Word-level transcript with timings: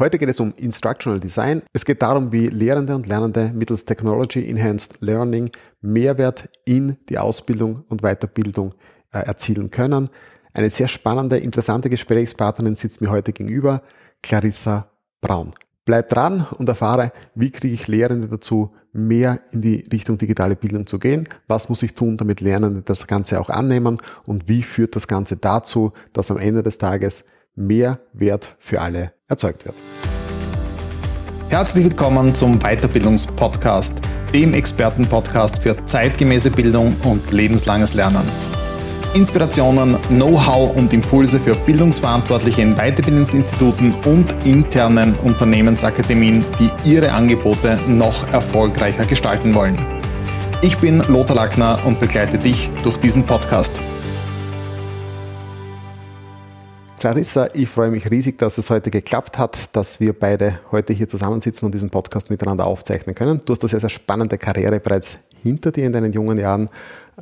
Heute 0.00 0.18
geht 0.18 0.30
es 0.30 0.40
um 0.40 0.54
Instructional 0.56 1.20
Design. 1.20 1.62
Es 1.74 1.84
geht 1.84 2.00
darum, 2.00 2.32
wie 2.32 2.46
Lehrende 2.46 2.96
und 2.96 3.06
Lernende 3.06 3.52
mittels 3.54 3.84
Technology 3.84 4.48
Enhanced 4.48 5.02
Learning 5.02 5.50
Mehrwert 5.82 6.48
in 6.64 6.96
die 7.10 7.18
Ausbildung 7.18 7.84
und 7.90 8.00
Weiterbildung 8.00 8.72
äh, 9.12 9.18
erzielen 9.18 9.70
können. 9.70 10.08
Eine 10.54 10.70
sehr 10.70 10.88
spannende, 10.88 11.36
interessante 11.36 11.90
Gesprächspartnerin 11.90 12.76
sitzt 12.76 13.02
mir 13.02 13.10
heute 13.10 13.34
gegenüber, 13.34 13.82
Clarissa 14.22 14.90
Braun. 15.20 15.52
Bleib 15.84 16.08
dran 16.08 16.46
und 16.56 16.66
erfahre, 16.70 17.12
wie 17.34 17.50
kriege 17.50 17.74
ich 17.74 17.86
Lehrende 17.86 18.26
dazu, 18.26 18.72
mehr 18.94 19.40
in 19.52 19.60
die 19.60 19.86
Richtung 19.92 20.16
digitale 20.16 20.56
Bildung 20.56 20.86
zu 20.86 20.98
gehen. 20.98 21.28
Was 21.46 21.68
muss 21.68 21.82
ich 21.82 21.92
tun, 21.92 22.16
damit 22.16 22.40
Lernende 22.40 22.80
das 22.80 23.06
Ganze 23.06 23.38
auch 23.38 23.50
annehmen 23.50 23.98
und 24.24 24.48
wie 24.48 24.62
führt 24.62 24.96
das 24.96 25.06
Ganze 25.06 25.36
dazu, 25.36 25.92
dass 26.14 26.30
am 26.30 26.38
Ende 26.38 26.62
des 26.62 26.78
Tages 26.78 27.24
mehr 27.60 28.00
Wert 28.12 28.56
für 28.58 28.80
alle 28.80 29.12
erzeugt 29.28 29.64
wird. 29.66 29.76
Herzlich 31.50 31.84
willkommen 31.84 32.34
zum 32.34 32.58
Weiterbildungspodcast, 32.60 34.00
dem 34.32 34.54
Expertenpodcast 34.54 35.58
für 35.58 35.76
zeitgemäße 35.86 36.50
Bildung 36.50 36.96
und 37.04 37.30
lebenslanges 37.32 37.92
Lernen. 37.94 38.22
Inspirationen, 39.14 39.98
Know-how 40.08 40.76
und 40.76 40.92
Impulse 40.92 41.40
für 41.40 41.56
Bildungsverantwortliche 41.56 42.62
in 42.62 42.76
Weiterbildungsinstituten 42.76 43.92
und 44.04 44.32
internen 44.44 45.16
Unternehmensakademien, 45.16 46.44
die 46.60 46.70
ihre 46.88 47.12
Angebote 47.12 47.78
noch 47.88 48.32
erfolgreicher 48.32 49.04
gestalten 49.04 49.54
wollen. 49.54 49.76
Ich 50.62 50.78
bin 50.78 50.98
Lothar 51.08 51.36
Lackner 51.36 51.80
und 51.84 51.98
begleite 51.98 52.38
dich 52.38 52.70
durch 52.84 52.98
diesen 52.98 53.26
Podcast. 53.26 53.80
Clarissa, 57.00 57.48
ich 57.54 57.66
freue 57.66 57.90
mich 57.90 58.10
riesig, 58.10 58.36
dass 58.36 58.58
es 58.58 58.68
heute 58.68 58.90
geklappt 58.90 59.38
hat, 59.38 59.74
dass 59.74 60.00
wir 60.00 60.12
beide 60.12 60.60
heute 60.70 60.92
hier 60.92 61.08
zusammensitzen 61.08 61.64
und 61.64 61.72
diesen 61.72 61.88
Podcast 61.88 62.28
miteinander 62.28 62.66
aufzeichnen 62.66 63.14
können. 63.14 63.40
Du 63.46 63.54
hast 63.54 63.62
eine 63.62 63.70
sehr, 63.70 63.80
sehr 63.80 63.88
spannende 63.88 64.36
Karriere 64.36 64.80
bereits 64.80 65.18
hinter 65.42 65.72
dir 65.72 65.86
in 65.86 65.94
deinen 65.94 66.12
jungen 66.12 66.36
Jahren. 66.36 66.68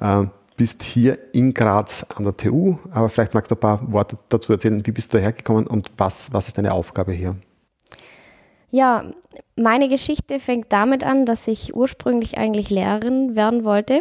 Äh, 0.00 0.24
bist 0.56 0.82
hier 0.82 1.16
in 1.32 1.54
Graz 1.54 2.04
an 2.16 2.24
der 2.24 2.36
TU, 2.36 2.76
aber 2.90 3.08
vielleicht 3.08 3.34
magst 3.34 3.52
du 3.52 3.54
ein 3.54 3.60
paar 3.60 3.92
Worte 3.92 4.16
dazu 4.28 4.52
erzählen. 4.52 4.84
Wie 4.84 4.90
bist 4.90 5.14
du 5.14 5.18
hergekommen 5.18 5.68
und 5.68 5.92
was, 5.96 6.32
was 6.32 6.48
ist 6.48 6.58
deine 6.58 6.72
Aufgabe 6.72 7.12
hier? 7.12 7.36
Ja, 8.72 9.04
meine 9.54 9.88
Geschichte 9.88 10.40
fängt 10.40 10.72
damit 10.72 11.04
an, 11.04 11.24
dass 11.24 11.46
ich 11.46 11.76
ursprünglich 11.76 12.36
eigentlich 12.36 12.68
Lehrerin 12.70 13.36
werden 13.36 13.62
wollte. 13.62 14.00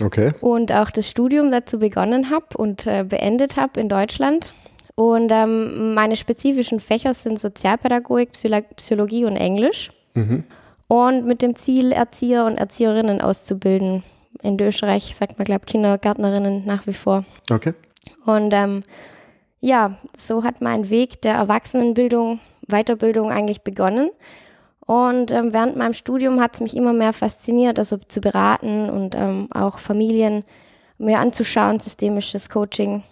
Okay. 0.00 0.30
Und 0.40 0.70
auch 0.70 0.92
das 0.92 1.10
Studium 1.10 1.50
dazu 1.50 1.80
begonnen 1.80 2.30
habe 2.30 2.56
und 2.56 2.86
äh, 2.86 3.02
beendet 3.02 3.56
habe 3.56 3.80
in 3.80 3.88
Deutschland. 3.88 4.52
Und 4.94 5.32
ähm, 5.32 5.94
meine 5.94 6.16
spezifischen 6.16 6.80
Fächer 6.80 7.14
sind 7.14 7.40
Sozialpädagogik, 7.40 8.32
Psychologie 8.32 9.24
und 9.24 9.36
Englisch. 9.36 9.90
Mhm. 10.14 10.44
Und 10.88 11.24
mit 11.26 11.40
dem 11.40 11.56
Ziel, 11.56 11.92
Erzieher 11.92 12.44
und 12.44 12.58
Erzieherinnen 12.58 13.20
auszubilden. 13.20 14.02
In 14.42 14.60
Österreich 14.60 15.14
sagt 15.14 15.38
man, 15.38 15.46
glaube 15.46 15.62
ich, 15.66 15.72
Kindergärtnerinnen 15.72 16.66
nach 16.66 16.86
wie 16.86 16.92
vor. 16.92 17.24
Okay. 17.50 17.72
Und 18.26 18.52
ähm, 18.52 18.82
ja, 19.60 19.96
so 20.18 20.44
hat 20.44 20.60
mein 20.60 20.90
Weg 20.90 21.22
der 21.22 21.34
Erwachsenenbildung, 21.34 22.40
Weiterbildung 22.66 23.30
eigentlich 23.30 23.62
begonnen. 23.62 24.10
Und 24.84 25.30
ähm, 25.30 25.52
während 25.52 25.76
meinem 25.76 25.94
Studium 25.94 26.40
hat 26.40 26.54
es 26.54 26.60
mich 26.60 26.76
immer 26.76 26.92
mehr 26.92 27.12
fasziniert, 27.12 27.78
also 27.78 27.96
zu 27.96 28.20
beraten 28.20 28.90
und 28.90 29.14
ähm, 29.14 29.48
auch 29.54 29.78
Familien 29.78 30.44
mir 30.98 31.20
anzuschauen, 31.20 31.80
systemisches 31.80 32.50
Coaching. 32.50 33.02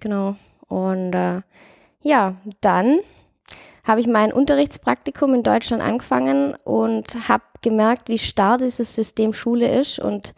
Genau. 0.00 0.36
Und 0.70 1.14
äh, 1.14 1.42
ja, 2.00 2.36
dann 2.60 3.00
habe 3.84 4.00
ich 4.00 4.06
mein 4.06 4.32
Unterrichtspraktikum 4.32 5.34
in 5.34 5.42
Deutschland 5.42 5.82
angefangen 5.82 6.54
und 6.64 7.28
habe 7.28 7.42
gemerkt, 7.60 8.08
wie 8.08 8.18
starr 8.18 8.56
dieses 8.56 8.94
System 8.94 9.32
Schule 9.32 9.68
ist 9.68 9.98
und 9.98 10.32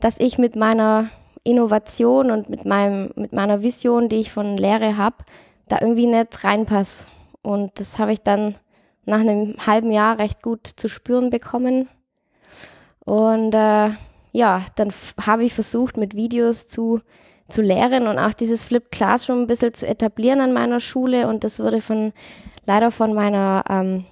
dass 0.00 0.18
ich 0.18 0.38
mit 0.38 0.56
meiner 0.56 1.08
Innovation 1.44 2.32
und 2.32 2.50
mit, 2.50 2.64
meinem, 2.64 3.12
mit 3.14 3.32
meiner 3.32 3.62
Vision, 3.62 4.08
die 4.08 4.16
ich 4.16 4.32
von 4.32 4.56
Lehre 4.56 4.96
habe, 4.96 5.16
da 5.68 5.78
irgendwie 5.80 6.06
nicht 6.06 6.42
reinpasse. 6.42 7.06
Und 7.42 7.78
das 7.78 7.98
habe 7.98 8.12
ich 8.12 8.20
dann 8.20 8.56
nach 9.04 9.20
einem 9.20 9.54
halben 9.64 9.92
Jahr 9.92 10.18
recht 10.18 10.42
gut 10.42 10.66
zu 10.66 10.88
spüren 10.88 11.30
bekommen. 11.30 11.88
Und 13.04 13.54
äh, 13.54 13.90
ja, 14.32 14.64
dann 14.74 14.92
habe 15.20 15.44
ich 15.44 15.54
versucht, 15.54 15.96
mit 15.96 16.16
Videos 16.16 16.66
zu 16.66 17.00
zu 17.50 17.62
lehren 17.62 18.06
und 18.06 18.18
auch 18.18 18.32
dieses 18.32 18.64
Flip 18.64 18.90
Classroom 18.90 19.42
ein 19.42 19.46
bisschen 19.46 19.74
zu 19.74 19.86
etablieren 19.86 20.40
an 20.40 20.52
meiner 20.52 20.80
Schule. 20.80 21.28
Und 21.28 21.44
das 21.44 21.60
wurde 21.60 21.80
von 21.80 22.12
leider 22.66 22.90
von 22.90 23.14
meiner 23.14 23.64
ähm, 23.68 24.04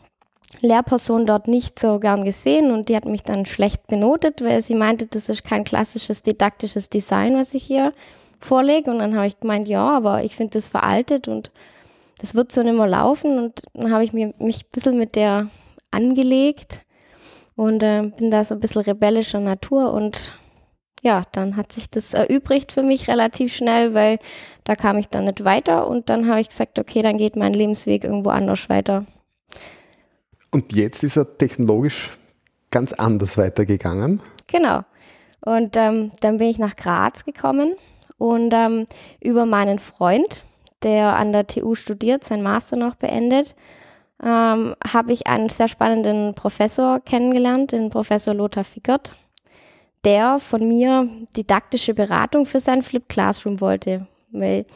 Lehrperson 0.60 1.26
dort 1.26 1.47
nicht 1.47 1.78
so 1.78 1.99
gern 1.99 2.25
gesehen 2.25 2.72
und 2.72 2.88
die 2.88 2.97
hat 2.97 3.04
mich 3.04 3.22
dann 3.22 3.47
schlecht 3.47 3.87
benotet, 3.87 4.43
weil 4.43 4.62
sie 4.62 4.75
meinte, 4.75 5.06
das 5.06 5.28
ist 5.28 5.44
kein 5.44 5.65
klassisches 5.65 6.22
didaktisches 6.22 6.88
Design, 6.88 7.37
was 7.37 7.54
ich 7.54 7.65
hier 7.65 7.93
vorlege. 8.41 8.91
Und 8.91 8.99
dann 8.99 9.15
habe 9.15 9.26
ich 9.26 9.38
gemeint, 9.41 9.69
ja, 9.69 9.88
aber 9.88 10.25
ich 10.25 10.34
finde 10.34 10.55
das 10.55 10.69
veraltet 10.69 11.28
und 11.28 11.50
das 12.19 12.34
wird 12.34 12.50
so 12.50 12.62
nicht 12.62 12.76
mehr 12.76 12.88
laufen. 12.88 13.38
Und 13.38 13.62
dann 13.75 13.93
habe 13.93 14.05
ich 14.05 14.12
mir, 14.12 14.34
mich 14.38 14.65
ein 14.65 14.70
bisschen 14.72 14.99
mit 14.99 15.15
der 15.15 15.49
angelegt 15.91 16.84
und 17.56 17.82
äh, 17.82 18.10
bin 18.16 18.31
da 18.31 18.44
so 18.44 18.55
ein 18.55 18.60
bisschen 18.60 18.82
rebellischer 18.82 19.41
Natur 19.41 19.93
und 19.93 20.32
ja, 21.03 21.22
dann 21.32 21.56
hat 21.56 21.72
sich 21.72 21.91
das 21.91 22.14
erübrigt 22.14 22.72
für 22.72 22.82
mich 22.82 23.09
relativ 23.09 23.54
schnell, 23.54 23.94
weil 23.94 24.19
da 24.64 24.75
kam 24.75 24.98
ich 24.98 25.09
dann 25.09 25.25
nicht 25.25 25.44
weiter 25.44 25.86
und 25.86 26.09
dann 26.10 26.28
habe 26.28 26.41
ich 26.41 26.48
gesagt, 26.48 26.78
okay, 26.78 27.03
dann 27.03 27.19
geht 27.19 27.36
mein 27.36 27.54
Lebensweg 27.54 28.04
irgendwo 28.04 28.31
anders 28.31 28.69
weiter. 28.69 29.06
Und 30.50 30.72
jetzt 30.72 31.03
ist 31.04 31.16
er 31.16 31.38
technologisch 31.38 32.10
ganz 32.70 32.92
anders 32.92 33.38
weitergegangen. 33.38 34.20
Genau. 34.47 34.82
Und 35.41 35.76
ähm, 35.76 36.12
dann 36.20 36.38
bin 36.38 36.48
ich 36.48 36.58
nach 36.58 36.76
Graz 36.76 37.25
gekommen 37.25 37.75
und 38.19 38.53
ähm, 38.53 38.87
über 39.20 39.47
meinen 39.47 39.78
Freund, 39.78 40.42
der 40.82 41.16
an 41.16 41.32
der 41.32 41.47
TU 41.47 41.75
studiert, 41.75 42.25
sein 42.25 42.42
Master 42.42 42.76
noch 42.76 42.97
beendet, 42.97 43.54
ähm, 44.22 44.75
habe 44.84 45.12
ich 45.12 45.26
einen 45.26 45.48
sehr 45.48 45.69
spannenden 45.69 46.34
Professor 46.34 47.00
kennengelernt, 47.00 47.72
den 47.72 47.91
Professor 47.91 48.34
Lothar 48.34 48.64
Fickert 48.64 49.12
der 50.04 50.38
von 50.38 50.66
mir 50.66 51.09
didaktische 51.36 51.94
Beratung 51.94 52.47
für 52.47 52.60
sein 52.60 52.82
Flip 52.82 53.09
Classroom 53.09 53.60
wollte. 53.60 54.06
Weil 54.31 54.66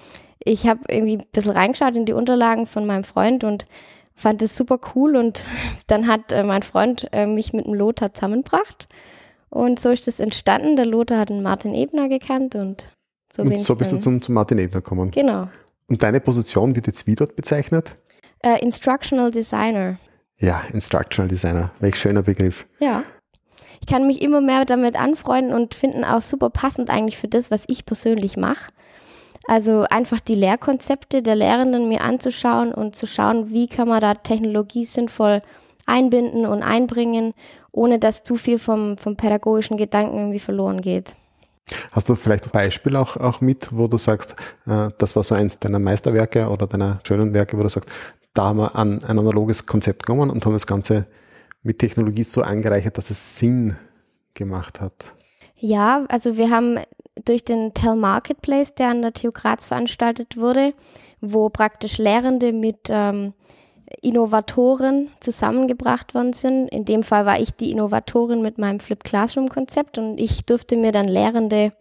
ich 0.44 0.66
habe 0.66 0.81
irgendwie 0.88 1.19
ein 1.19 1.27
bisschen 1.33 1.53
reingeschaut 1.53 1.97
in 1.97 2.06
die 2.06 2.12
Unterlagen 2.12 2.66
von 2.66 2.87
meinem 2.87 3.05
Freund 3.05 3.44
und 3.44 3.66
fand 4.15 4.43
es 4.43 4.56
super 4.56 4.78
cool 4.94 5.16
und 5.16 5.44
dann 5.87 6.09
hat 6.09 6.32
äh, 6.32 6.43
mein 6.43 6.62
Freund 6.62 7.09
äh, 7.12 7.27
mich 7.27 7.53
mit 7.53 7.66
dem 7.66 7.75
Lothar 7.75 8.12
zusammengebracht 8.12 8.88
und 9.50 9.78
so 9.78 9.91
ist 9.91 10.06
das 10.06 10.21
entstanden. 10.21 10.77
Der 10.77 10.87
Lothar 10.87 11.19
hat 11.19 11.31
einen 11.31 11.43
Martin 11.43 11.75
Ebner 11.75 12.09
gekannt 12.09 12.55
und 12.55 12.84
so, 13.32 13.43
und 13.43 13.59
so 13.59 13.77
bist 13.77 13.93
du 13.93 13.99
zum, 13.99 14.21
zum 14.21 14.34
Martin 14.34 14.59
Ebner 14.59 14.81
gekommen. 14.81 15.11
Genau. 15.11 15.49
Und 15.88 16.03
deine 16.03 16.21
Position 16.21 16.75
wird 16.77 16.87
jetzt 16.87 17.06
wie 17.06 17.15
dort 17.15 17.34
bezeichnet? 17.34 17.97
Uh, 18.44 18.56
Instructional 18.61 19.31
Designer. 19.31 19.99
Ja, 20.38 20.62
Instructional 20.72 21.28
Designer. 21.28 21.71
Welch 21.81 21.97
schöner 21.97 22.22
Begriff. 22.22 22.66
Ja 22.78 23.05
ich 23.81 23.87
kann 23.87 24.06
mich 24.06 24.23
immer 24.23 24.41
mehr 24.41 24.65
damit 24.65 24.99
anfreunden 24.99 25.55
und 25.55 25.75
finden 25.75 26.05
auch 26.05 26.21
super 26.21 26.50
passend 26.50 26.91
eigentlich 26.91 27.19
für 27.19 27.28
das, 27.28 27.50
was 27.50 27.65
ich 27.67 27.84
persönlich 27.84 28.37
mache. 28.37 28.73
Also 29.49 29.84
einfach 29.91 30.21
die 30.21 30.34
Lehrkonzepte 30.34 31.23
der 31.23 31.34
Lehrenden 31.34 31.89
mir 31.89 32.03
anzuschauen 32.03 32.73
und 32.73 32.95
zu 32.95 33.06
schauen, 33.06 33.50
wie 33.50 33.67
kann 33.67 33.89
man 33.89 34.00
da 34.00 34.15
Technologie 34.15 34.84
sinnvoll 34.84 35.43
einbinden 35.87 36.47
und 36.47 36.62
einbringen, 36.62 37.34
ohne 37.73 37.99
dass 37.99 38.23
zu 38.23 38.37
viel 38.37 38.59
vom, 38.59 38.97
vom 38.99 39.17
pädagogischen 39.17 39.77
Gedanken 39.77 40.17
irgendwie 40.17 40.39
verloren 40.39 40.81
geht. 40.81 41.17
Hast 41.93 42.09
du 42.09 42.15
vielleicht 42.15 42.47
ein 42.47 42.50
Beispiel 42.50 42.97
auch, 42.97 43.17
auch 43.17 43.41
mit, 43.41 43.69
wo 43.73 43.89
du 43.89 43.97
sagst, 43.97 44.34
äh, 44.67 44.91
das 44.99 45.17
war 45.17 45.23
so 45.23 45.34
eins 45.34 45.59
deiner 45.59 45.79
Meisterwerke 45.79 46.49
oder 46.49 46.67
deiner 46.67 46.99
schönen 47.06 47.34
Werke, 47.34 47.59
wo 47.59 47.62
du 47.62 47.69
sagst, 47.69 47.91
da 48.34 48.44
haben 48.44 48.59
wir 48.59 48.77
an 48.77 49.03
ein 49.03 49.19
analoges 49.19 49.67
Konzept 49.67 50.06
genommen 50.06 50.31
und 50.31 50.44
haben 50.44 50.53
das 50.53 50.67
Ganze 50.67 51.06
mit 51.62 51.79
Technologie 51.79 52.25
so 52.25 52.43
angereichert, 52.43 52.99
dass 52.99 53.11
es 53.11 53.38
Sinn 53.38 53.76
gemacht 54.35 54.81
hat? 54.81 54.93
Ja, 55.56 56.05
also 56.09 56.37
wir 56.37 56.50
haben 56.50 56.79
durch 57.25 57.44
den 57.44 57.73
Tell 57.75 57.94
Marketplace, 57.94 58.75
der 58.75 58.88
an 58.88 59.03
der 59.03 59.12
TU 59.12 59.31
Graz 59.32 59.67
veranstaltet 59.67 60.37
wurde, 60.37 60.75
wo 61.20 61.49
praktisch 61.50 61.99
Lehrende 61.99 62.53
mit 62.53 62.88
ähm, 62.88 63.35
Innovatoren 64.00 65.11
zusammengebracht 65.20 66.14
worden 66.14 66.32
sind. 66.32 66.69
In 66.69 66.85
dem 66.85 67.03
Fall 67.03 67.26
war 67.26 67.38
ich 67.38 67.53
die 67.53 67.70
Innovatorin 67.70 68.43
mit 68.43 68.59
meinem 68.59 68.81
Flip 68.81 69.03
Classroom 69.03 69.49
Konzept 69.49 69.99
und 69.99 70.19
ich 70.19 70.47
durfte 70.47 70.76
mir 70.76 70.93
dann 70.93 71.06
Lehrende 71.06 71.73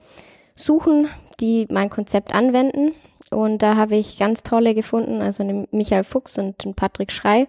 suchen, 0.56 1.08
die 1.40 1.68
mein 1.72 1.90
Konzept 1.90 2.36
anwenden. 2.36 2.92
Und 3.32 3.64
da 3.64 3.78
habe 3.78 3.96
ich 3.96 4.20
ganz 4.20 4.44
tolle 4.44 4.76
gefunden, 4.76 5.22
also 5.22 5.44
den 5.44 5.68
Michael 5.72 6.04
Fuchs 6.04 6.38
und 6.38 6.64
den 6.66 6.74
Patrick 6.76 7.12
Schrei 7.12 7.48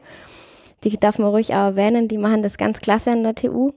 die 0.84 0.98
darf 0.98 1.18
man 1.18 1.28
ruhig 1.28 1.52
auch 1.52 1.66
erwähnen, 1.66 2.08
die 2.08 2.18
machen 2.18 2.42
das 2.42 2.58
ganz 2.58 2.80
klasse 2.80 3.12
an 3.12 3.22
der 3.22 3.34
TU. 3.34 3.72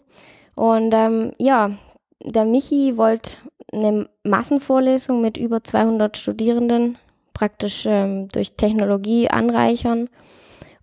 Und 0.55 0.93
ähm, 0.93 1.33
ja, 1.37 1.71
der 2.23 2.45
Michi 2.45 2.97
wollte 2.97 3.37
eine 3.71 4.09
Massenvorlesung 4.23 5.21
mit 5.21 5.37
über 5.37 5.63
200 5.63 6.17
Studierenden 6.17 6.97
praktisch 7.33 7.85
ähm, 7.85 8.29
durch 8.29 8.55
Technologie 8.55 9.29
anreichern. 9.29 10.09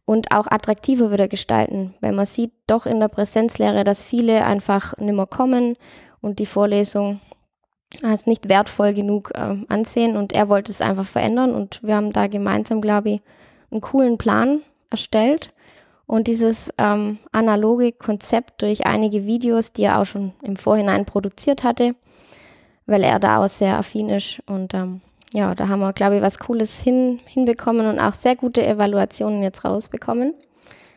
und 0.05 0.33
auch 0.33 0.47
attraktiver 0.51 1.13
wieder 1.13 1.29
gestalten. 1.29 1.95
Weil 2.01 2.13
man 2.13 2.27
sieht 2.27 2.53
doch 2.67 2.87
in 2.87 3.01
der 3.01 3.09
Präsenzlehre, 3.09 3.85
dass 3.85 4.03
viele 4.03 4.45
einfach 4.45 4.97
nicht 4.99 5.15
mehr 5.15 5.27
kommen 5.27 5.77
und 6.21 6.39
die 6.39 6.47
Vorlesung 6.47 7.21
als 8.03 8.27
nicht 8.27 8.49
wertvoll 8.49 8.95
genug 8.95 9.31
äh, 9.35 9.57
ansehen 9.69 10.17
und 10.17 10.33
er 10.33 10.49
wollte 10.49 10.73
es 10.73 10.81
einfach 10.81 11.05
verändern 11.05 11.55
und 11.55 11.83
wir 11.83 11.95
haben 11.95 12.13
da 12.13 12.27
gemeinsam, 12.27 12.81
glaube 12.81 13.11
ich, 13.11 13.21
einen 13.71 13.81
coolen 13.81 14.19
Plan 14.19 14.63
erstellt 14.91 15.53
und 16.13 16.27
dieses 16.27 16.69
ähm, 16.77 17.17
analoge 17.33 17.91
Konzept 17.91 18.61
durch 18.61 18.85
einige 18.85 19.25
Videos, 19.25 19.73
die 19.73 19.85
er 19.85 19.99
auch 19.99 20.05
schon 20.05 20.35
im 20.43 20.57
Vorhinein 20.57 21.07
produziert 21.07 21.65
hatte, 21.65 21.95
weil 22.85 23.03
er 23.03 23.19
da 23.19 23.43
auch 23.43 23.49
sehr 23.49 23.79
affin 23.79 24.11
ist 24.11 24.43
und 24.45 24.75
ähm, 24.75 25.01
ja, 25.33 25.55
da 25.55 25.69
haben 25.69 25.81
wir, 25.81 25.95
glaube 25.95 26.17
ich, 26.17 26.23
was 26.23 26.39
Cooles 26.39 26.79
hin, 26.81 27.19
hinbekommen 27.25 27.87
und 27.87 27.99
auch 27.99 28.13
sehr 28.13 28.37
gute 28.37 28.63
Evaluationen 28.67 29.43
jetzt 29.43 29.65
rausbekommen. 29.65 30.35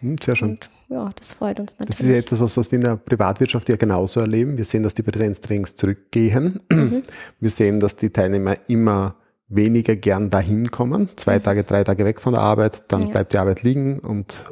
Hm, 0.02 0.18
sehr 0.18 0.36
schön. 0.36 0.50
Und 0.50 0.70
ja, 0.90 1.10
das 1.16 1.32
freut 1.32 1.62
uns 1.62 1.72
natürlich. 1.80 1.98
Das 1.98 2.00
ist 2.02 2.10
ja 2.10 2.18
etwas, 2.18 2.58
was 2.58 2.70
wir 2.70 2.80
in 2.80 2.84
der 2.84 2.98
Privatwirtschaft 2.98 3.70
ja 3.70 3.78
genauso 3.78 4.20
erleben. 4.20 4.58
Wir 4.58 4.66
sehen, 4.66 4.84
dass 4.84 4.96
die 4.96 5.04
Präsenztrainings 5.04 5.78
zurückgehen. 5.78 6.60
Mhm. 6.70 7.04
Wir 7.40 7.50
sehen, 7.50 7.80
dass 7.80 7.96
die 7.96 8.10
Teilnehmer 8.10 8.58
immer 8.68 9.16
weniger 9.48 9.96
gern 9.96 10.30
dahin 10.30 10.72
kommen. 10.72 11.10
Zwei 11.16 11.38
mhm. 11.38 11.44
Tage, 11.44 11.64
drei 11.64 11.84
Tage 11.84 12.06
weg 12.06 12.22
von 12.22 12.34
der 12.34 12.42
Arbeit, 12.42 12.84
dann 12.88 13.04
ja. 13.04 13.08
bleibt 13.10 13.34
die 13.34 13.38
Arbeit 13.38 13.64
liegen 13.64 14.00
und 14.00 14.46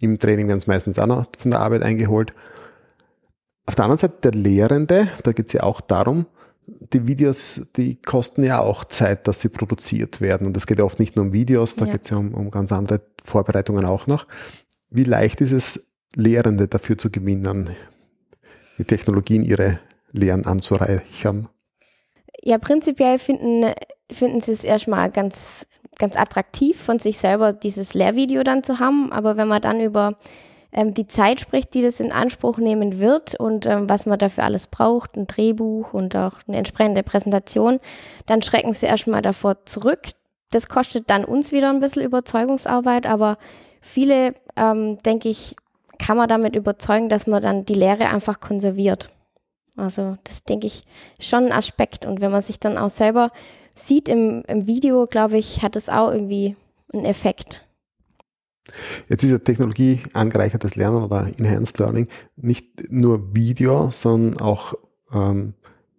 im 0.00 0.18
Training 0.18 0.48
werden 0.48 0.58
es 0.58 0.66
meistens 0.66 0.98
auch 0.98 1.06
noch 1.06 1.26
von 1.36 1.50
der 1.50 1.60
Arbeit 1.60 1.82
eingeholt. 1.82 2.32
Auf 3.66 3.74
der 3.74 3.84
anderen 3.84 3.98
Seite 3.98 4.16
der 4.22 4.32
Lehrende, 4.32 5.08
da 5.22 5.32
geht 5.32 5.46
es 5.46 5.52
ja 5.52 5.62
auch 5.62 5.80
darum, 5.80 6.26
die 6.66 7.06
Videos, 7.06 7.66
die 7.76 7.96
kosten 7.96 8.42
ja 8.42 8.60
auch 8.60 8.84
Zeit, 8.84 9.28
dass 9.28 9.40
sie 9.40 9.50
produziert 9.50 10.20
werden. 10.20 10.46
Und 10.46 10.56
es 10.56 10.66
geht 10.66 10.78
ja 10.78 10.84
oft 10.84 10.98
nicht 10.98 11.16
nur 11.16 11.26
um 11.26 11.32
Videos, 11.32 11.76
da 11.76 11.84
ja. 11.84 11.92
geht 11.92 12.04
es 12.04 12.10
ja 12.10 12.16
um, 12.16 12.32
um 12.32 12.50
ganz 12.50 12.72
andere 12.72 13.02
Vorbereitungen 13.22 13.84
auch 13.84 14.06
noch. 14.06 14.26
Wie 14.90 15.04
leicht 15.04 15.40
ist 15.40 15.52
es, 15.52 15.86
Lehrende 16.14 16.68
dafür 16.68 16.96
zu 16.96 17.10
gewinnen, 17.10 17.70
mit 18.78 18.88
Technologien 18.88 19.42
ihre 19.42 19.80
Lehren 20.12 20.46
anzureichern? 20.46 21.48
Ja, 22.40 22.58
prinzipiell 22.58 23.18
finden, 23.18 23.72
finden 24.14 24.40
sie 24.40 24.52
es 24.52 24.64
erstmal 24.64 25.10
ganz, 25.10 25.66
ganz 25.98 26.16
attraktiv 26.16 26.80
von 26.80 26.98
sich 26.98 27.18
selber, 27.18 27.52
dieses 27.52 27.94
Lehrvideo 27.94 28.42
dann 28.42 28.64
zu 28.64 28.78
haben. 28.78 29.12
Aber 29.12 29.36
wenn 29.36 29.48
man 29.48 29.62
dann 29.62 29.80
über 29.80 30.16
ähm, 30.72 30.92
die 30.92 31.06
Zeit 31.06 31.40
spricht, 31.40 31.74
die 31.74 31.82
das 31.82 32.00
in 32.00 32.12
Anspruch 32.12 32.58
nehmen 32.58 32.98
wird 32.98 33.34
und 33.38 33.66
ähm, 33.66 33.88
was 33.88 34.06
man 34.06 34.18
dafür 34.18 34.44
alles 34.44 34.66
braucht, 34.66 35.16
ein 35.16 35.26
Drehbuch 35.26 35.94
und 35.94 36.16
auch 36.16 36.38
eine 36.48 36.56
entsprechende 36.56 37.02
Präsentation, 37.02 37.80
dann 38.26 38.42
schrecken 38.42 38.74
sie 38.74 38.86
erstmal 38.86 39.22
davor 39.22 39.64
zurück. 39.66 40.08
Das 40.50 40.68
kostet 40.68 41.10
dann 41.10 41.24
uns 41.24 41.52
wieder 41.52 41.70
ein 41.70 41.80
bisschen 41.80 42.02
Überzeugungsarbeit, 42.02 43.06
aber 43.06 43.38
viele, 43.80 44.34
ähm, 44.56 44.98
denke 45.02 45.28
ich, 45.28 45.54
kann 45.98 46.16
man 46.16 46.28
damit 46.28 46.56
überzeugen, 46.56 47.08
dass 47.08 47.26
man 47.26 47.42
dann 47.42 47.64
die 47.64 47.74
Lehre 47.74 48.08
einfach 48.08 48.40
konserviert. 48.40 49.10
Also 49.76 50.16
das 50.24 50.44
denke 50.44 50.66
ich 50.66 50.84
schon 51.20 51.46
ein 51.46 51.52
Aspekt. 51.52 52.06
Und 52.06 52.20
wenn 52.20 52.30
man 52.30 52.42
sich 52.42 52.60
dann 52.60 52.78
auch 52.78 52.88
selber 52.88 53.30
sieht 53.74 54.08
im, 54.08 54.42
im 54.46 54.66
Video, 54.66 55.06
glaube 55.06 55.38
ich, 55.38 55.62
hat 55.62 55.76
es 55.76 55.88
auch 55.88 56.12
irgendwie 56.12 56.56
einen 56.92 57.04
Effekt. 57.04 57.66
Jetzt 59.08 59.22
ist 59.24 59.30
ja 59.30 59.38
Technologie 59.38 60.00
angereichertes 60.14 60.74
Lernen 60.74 61.02
oder 61.02 61.26
Enhanced 61.38 61.78
Learning 61.78 62.08
nicht 62.36 62.90
nur 62.90 63.34
Video, 63.34 63.90
sondern 63.90 64.40
auch 64.40 64.74
ähm, 65.12 65.54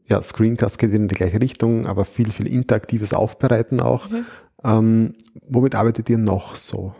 ja, 0.07 0.21
Screencast 0.21 0.79
geht 0.79 0.91
in 0.91 1.07
die 1.07 1.15
gleiche 1.15 1.41
Richtung, 1.41 1.87
aber 1.87 2.05
viel, 2.05 2.29
viel 2.31 2.47
interaktives 2.47 3.13
Aufbereiten 3.13 3.81
auch. 3.81 4.09
Mhm. 4.09 4.25
Ähm, 4.63 5.15
womit 5.47 5.75
arbeitet 5.75 6.09
ihr 6.09 6.17
noch 6.17 6.55
so? 6.55 6.93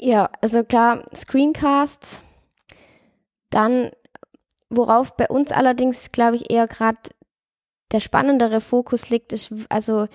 Ja, 0.00 0.30
also 0.40 0.62
klar, 0.64 1.04
Screencasts. 1.14 2.22
Dann, 3.50 3.90
worauf 4.70 5.16
bei 5.16 5.28
uns 5.28 5.50
allerdings, 5.50 6.10
glaube 6.12 6.36
ich, 6.36 6.50
eher 6.50 6.68
gerade 6.68 6.98
der 7.92 8.00
spannendere 8.00 8.60
Fokus 8.60 9.10
liegt, 9.10 9.32
ist 9.32 9.52
also 9.68 10.06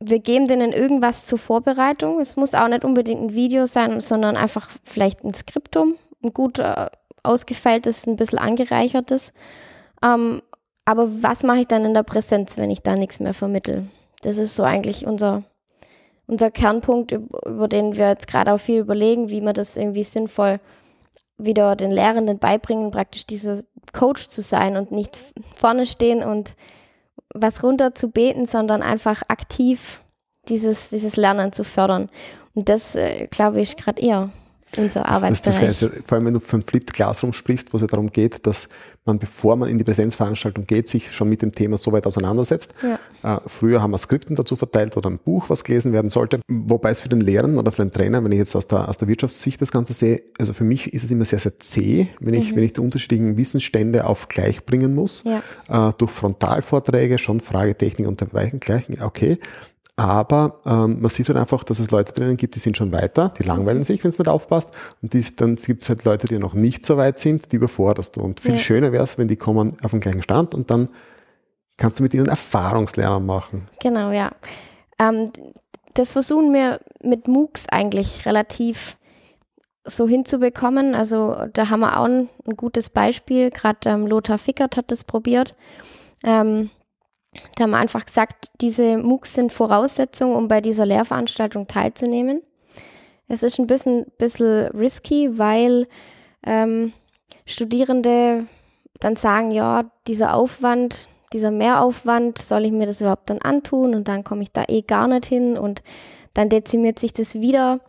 wir 0.00 0.18
geben 0.18 0.48
denen 0.48 0.72
irgendwas 0.72 1.26
zur 1.26 1.38
Vorbereitung. 1.38 2.20
Es 2.20 2.36
muss 2.36 2.54
auch 2.54 2.68
nicht 2.68 2.84
unbedingt 2.84 3.22
ein 3.22 3.34
Video 3.34 3.66
sein, 3.66 4.00
sondern 4.00 4.36
einfach 4.36 4.70
vielleicht 4.82 5.24
ein 5.24 5.32
Skriptum, 5.32 5.94
ein 6.24 6.32
gut 6.32 6.58
äh, 6.58 6.86
ausgefeiltes, 7.22 8.06
ein 8.06 8.16
bisschen 8.16 8.38
angereichertes. 8.38 9.32
Ähm, 10.02 10.42
aber 10.84 11.22
was 11.22 11.44
mache 11.44 11.60
ich 11.60 11.68
dann 11.68 11.84
in 11.84 11.94
der 11.94 12.02
Präsenz, 12.02 12.58
wenn 12.58 12.70
ich 12.70 12.82
da 12.82 12.96
nichts 12.96 13.20
mehr 13.20 13.34
vermittel? 13.34 13.86
Das 14.22 14.38
ist 14.38 14.56
so 14.56 14.64
eigentlich 14.64 15.06
unser, 15.06 15.44
unser 16.26 16.50
Kernpunkt, 16.50 17.12
über 17.12 17.68
den 17.68 17.96
wir 17.96 18.08
jetzt 18.08 18.26
gerade 18.26 18.52
auch 18.52 18.58
viel 18.58 18.80
überlegen, 18.80 19.28
wie 19.28 19.40
man 19.40 19.54
das 19.54 19.76
irgendwie 19.76 20.04
sinnvoll 20.04 20.58
wieder 21.38 21.76
den 21.76 21.90
Lehrenden 21.90 22.38
beibringen, 22.38 22.90
praktisch 22.90 23.26
dieser 23.26 23.62
Coach 23.92 24.28
zu 24.28 24.42
sein 24.42 24.76
und 24.76 24.92
nicht 24.92 25.18
vorne 25.56 25.86
stehen 25.86 26.22
und 26.22 26.54
was 27.34 27.62
runter 27.62 27.94
zu 27.94 28.08
beten, 28.08 28.46
sondern 28.46 28.82
einfach 28.82 29.22
aktiv 29.28 30.02
dieses, 30.48 30.90
dieses 30.90 31.16
Lernen 31.16 31.52
zu 31.52 31.64
fördern. 31.64 32.10
Und 32.54 32.68
das, 32.68 32.94
äh, 32.96 33.26
glaube 33.30 33.60
ich, 33.60 33.76
gerade 33.76 34.02
eher 34.02 34.30
unser 34.78 35.06
Arbeitsbereich. 35.06 35.58
Das, 35.58 35.78
das 35.80 35.92
heißt, 35.92 36.02
vor 36.06 36.16
allem 36.16 36.26
wenn 36.26 36.34
du 36.34 36.40
von 36.40 36.62
Flipped 36.62 36.92
Classroom 36.92 37.32
sprichst, 37.32 37.72
wo 37.72 37.76
es 37.76 37.82
ja 37.82 37.86
darum 37.86 38.10
geht, 38.10 38.46
dass 38.46 38.68
man, 39.04 39.18
bevor 39.18 39.56
man 39.56 39.68
in 39.68 39.78
die 39.78 39.84
Präsenzveranstaltung 39.84 40.66
geht, 40.66 40.88
sich 40.88 41.12
schon 41.12 41.28
mit 41.28 41.42
dem 41.42 41.52
Thema 41.52 41.76
so 41.76 41.92
weit 41.92 42.06
auseinandersetzt. 42.06 42.74
Ja. 42.82 43.36
Äh, 43.36 43.40
früher 43.46 43.82
haben 43.82 43.90
wir 43.90 43.98
Skripten 43.98 44.36
dazu 44.36 44.54
verteilt 44.54 44.96
oder 44.96 45.10
ein 45.10 45.18
Buch, 45.18 45.50
was 45.50 45.64
gelesen 45.64 45.92
werden 45.92 46.10
sollte. 46.10 46.40
Wobei 46.48 46.90
es 46.90 47.00
für 47.00 47.08
den 47.08 47.20
Lehrer 47.20 47.48
oder 47.48 47.72
für 47.72 47.82
den 47.82 47.90
Trainer, 47.90 48.22
wenn 48.22 48.32
ich 48.32 48.38
jetzt 48.38 48.54
aus 48.54 48.68
der, 48.68 48.88
aus 48.88 48.98
der 48.98 49.08
Wirtschaftssicht 49.08 49.60
das 49.60 49.72
Ganze 49.72 49.92
sehe, 49.92 50.22
also 50.38 50.52
für 50.52 50.64
mich 50.64 50.92
ist 50.92 51.02
es 51.02 51.10
immer 51.10 51.24
sehr, 51.24 51.40
sehr 51.40 51.58
zäh, 51.58 52.08
wenn 52.20 52.34
ich, 52.34 52.52
mhm. 52.52 52.56
wenn 52.56 52.64
ich 52.64 52.74
die 52.74 52.80
unterschiedlichen 52.80 53.36
Wissensstände 53.36 54.06
auf 54.06 54.28
gleich 54.28 54.64
bringen 54.64 54.94
muss. 54.94 55.24
Ja. 55.24 55.88
Äh, 55.88 55.92
durch 55.98 56.10
Frontalvorträge, 56.10 57.18
schon 57.18 57.40
Frage, 57.40 57.76
Technik 57.76 58.06
und 58.06 58.20
dergleichen, 58.20 58.60
okay. 59.02 59.38
Aber 59.96 60.60
ähm, 60.64 61.00
man 61.00 61.10
sieht 61.10 61.28
halt 61.28 61.38
einfach, 61.38 61.64
dass 61.64 61.78
es 61.78 61.90
Leute 61.90 62.12
drinnen 62.12 62.36
gibt, 62.36 62.54
die 62.54 62.58
sind 62.58 62.76
schon 62.76 62.92
weiter, 62.92 63.32
die 63.38 63.42
langweilen 63.42 63.84
sich, 63.84 64.02
wenn 64.02 64.10
es 64.10 64.18
nicht 64.18 64.28
aufpasst. 64.28 64.70
Und 65.02 65.12
die, 65.12 65.24
dann 65.36 65.56
gibt 65.56 65.82
es 65.82 65.88
halt 65.88 66.04
Leute, 66.04 66.26
die 66.26 66.38
noch 66.38 66.54
nicht 66.54 66.86
so 66.86 66.96
weit 66.96 67.18
sind, 67.18 67.52
die 67.52 67.56
überforderst 67.56 68.16
du. 68.16 68.22
Und 68.22 68.40
viel 68.40 68.52
ja. 68.52 68.58
schöner 68.58 68.92
wäre 68.92 69.04
es, 69.04 69.18
wenn 69.18 69.28
die 69.28 69.36
kommen 69.36 69.76
auf 69.82 69.90
den 69.90 70.00
gleichen 70.00 70.22
Stand 70.22 70.54
und 70.54 70.70
dann 70.70 70.88
kannst 71.76 71.98
du 71.98 72.02
mit 72.02 72.14
ihnen 72.14 72.26
Erfahrungslernen 72.26 73.24
machen. 73.26 73.68
Genau, 73.80 74.10
ja. 74.10 74.32
Ähm, 74.98 75.30
das 75.94 76.12
versuchen 76.12 76.54
wir 76.54 76.80
mit 77.02 77.28
MOOCs 77.28 77.66
eigentlich 77.70 78.24
relativ 78.24 78.96
so 79.84 80.06
hinzubekommen. 80.08 80.94
Also 80.94 81.36
da 81.52 81.68
haben 81.68 81.80
wir 81.80 81.98
auch 81.98 82.04
ein, 82.04 82.28
ein 82.46 82.56
gutes 82.56 82.88
Beispiel. 82.88 83.50
Gerade 83.50 83.90
ähm, 83.90 84.06
Lothar 84.06 84.38
Fickert 84.38 84.76
hat 84.76 84.90
das 84.90 85.04
probiert. 85.04 85.54
Ähm, 86.24 86.70
da 87.56 87.64
haben 87.64 87.70
wir 87.70 87.78
einfach 87.78 88.04
gesagt, 88.04 88.50
diese 88.60 88.98
MOOCs 88.98 89.34
sind 89.34 89.52
Voraussetzung, 89.52 90.34
um 90.34 90.48
bei 90.48 90.60
dieser 90.60 90.86
Lehrveranstaltung 90.86 91.66
teilzunehmen. 91.66 92.42
Es 93.28 93.42
ist 93.42 93.58
ein 93.58 93.66
bisschen, 93.66 94.06
bisschen 94.18 94.66
risky, 94.68 95.38
weil 95.38 95.86
ähm, 96.44 96.92
Studierende 97.46 98.46
dann 99.00 99.16
sagen, 99.16 99.50
ja, 99.50 99.90
dieser 100.06 100.34
Aufwand, 100.34 101.08
dieser 101.32 101.50
Mehraufwand, 101.50 102.38
soll 102.38 102.66
ich 102.66 102.72
mir 102.72 102.86
das 102.86 103.00
überhaupt 103.00 103.30
dann 103.30 103.40
antun 103.40 103.94
und 103.94 104.08
dann 104.08 104.24
komme 104.24 104.42
ich 104.42 104.52
da 104.52 104.64
eh 104.68 104.82
gar 104.82 105.08
nicht 105.08 105.26
hin 105.26 105.56
und 105.56 105.82
dann 106.34 106.48
dezimiert 106.48 106.98
sich 106.98 107.12
das 107.12 107.34
wieder. 107.34 107.80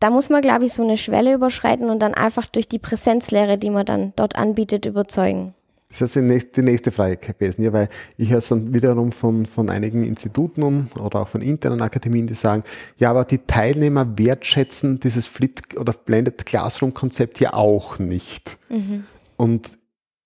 Da 0.00 0.10
muss 0.10 0.30
man, 0.30 0.42
glaube 0.42 0.66
ich, 0.66 0.72
so 0.72 0.82
eine 0.82 0.96
Schwelle 0.96 1.34
überschreiten 1.34 1.88
und 1.88 2.00
dann 2.00 2.14
einfach 2.14 2.46
durch 2.46 2.68
die 2.68 2.78
Präsenzlehre, 2.78 3.58
die 3.58 3.70
man 3.70 3.86
dann 3.86 4.12
dort 4.16 4.36
anbietet, 4.36 4.86
überzeugen. 4.86 5.54
Das 5.94 6.02
ist 6.10 6.16
die 6.16 6.22
nächste, 6.22 6.60
die 6.60 6.62
nächste 6.62 6.90
Frage 6.90 7.16
gewesen, 7.16 7.62
ja, 7.62 7.72
weil 7.72 7.88
ich 8.16 8.30
höre 8.30 8.38
es 8.38 8.48
dann 8.48 8.74
wiederum 8.74 9.12
von, 9.12 9.46
von 9.46 9.70
einigen 9.70 10.02
Instituten 10.02 10.90
oder 10.98 11.20
auch 11.20 11.28
von 11.28 11.40
internen 11.40 11.82
Akademien, 11.82 12.26
die 12.26 12.34
sagen, 12.34 12.64
ja, 12.98 13.10
aber 13.10 13.24
die 13.24 13.38
Teilnehmer 13.38 14.18
wertschätzen 14.18 14.98
dieses 14.98 15.26
Flipped 15.26 15.76
oder 15.78 15.92
Blended 15.92 16.44
Classroom 16.46 16.94
Konzept 16.94 17.38
ja 17.38 17.54
auch 17.54 18.00
nicht. 18.00 18.58
Mhm. 18.68 19.04
Und 19.36 19.70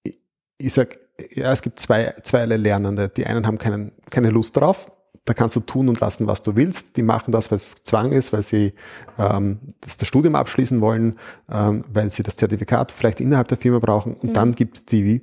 ich, 0.04 0.18
ich 0.56 0.72
sage, 0.72 0.98
ja, 1.34 1.52
es 1.52 1.62
gibt 1.62 1.80
zwei, 1.80 2.14
zwei 2.22 2.46
Lernende. 2.46 3.08
Die 3.08 3.26
einen 3.26 3.46
haben 3.46 3.58
keinen, 3.58 3.92
keine 4.10 4.30
Lust 4.30 4.56
drauf. 4.56 4.90
Da 5.24 5.34
kannst 5.34 5.56
du 5.56 5.60
tun 5.60 5.90
und 5.90 6.00
lassen, 6.00 6.26
was 6.26 6.42
du 6.42 6.56
willst. 6.56 6.96
Die 6.96 7.02
machen 7.02 7.32
das, 7.32 7.50
weil 7.50 7.56
es 7.56 7.84
Zwang 7.84 8.12
ist, 8.12 8.32
weil 8.32 8.42
sie 8.42 8.72
ähm, 9.18 9.58
das, 9.82 9.98
das 9.98 10.08
Studium 10.08 10.34
abschließen 10.34 10.80
wollen, 10.80 11.16
ähm, 11.50 11.84
weil 11.92 12.08
sie 12.08 12.22
das 12.22 12.36
Zertifikat 12.36 12.92
vielleicht 12.92 13.20
innerhalb 13.20 13.48
der 13.48 13.58
Firma 13.58 13.78
brauchen. 13.78 14.14
Und 14.14 14.30
mhm. 14.30 14.32
dann 14.32 14.54
gibt 14.54 14.78
es 14.78 14.84
die, 14.86 15.20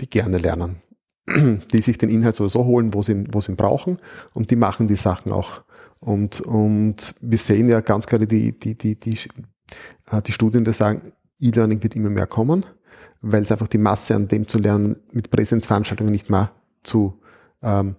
die 0.00 0.08
gerne 0.08 0.38
lernen, 0.38 0.76
die 1.26 1.82
sich 1.82 1.98
den 1.98 2.10
Inhalt 2.10 2.36
sowieso 2.36 2.64
holen, 2.64 2.94
wo 2.94 3.02
sie, 3.02 3.24
wo 3.32 3.40
sie 3.40 3.52
ihn 3.52 3.56
brauchen 3.56 3.96
und 4.32 4.50
die 4.50 4.56
machen 4.56 4.86
die 4.86 4.96
Sachen 4.96 5.32
auch. 5.32 5.62
Und, 6.00 6.40
und 6.40 7.14
wir 7.20 7.38
sehen 7.38 7.68
ja 7.68 7.80
ganz 7.80 8.06
klar 8.06 8.18
die, 8.18 8.58
die, 8.58 8.76
die, 8.76 8.98
die, 8.98 9.18
äh, 10.10 10.20
die 10.22 10.32
Studien, 10.32 10.64
die 10.64 10.72
sagen, 10.72 11.12
E-Learning 11.38 11.82
wird 11.82 11.96
immer 11.96 12.10
mehr 12.10 12.26
kommen, 12.26 12.64
weil 13.20 13.42
es 13.42 13.52
einfach 13.52 13.68
die 13.68 13.78
Masse 13.78 14.14
an 14.16 14.28
dem 14.28 14.48
zu 14.48 14.58
lernen 14.58 14.96
mit 15.12 15.30
Präsenzveranstaltungen 15.30 16.12
nicht 16.12 16.28
mehr 16.28 16.50
zu 16.82 17.20
ähm, 17.62 17.96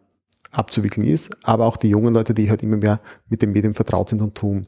abzuwickeln 0.51 1.05
ist, 1.05 1.35
aber 1.43 1.65
auch 1.65 1.77
die 1.77 1.89
jungen 1.89 2.13
Leute, 2.13 2.33
die 2.33 2.49
halt 2.49 2.63
immer 2.63 2.77
mehr 2.77 2.99
mit 3.27 3.41
dem 3.41 3.53
Medium 3.53 3.73
vertraut 3.73 4.09
sind 4.09 4.21
und 4.21 4.35
tun. 4.35 4.67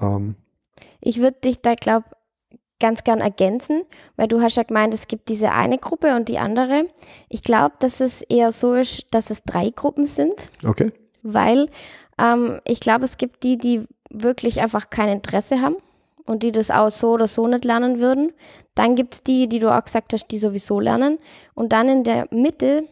Ähm, 0.00 0.34
ich 1.00 1.20
würde 1.20 1.38
dich 1.42 1.62
da, 1.62 1.74
glaube 1.74 2.06
ganz 2.80 3.04
gern 3.04 3.20
ergänzen, 3.20 3.82
weil 4.16 4.28
du 4.28 4.40
hast 4.40 4.56
ja 4.56 4.62
gemeint, 4.62 4.94
es 4.94 5.08
gibt 5.08 5.28
diese 5.28 5.50
eine 5.50 5.78
Gruppe 5.78 6.14
und 6.14 6.28
die 6.28 6.38
andere. 6.38 6.86
Ich 7.28 7.42
glaube, 7.42 7.74
dass 7.80 8.00
es 8.00 8.22
eher 8.22 8.52
so 8.52 8.74
ist, 8.74 9.06
dass 9.10 9.30
es 9.30 9.42
drei 9.42 9.70
Gruppen 9.70 10.06
sind. 10.06 10.50
Okay. 10.66 10.92
Weil 11.22 11.68
ähm, 12.20 12.60
ich 12.64 12.80
glaube, 12.80 13.04
es 13.04 13.16
gibt 13.16 13.42
die, 13.42 13.58
die 13.58 13.86
wirklich 14.10 14.60
einfach 14.60 14.90
kein 14.90 15.08
Interesse 15.08 15.60
haben 15.60 15.76
und 16.24 16.42
die 16.42 16.52
das 16.52 16.70
auch 16.70 16.90
so 16.90 17.12
oder 17.12 17.26
so 17.26 17.46
nicht 17.48 17.64
lernen 17.64 18.00
würden. 18.00 18.32
Dann 18.74 18.94
gibt 18.94 19.14
es 19.14 19.22
die, 19.22 19.48
die 19.48 19.58
du 19.58 19.74
auch 19.74 19.84
gesagt 19.84 20.12
hast, 20.12 20.28
die 20.28 20.38
sowieso 20.38 20.78
lernen. 20.78 21.18
Und 21.54 21.72
dann 21.72 21.88
in 21.88 22.04
der 22.04 22.28
Mitte, 22.30 22.84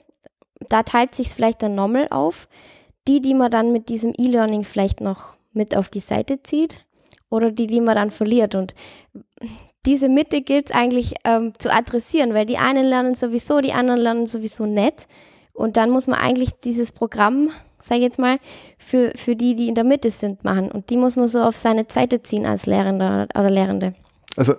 da 0.68 0.82
teilt 0.82 1.14
sich 1.14 1.28
vielleicht 1.28 1.62
dann 1.62 1.74
nochmal 1.74 2.08
auf. 2.10 2.48
Die, 3.06 3.20
die 3.20 3.34
man 3.34 3.52
dann 3.52 3.72
mit 3.72 3.88
diesem 3.88 4.12
E-Learning 4.18 4.64
vielleicht 4.64 5.00
noch 5.00 5.36
mit 5.52 5.76
auf 5.76 5.88
die 5.88 6.00
Seite 6.00 6.42
zieht 6.42 6.84
oder 7.30 7.50
die, 7.52 7.66
die 7.66 7.80
man 7.80 7.94
dann 7.94 8.10
verliert. 8.10 8.54
Und 8.54 8.74
diese 9.86 10.08
Mitte 10.08 10.42
gilt 10.42 10.70
es 10.70 10.76
eigentlich 10.76 11.14
ähm, 11.24 11.52
zu 11.58 11.72
adressieren, 11.72 12.34
weil 12.34 12.44
die 12.44 12.58
einen 12.58 12.84
lernen 12.84 13.14
sowieso, 13.14 13.60
die 13.60 13.72
anderen 13.72 14.00
lernen 14.00 14.26
sowieso 14.26 14.66
nicht. 14.66 15.06
Und 15.54 15.76
dann 15.76 15.90
muss 15.90 16.06
man 16.06 16.18
eigentlich 16.18 16.50
dieses 16.64 16.92
Programm, 16.92 17.48
sage 17.80 18.00
ich 18.00 18.04
jetzt 18.04 18.18
mal, 18.18 18.38
für, 18.78 19.12
für 19.16 19.36
die, 19.36 19.54
die 19.54 19.68
in 19.68 19.74
der 19.74 19.84
Mitte 19.84 20.10
sind, 20.10 20.44
machen. 20.44 20.70
Und 20.70 20.90
die 20.90 20.96
muss 20.96 21.16
man 21.16 21.28
so 21.28 21.40
auf 21.40 21.56
seine 21.56 21.86
Seite 21.88 22.20
ziehen 22.20 22.44
als 22.44 22.66
Lehrender 22.66 23.26
oder 23.34 23.50
Lehrende. 23.50 23.94
Also 24.36 24.54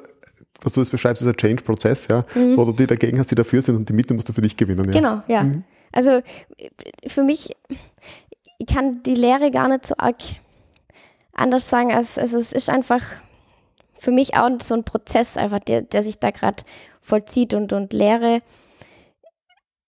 was 0.64 0.74
du 0.74 0.80
jetzt 0.80 0.90
beschreibst, 0.90 1.22
ist 1.22 1.30
ein 1.30 1.38
Change-Prozess, 1.38 2.08
ja, 2.08 2.26
mhm. 2.34 2.58
wo 2.58 2.66
du 2.66 2.72
die 2.72 2.88
dagegen 2.88 3.20
hast, 3.20 3.30
die 3.30 3.36
dafür 3.36 3.62
sind 3.62 3.76
und 3.76 3.88
die 3.88 3.94
Mitte 3.94 4.14
musst 4.14 4.28
du 4.28 4.34
für 4.34 4.42
dich 4.42 4.58
gewinnen. 4.58 4.86
Ja. 4.86 4.92
Genau, 4.92 5.22
ja. 5.28 5.44
Mhm. 5.44 5.64
Also 5.92 6.22
für 7.06 7.24
mich, 7.24 7.56
ich 8.58 8.68
kann 8.68 9.04
die 9.04 9.16
Lehre 9.16 9.52
gar 9.52 9.68
nicht 9.68 9.86
so 9.86 9.96
arg 9.98 10.18
anders 11.34 11.70
sagen, 11.70 11.92
als, 11.92 12.18
also 12.18 12.38
es 12.38 12.52
ist 12.52 12.70
einfach 12.70 13.04
für 14.00 14.12
mich 14.12 14.36
auch 14.36 14.50
so 14.64 14.76
ein 14.76 14.84
Prozess 14.84 15.38
einfach, 15.38 15.60
der, 15.60 15.82
der 15.82 16.04
sich 16.04 16.20
da 16.20 16.32
gerade 16.32 16.64
vollzieht 17.02 17.54
und, 17.54 17.74
und 17.74 17.94
Lehre 17.94 18.40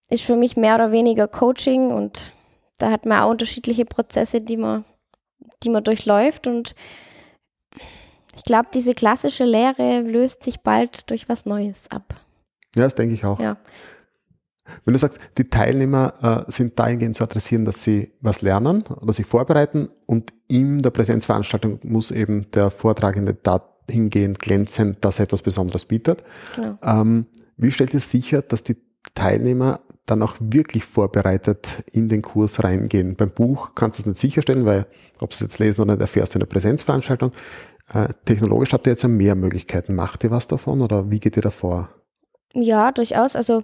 ist 0.10 0.24
für 0.24 0.36
mich 0.36 0.58
mehr 0.58 0.76
oder 0.76 0.92
weniger 0.92 1.28
Coaching 1.28 1.92
und 1.92 2.34
da 2.78 2.90
hat 2.92 3.06
man 3.06 3.22
auch 3.22 3.30
unterschiedliche 3.30 3.86
Prozesse, 3.86 4.42
die 4.42 4.58
man, 4.58 4.86
die 5.64 5.70
man 5.70 5.84
durchläuft 5.84 6.48
und 6.48 6.74
ich 8.36 8.44
glaube, 8.44 8.70
diese 8.74 8.94
klassische 8.94 9.44
Lehre 9.44 10.00
löst 10.00 10.44
sich 10.44 10.62
bald 10.62 11.10
durch 11.10 11.28
was 11.28 11.46
Neues 11.46 11.92
ab. 11.92 12.16
Ja, 12.76 12.84
das 12.84 12.96
denke 12.96 13.14
ich 13.14 13.26
auch. 13.26 13.40
Ja. 13.40 13.58
Wenn 14.86 14.94
du 14.94 15.00
sagst, 15.00 15.20
die 15.38 15.50
Teilnehmer 15.50 16.46
äh, 16.48 16.52
sind 16.52 16.78
dahingehend 16.80 17.16
zu 17.16 17.24
adressieren, 17.24 17.66
dass 17.66 17.84
sie 17.84 18.14
was 18.22 18.42
lernen 18.42 18.84
oder 19.02 19.14
sich 19.14 19.26
vorbereiten 19.26 19.90
und 20.06 20.32
in 20.48 20.80
der 20.82 20.92
Präsenzveranstaltung 20.92 21.80
muss 21.84 22.12
eben 22.12 22.50
der 22.52 22.70
Vortragende 22.70 23.34
dahingehend 23.90 24.40
glänzen, 24.40 24.98
dass 25.02 25.20
er 25.20 25.24
etwas 25.24 25.42
Besonderes 25.42 25.86
bietet. 25.86 26.24
Genau. 26.56 26.78
Ähm, 26.84 27.26
wie 27.58 27.72
stellt 27.72 27.94
ihr 27.94 28.00
sicher, 28.00 28.42
dass 28.42 28.64
die 28.64 28.78
Teilnehmer 29.16 29.82
dann 30.06 30.24
auch 30.24 30.36
wirklich 30.40 30.86
vorbereitet 30.86 31.68
in 31.92 32.10
den 32.10 32.22
Kurs 32.22 32.64
reingehen? 32.64 33.16
Beim 33.16 33.32
Buch 33.32 33.76
kannst 33.76 34.00
du 34.00 34.04
es 34.04 34.08
nicht 34.08 34.20
sicherstellen, 34.20 34.66
weil 34.66 34.86
ob 35.20 35.34
sie 35.34 35.46
es 35.46 35.52
jetzt 35.52 35.60
lesen 35.60 35.82
oder 35.82 35.94
nicht, 35.94 36.02
erfährst 36.02 36.34
du 36.34 36.38
in 36.38 36.42
der 36.42 36.48
Präsenzveranstaltung. 36.48 37.32
Äh, 37.94 38.08
technologisch 38.26 38.72
habt 38.74 38.88
ihr 38.88 38.92
jetzt 38.92 39.04
ja 39.04 39.10
mehr 39.10 39.36
Möglichkeiten. 39.36 39.96
Macht 39.96 40.24
ihr 40.24 40.32
was 40.32 40.48
davon 40.48 40.82
oder 40.82 41.10
wie 41.10 41.20
geht 41.20 41.36
ihr 41.36 41.42
da 41.42 41.52
vor? 41.52 41.90
Ja, 42.54 42.92
durchaus. 42.92 43.36
Also 43.36 43.64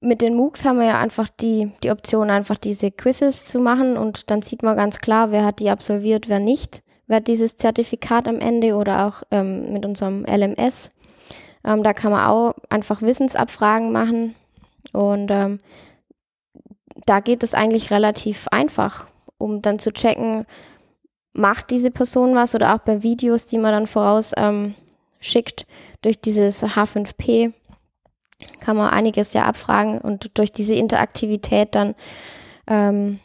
mit 0.00 0.22
den 0.22 0.34
MOOCs 0.34 0.64
haben 0.64 0.78
wir 0.78 0.86
ja 0.86 0.98
einfach 0.98 1.28
die, 1.28 1.72
die 1.82 1.90
Option, 1.90 2.30
einfach 2.30 2.56
diese 2.56 2.90
Quizzes 2.90 3.46
zu 3.46 3.58
machen 3.58 3.96
und 3.96 4.30
dann 4.30 4.42
sieht 4.42 4.62
man 4.62 4.76
ganz 4.76 4.98
klar, 4.98 5.30
wer 5.30 5.44
hat 5.44 5.60
die 5.60 5.68
absolviert, 5.68 6.28
wer 6.28 6.40
nicht. 6.40 6.82
Hat 7.10 7.26
dieses 7.26 7.56
Zertifikat 7.56 8.28
am 8.28 8.38
Ende 8.38 8.74
oder 8.74 9.06
auch 9.06 9.22
ähm, 9.30 9.72
mit 9.72 9.84
unserem 9.84 10.24
LMS. 10.24 10.90
Ähm, 11.64 11.82
da 11.82 11.92
kann 11.92 12.12
man 12.12 12.26
auch 12.26 12.54
einfach 12.68 13.02
Wissensabfragen 13.02 13.92
machen 13.92 14.34
und 14.92 15.30
ähm, 15.30 15.60
da 17.06 17.20
geht 17.20 17.42
es 17.42 17.54
eigentlich 17.54 17.90
relativ 17.90 18.48
einfach, 18.48 19.08
um 19.38 19.62
dann 19.62 19.78
zu 19.78 19.92
checken, 19.92 20.46
macht 21.32 21.70
diese 21.70 21.90
Person 21.90 22.34
was 22.34 22.54
oder 22.54 22.74
auch 22.74 22.78
bei 22.80 23.02
Videos, 23.02 23.46
die 23.46 23.58
man 23.58 23.72
dann 23.72 23.86
voraus 23.86 24.32
ähm, 24.36 24.74
schickt 25.20 25.66
durch 26.02 26.20
dieses 26.20 26.64
H5P 26.64 27.52
kann 28.60 28.76
man 28.76 28.90
einiges 28.90 29.32
ja 29.32 29.44
abfragen 29.44 30.00
und 30.00 30.38
durch 30.38 30.52
diese 30.52 30.74
Interaktivität 30.74 31.74
dann, 31.74 31.94
ähm, 32.66 33.20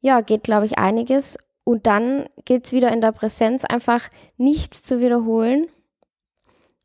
ja, 0.00 0.20
geht, 0.20 0.44
glaube 0.44 0.66
ich, 0.66 0.78
einiges. 0.78 1.38
Und 1.70 1.86
dann 1.86 2.28
geht 2.46 2.66
es 2.66 2.72
wieder 2.72 2.90
in 2.90 3.00
der 3.00 3.12
Präsenz 3.12 3.64
einfach 3.64 4.08
nichts 4.36 4.82
zu 4.82 4.98
wiederholen. 4.98 5.68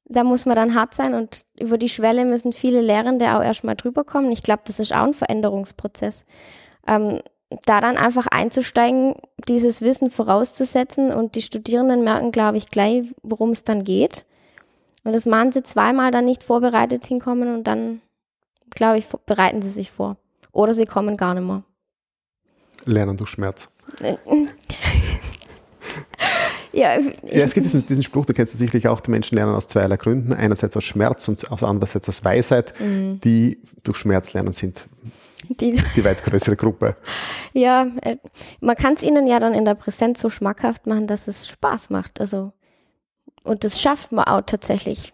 Da 0.05 0.23
muss 0.23 0.45
man 0.45 0.55
dann 0.55 0.75
hart 0.75 0.93
sein 0.93 1.15
und 1.15 1.47
über 1.59 1.79
die 1.79 1.89
Schwelle 1.89 2.23
müssen 2.23 2.53
viele 2.53 2.81
Lehrende 2.81 3.35
auch 3.35 3.41
erstmal 3.41 3.75
drüber 3.75 4.03
kommen. 4.03 4.31
Ich 4.31 4.43
glaube, 4.43 4.61
das 4.67 4.77
ist 4.77 4.93
auch 4.93 5.07
ein 5.07 5.15
Veränderungsprozess. 5.15 6.23
Ähm, 6.85 7.21
da 7.65 7.81
dann 7.81 7.97
einfach 7.97 8.27
einzusteigen, 8.27 9.15
dieses 9.47 9.81
Wissen 9.81 10.11
vorauszusetzen 10.11 11.11
und 11.11 11.33
die 11.33 11.41
Studierenden 11.41 12.03
merken, 12.03 12.31
glaube 12.31 12.57
ich, 12.57 12.69
gleich, 12.69 13.05
worum 13.23 13.49
es 13.49 13.63
dann 13.63 13.85
geht. 13.85 14.23
Und 15.03 15.13
das 15.13 15.25
machen 15.25 15.51
sie 15.51 15.63
zweimal 15.63 16.11
dann 16.11 16.25
nicht 16.25 16.43
vorbereitet 16.43 17.07
hinkommen 17.07 17.55
und 17.55 17.63
dann, 17.63 18.01
glaube 18.69 18.99
ich, 18.99 19.07
bereiten 19.25 19.63
sie 19.63 19.71
sich 19.71 19.89
vor. 19.89 20.17
Oder 20.51 20.75
sie 20.75 20.85
kommen 20.85 21.17
gar 21.17 21.33
nicht 21.33 21.47
mehr. 21.47 21.63
Lernen 22.85 23.17
durch 23.17 23.31
Schmerz. 23.31 23.67
ja, 26.75 26.99
ja, 26.99 27.43
es 27.43 27.53
gibt 27.53 27.65
diesen, 27.65 27.85
diesen, 27.85 28.03
Spruch, 28.03 28.25
du 28.25 28.33
kennst 28.33 28.53
es 28.53 28.59
sicherlich 28.59 28.87
auch, 28.87 28.99
die 28.99 29.11
Menschen 29.11 29.35
lernen 29.35 29.55
aus 29.55 29.67
zweierlei 29.67 29.97
Gründen. 29.97 30.33
Einerseits 30.33 30.75
aus 30.75 30.83
Schmerz 30.83 31.27
und 31.27 31.49
andererseits 31.63 32.09
aus 32.09 32.23
Weisheit. 32.23 32.73
Mhm. 32.79 33.19
Die 33.21 33.59
durch 33.83 33.97
Schmerz 33.97 34.33
lernen 34.33 34.53
sind 34.53 34.85
die, 35.49 35.81
die 35.95 36.03
weit 36.03 36.23
größere 36.23 36.55
Gruppe. 36.55 36.95
Ja, 37.53 37.87
äh, 38.01 38.17
man 38.59 38.75
kann 38.75 38.95
es 38.95 39.03
ihnen 39.03 39.27
ja 39.27 39.39
dann 39.39 39.53
in 39.53 39.65
der 39.65 39.75
Präsenz 39.75 40.21
so 40.21 40.29
schmackhaft 40.29 40.87
machen, 40.87 41.07
dass 41.07 41.27
es 41.27 41.47
Spaß 41.47 41.89
macht. 41.89 42.19
Also 42.19 42.53
und 43.43 43.63
das 43.63 43.79
schafft 43.79 44.11
man 44.11 44.25
auch 44.25 44.41
tatsächlich. 44.41 45.13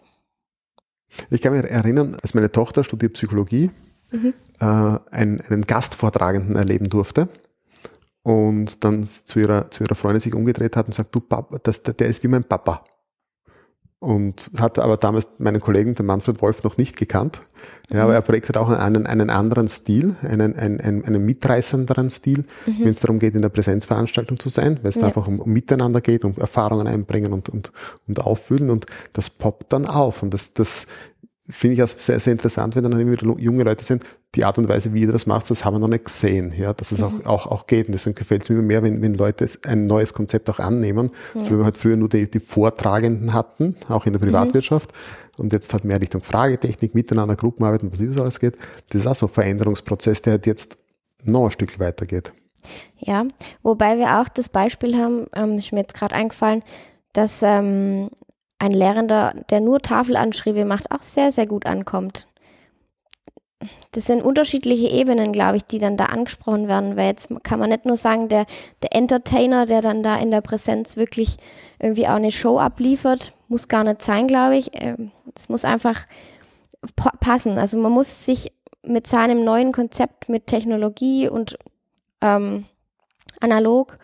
Ich 1.30 1.42
kann 1.42 1.52
mich 1.52 1.70
erinnern, 1.70 2.16
als 2.22 2.32
meine 2.32 2.50
Tochter 2.50 2.84
studiert 2.84 3.12
Psychologie, 3.12 3.70
mhm. 4.10 4.32
äh, 4.60 4.64
einen, 4.64 5.40
einen 5.42 5.62
Gastvortragenden 5.66 6.56
erleben 6.56 6.88
durfte 6.88 7.28
und 8.22 8.84
dann 8.84 9.04
zu 9.04 9.40
ihrer, 9.40 9.70
zu 9.70 9.84
ihrer 9.84 9.94
Freundin 9.94 10.20
sich 10.20 10.34
umgedreht 10.34 10.76
hat 10.76 10.86
und 10.86 10.94
sagt, 10.94 11.14
du 11.14 11.20
Papa, 11.20 11.58
das, 11.62 11.82
der 11.82 12.06
ist 12.06 12.22
wie 12.22 12.28
mein 12.28 12.44
Papa 12.44 12.84
und 14.02 14.50
hat 14.58 14.80
aber 14.80 14.96
damals 14.96 15.28
meinen 15.38 15.60
Kollegen, 15.60 15.94
den 15.94 16.06
Manfred 16.06 16.42
Wolf, 16.42 16.64
noch 16.64 16.76
nicht 16.76 16.96
gekannt. 16.96 17.38
Ja, 17.88 18.02
aber 18.02 18.14
er 18.14 18.20
projektiert 18.20 18.56
auch 18.56 18.68
einen, 18.68 19.06
einen 19.06 19.30
anderen 19.30 19.68
Stil, 19.68 20.16
einen, 20.22 20.56
einen, 20.56 21.04
einen 21.04 21.24
mitreißenderen 21.24 22.10
Stil, 22.10 22.44
mhm. 22.66 22.78
wenn 22.80 22.88
es 22.88 22.98
darum 22.98 23.20
geht, 23.20 23.36
in 23.36 23.42
der 23.42 23.48
Präsenzveranstaltung 23.48 24.40
zu 24.40 24.48
sein, 24.48 24.80
weil 24.82 24.90
es 24.90 24.96
ja. 24.96 25.04
einfach 25.04 25.28
um, 25.28 25.38
um, 25.38 25.52
Miteinander 25.52 26.00
geht, 26.00 26.24
um 26.24 26.34
Erfahrungen 26.36 26.88
einbringen 26.88 27.32
und, 27.32 27.48
und, 27.48 27.70
und 28.08 28.18
auffüllen 28.18 28.70
und 28.70 28.86
das 29.12 29.30
poppt 29.30 29.72
dann 29.72 29.86
auf 29.86 30.24
und 30.24 30.34
das, 30.34 30.52
das 30.52 30.88
finde 31.52 31.74
ich 31.74 31.82
auch 31.82 31.88
sehr, 31.88 32.18
sehr 32.18 32.32
interessant, 32.32 32.74
wenn 32.74 32.82
dann 32.82 32.98
immer 32.98 33.12
wieder 33.12 33.38
junge 33.38 33.62
Leute 33.64 33.84
sind, 33.84 34.04
die 34.34 34.44
Art 34.44 34.56
und 34.58 34.68
Weise, 34.68 34.94
wie 34.94 35.02
ihr 35.02 35.12
das 35.12 35.26
macht, 35.26 35.50
das 35.50 35.64
haben 35.64 35.74
wir 35.74 35.78
noch 35.78 35.88
nicht 35.88 36.06
gesehen, 36.06 36.52
ja, 36.56 36.72
dass 36.72 36.90
es 36.90 37.00
mhm. 37.00 37.22
auch, 37.24 37.26
auch, 37.26 37.46
auch 37.46 37.66
geht. 37.66 37.86
Und 37.86 37.92
deswegen 37.92 38.14
gefällt 38.14 38.42
es 38.42 38.48
mir 38.48 38.56
immer 38.56 38.64
mehr, 38.64 38.82
wenn, 38.82 39.02
wenn 39.02 39.14
Leute 39.14 39.46
ein 39.66 39.84
neues 39.84 40.14
Konzept 40.14 40.48
auch 40.48 40.58
annehmen. 40.58 41.10
Ja. 41.34 41.44
So 41.44 41.50
wie 41.50 41.58
wir 41.58 41.64
halt 41.64 41.76
früher 41.76 41.96
nur 41.96 42.08
die, 42.08 42.30
die 42.30 42.40
Vortragenden 42.40 43.34
hatten, 43.34 43.76
auch 43.88 44.06
in 44.06 44.14
der 44.14 44.20
Privatwirtschaft. 44.20 44.92
Mhm. 44.92 45.44
Und 45.44 45.52
jetzt 45.52 45.72
halt 45.72 45.84
mehr 45.84 46.00
Richtung 46.00 46.22
Fragetechnik, 46.22 46.94
miteinander 46.94 47.36
Gruppenarbeit 47.36 47.82
und 47.82 47.92
was 47.92 47.98
das 47.98 48.18
alles 48.18 48.40
geht. 48.40 48.56
Das 48.90 49.02
ist 49.02 49.06
auch 49.06 49.14
so 49.14 49.26
ein 49.26 49.32
Veränderungsprozess, 49.32 50.22
der 50.22 50.32
halt 50.32 50.46
jetzt 50.46 50.78
noch 51.24 51.44
ein 51.44 51.50
Stück 51.50 51.78
weitergeht. 51.78 52.32
Ja, 52.98 53.24
wobei 53.62 53.98
wir 53.98 54.20
auch 54.20 54.28
das 54.28 54.48
Beispiel 54.48 54.96
haben, 54.96 55.26
ähm, 55.34 55.58
ist 55.58 55.72
mir 55.72 55.80
jetzt 55.80 55.94
gerade 55.94 56.14
eingefallen, 56.14 56.62
dass 57.12 57.40
ähm, 57.42 58.10
ein 58.62 58.70
Lehrender, 58.70 59.34
der 59.50 59.60
nur 59.60 59.80
Tafelanschriebe 59.80 60.64
macht, 60.64 60.92
auch 60.92 61.02
sehr, 61.02 61.32
sehr 61.32 61.46
gut 61.46 61.66
ankommt. 61.66 62.28
Das 63.90 64.06
sind 64.06 64.22
unterschiedliche 64.22 64.86
Ebenen, 64.88 65.32
glaube 65.32 65.56
ich, 65.56 65.64
die 65.64 65.78
dann 65.78 65.96
da 65.96 66.06
angesprochen 66.06 66.68
werden, 66.68 66.96
weil 66.96 67.08
jetzt 67.08 67.28
kann 67.42 67.58
man 67.58 67.70
nicht 67.70 67.86
nur 67.86 67.96
sagen, 67.96 68.28
der, 68.28 68.46
der 68.82 68.94
Entertainer, 68.94 69.66
der 69.66 69.82
dann 69.82 70.04
da 70.04 70.16
in 70.16 70.30
der 70.30 70.42
Präsenz 70.42 70.96
wirklich 70.96 71.38
irgendwie 71.80 72.06
auch 72.06 72.14
eine 72.14 72.30
Show 72.30 72.58
abliefert, 72.58 73.32
muss 73.48 73.66
gar 73.66 73.82
nicht 73.82 74.00
sein, 74.02 74.28
glaube 74.28 74.56
ich. 74.56 74.70
Ähm, 74.74 75.10
es 75.34 75.48
muss 75.48 75.64
einfach 75.64 76.06
passen. 77.18 77.58
Also 77.58 77.78
man 77.78 77.92
muss 77.92 78.24
sich 78.24 78.52
mit 78.84 79.08
seinem 79.08 79.44
neuen 79.44 79.72
Konzept, 79.72 80.28
mit 80.28 80.46
Technologie 80.46 81.28
und 81.28 81.58
ähm, 82.20 82.66
analog, 83.40 83.98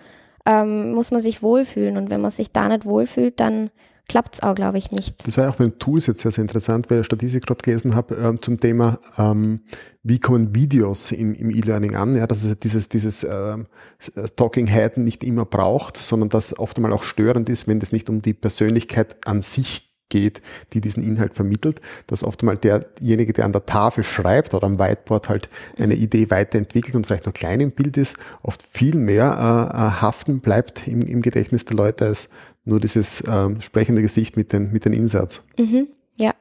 ähm, 0.46 0.94
muss 0.94 1.12
man 1.12 1.20
sich 1.20 1.42
wohlfühlen. 1.42 1.96
Und 1.96 2.10
wenn 2.10 2.20
man 2.20 2.32
sich 2.32 2.50
da 2.52 2.68
nicht 2.68 2.84
wohlfühlt, 2.84 3.38
dann 3.38 3.70
klappt 4.08 4.36
es 4.36 4.42
auch, 4.42 4.54
glaube 4.54 4.78
ich, 4.78 4.90
nicht. 4.90 5.26
Das 5.26 5.36
war 5.38 5.48
auch 5.48 5.56
bei 5.56 5.64
den 5.64 5.78
Tools 5.78 6.06
jetzt 6.06 6.22
sehr, 6.22 6.32
sehr 6.32 6.42
interessant, 6.42 6.90
weil 6.90 7.00
ich 7.00 7.06
Statistik 7.06 7.46
gerade 7.46 7.62
gelesen 7.62 7.94
habe 7.94 8.14
ähm, 8.16 8.42
zum 8.42 8.58
Thema, 8.58 8.98
ähm, 9.18 9.60
wie 10.02 10.18
kommen 10.18 10.54
Videos 10.54 11.12
im, 11.12 11.34
im 11.34 11.50
E-Learning 11.50 11.94
an, 11.94 12.16
ja, 12.16 12.26
dass 12.26 12.44
es 12.44 12.58
dieses, 12.58 12.88
dieses 12.88 13.24
ähm, 13.24 13.66
Talking 14.36 14.66
Head 14.66 14.96
nicht 14.96 15.22
immer 15.22 15.44
braucht, 15.44 15.96
sondern 15.98 16.30
dass 16.30 16.58
oft 16.58 16.76
einmal 16.78 16.92
auch 16.92 17.02
störend 17.02 17.48
ist, 17.48 17.68
wenn 17.68 17.80
es 17.80 17.92
nicht 17.92 18.08
um 18.08 18.22
die 18.22 18.34
Persönlichkeit 18.34 19.16
an 19.26 19.42
sich 19.42 19.88
geht, 20.08 20.40
die 20.72 20.80
diesen 20.80 21.02
Inhalt 21.02 21.34
vermittelt, 21.34 21.80
dass 22.06 22.24
oft 22.24 22.42
mal 22.42 22.56
derjenige, 22.56 23.32
der 23.32 23.44
an 23.44 23.52
der 23.52 23.66
Tafel 23.66 24.04
schreibt 24.04 24.54
oder 24.54 24.66
am 24.66 24.78
Whiteboard 24.78 25.28
halt 25.28 25.48
eine 25.78 25.94
Idee 25.94 26.30
weiterentwickelt 26.30 26.94
und 26.94 27.06
vielleicht 27.06 27.26
noch 27.26 27.34
klein 27.34 27.60
im 27.60 27.72
Bild 27.72 27.96
ist, 27.96 28.16
oft 28.42 28.62
viel 28.66 28.96
mehr 28.96 29.24
äh, 29.24 29.76
äh 29.76 29.90
haften 30.00 30.40
bleibt 30.40 30.88
im, 30.88 31.02
im 31.02 31.22
Gedächtnis 31.22 31.64
der 31.64 31.76
Leute 31.76 32.06
als 32.06 32.30
nur 32.68 32.80
dieses 32.80 33.20
äh, 33.22 33.60
sprechende 33.60 34.02
Gesicht 34.02 34.36
mit 34.36 34.52
den, 34.52 34.72
mit 34.72 34.84
den 34.84 34.92
Insatz. 34.92 35.42
Mhm, 35.58 35.88
ja. 36.16 36.34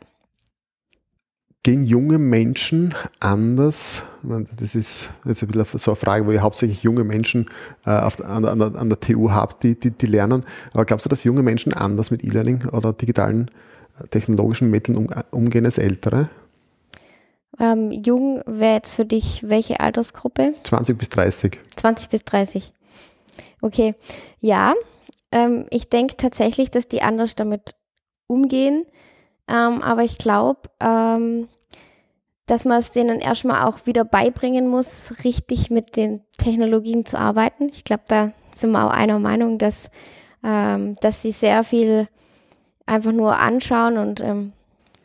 Gehen 1.63 1.83
junge 1.83 2.17
Menschen 2.17 2.93
anders, 3.19 4.03
das 4.57 4.75
ist 4.75 5.09
jetzt 5.25 5.43
ein 5.43 5.47
bisschen 5.49 5.79
so 5.79 5.91
eine 5.91 5.95
Frage, 5.95 6.25
wo 6.25 6.31
ihr 6.31 6.41
hauptsächlich 6.41 6.83
junge 6.83 7.03
Menschen 7.03 7.49
äh, 7.85 7.89
auf, 7.89 8.23
an, 8.23 8.45
an, 8.45 8.61
an, 8.61 8.89
der 8.89 8.99
TU 8.99 9.31
habt, 9.31 9.63
die, 9.63 9.77
die, 9.77 9.91
die 9.91 10.05
lernen, 10.05 10.45
aber 10.73 10.85
glaubst 10.85 11.05
du, 11.05 11.09
dass 11.09 11.23
junge 11.23 11.43
Menschen 11.43 11.73
anders 11.73 12.11
mit 12.11 12.23
E-Learning 12.23 12.69
oder 12.71 12.93
digitalen 12.93 13.49
äh, 13.99 14.07
technologischen 14.07 14.69
Mitteln 14.69 14.97
um, 14.97 15.09
umgehen 15.31 15.65
als 15.65 15.77
ältere? 15.77 16.29
Ähm, 17.59 17.91
jung 17.91 18.41
wäre 18.45 18.75
jetzt 18.75 18.93
für 18.93 19.05
dich 19.05 19.43
welche 19.47 19.79
Altersgruppe? 19.79 20.53
20 20.63 20.97
bis 20.97 21.09
30. 21.09 21.59
20 21.75 22.09
bis 22.09 22.23
30. 22.23 22.71
Okay, 23.61 23.95
ja, 24.39 24.73
ähm, 25.31 25.65
ich 25.69 25.89
denke 25.89 26.17
tatsächlich, 26.17 26.71
dass 26.71 26.87
die 26.87 27.01
anders 27.01 27.35
damit 27.35 27.75
umgehen. 28.27 28.85
Ähm, 29.47 29.81
aber 29.81 30.03
ich 30.03 30.17
glaube, 30.17 30.61
ähm, 30.79 31.47
dass 32.45 32.65
man 32.65 32.79
es 32.79 32.91
denen 32.91 33.19
erstmal 33.19 33.65
auch 33.65 33.85
wieder 33.85 34.05
beibringen 34.05 34.67
muss, 34.67 35.13
richtig 35.23 35.69
mit 35.69 35.95
den 35.97 36.21
Technologien 36.37 37.05
zu 37.05 37.17
arbeiten. 37.17 37.69
Ich 37.69 37.83
glaube, 37.83 38.03
da 38.07 38.31
sind 38.55 38.71
wir 38.71 38.85
auch 38.85 38.91
einer 38.91 39.19
Meinung, 39.19 39.57
dass, 39.57 39.89
ähm, 40.43 40.95
dass 41.01 41.21
sie 41.21 41.31
sehr 41.31 41.63
viel 41.63 42.07
einfach 42.85 43.11
nur 43.11 43.37
anschauen 43.37 43.97
und 43.97 44.21
ähm, 44.21 44.53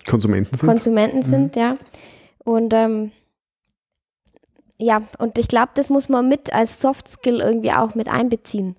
Konsumenten 0.08 0.56
sind. 0.56 0.68
Konsumenten 0.68 1.18
mhm. 1.18 1.22
sind, 1.22 1.56
ja. 1.56 1.76
Und 2.44 2.72
ähm, 2.74 3.12
ja, 4.78 5.02
und 5.18 5.38
ich 5.38 5.46
glaube, 5.46 5.70
das 5.74 5.90
muss 5.90 6.08
man 6.08 6.28
mit 6.28 6.52
als 6.52 6.80
Soft 6.80 7.06
Skill 7.06 7.40
irgendwie 7.40 7.72
auch 7.72 7.94
mit 7.94 8.08
einbeziehen 8.08 8.76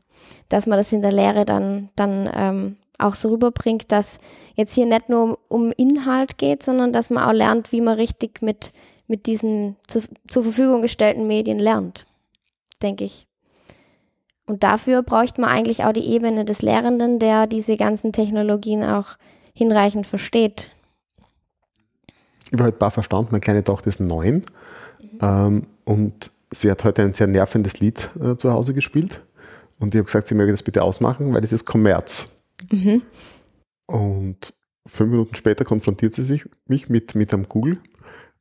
dass 0.50 0.68
man 0.68 0.78
das 0.78 0.92
in 0.92 1.02
der 1.02 1.12
Lehre 1.12 1.46
dann, 1.46 1.90
dann 1.96 2.30
ähm, 2.34 2.78
auch 2.98 3.16
so 3.16 3.30
rüberbringt, 3.30 3.92
dass 3.92 4.20
jetzt 4.56 4.74
hier 4.74 4.86
nicht 4.86 5.10
nur 5.10 5.40
um, 5.48 5.72
Inhalt 5.72 6.38
geht, 6.38 6.64
sondern 6.64 6.94
dass 6.94 7.10
man 7.10 7.24
auch 7.24 7.34
lernt, 7.34 7.72
wie 7.72 7.82
man 7.82 7.96
richtig 7.96 8.42
mit, 8.42 8.72
mit 9.08 9.26
diesen 9.26 9.76
zu, 9.88 10.02
zur 10.28 10.44
Verfügung 10.44 10.82
gestellten 10.82 11.28
Medien 11.28 11.60
lernt, 11.60 12.06
denke 12.82 13.04
ich. 13.04 13.28
Und 14.46 14.64
dafür 14.64 15.04
bräuchte 15.04 15.42
man 15.42 15.50
eigentlich 15.50 15.86
auch 15.86 15.94
die 15.94 16.06
Ebene 16.06 16.46
des 16.46 16.62
Lehrenden, 16.62 17.20
der 17.20 17.48
diese 17.48 17.78
ganzen 17.78 18.12
Technologien 18.12 18.84
auch 18.84 19.18
hinreichend 19.54 20.06
versteht. 20.06 20.72
Ich 22.52 22.60
war 22.60 22.68
heute 22.68 22.78
bar 22.78 22.92
verstanden, 22.92 23.30
meine 23.32 23.42
kleine 23.42 23.64
Tochter 23.64 23.88
ist 23.88 24.00
neun 24.00 24.44
mhm. 25.00 25.20
ähm, 25.22 25.68
und 25.86 26.32
sie 26.52 26.70
hat 26.70 26.84
heute 26.84 27.04
ein 27.04 27.14
sehr 27.14 27.28
nervendes 27.28 27.80
Lied 27.80 28.10
äh, 28.22 28.36
zu 28.36 28.52
Hause 28.52 28.74
gespielt 28.74 29.22
und 29.84 29.94
ich 29.94 30.00
habe 30.00 30.06
gesagt, 30.06 30.28
sie 30.28 30.36
möge 30.36 30.52
das 30.52 30.64
bitte 30.64 30.82
ausmachen, 30.82 31.34
weil 31.34 31.42
das 31.42 31.52
ist 31.52 31.66
Kommerz. 31.66 32.30
Mhm. 32.72 33.04
Und 33.86 34.54
fünf 34.88 35.12
Minuten 35.12 35.36
später 35.36 35.66
konfrontiert 35.66 36.14
sie 36.14 36.24
sich, 36.24 36.46
mich 36.68 36.88
mit, 36.88 37.16
mit 37.16 37.34
einem 37.34 37.50
Google 37.50 37.80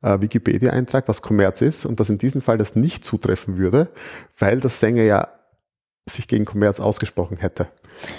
äh, 0.01 0.21
Wikipedia-Eintrag, 0.21 1.09
was 1.09 1.21
Kommerz 1.21 1.61
ist 1.61 1.85
und 1.85 1.99
dass 1.99 2.09
in 2.09 2.17
diesem 2.17 2.41
Fall 2.41 2.57
das 2.57 2.77
nicht 2.77 3.03
zutreffen 3.03 3.57
würde, 3.57 3.89
weil 4.37 4.61
der 4.61 4.69
Sänger 4.69 5.03
ja 5.03 5.27
sich 6.09 6.29
gegen 6.29 6.45
Kommerz 6.45 6.79
ausgesprochen 6.79 7.35
hätte. 7.35 7.67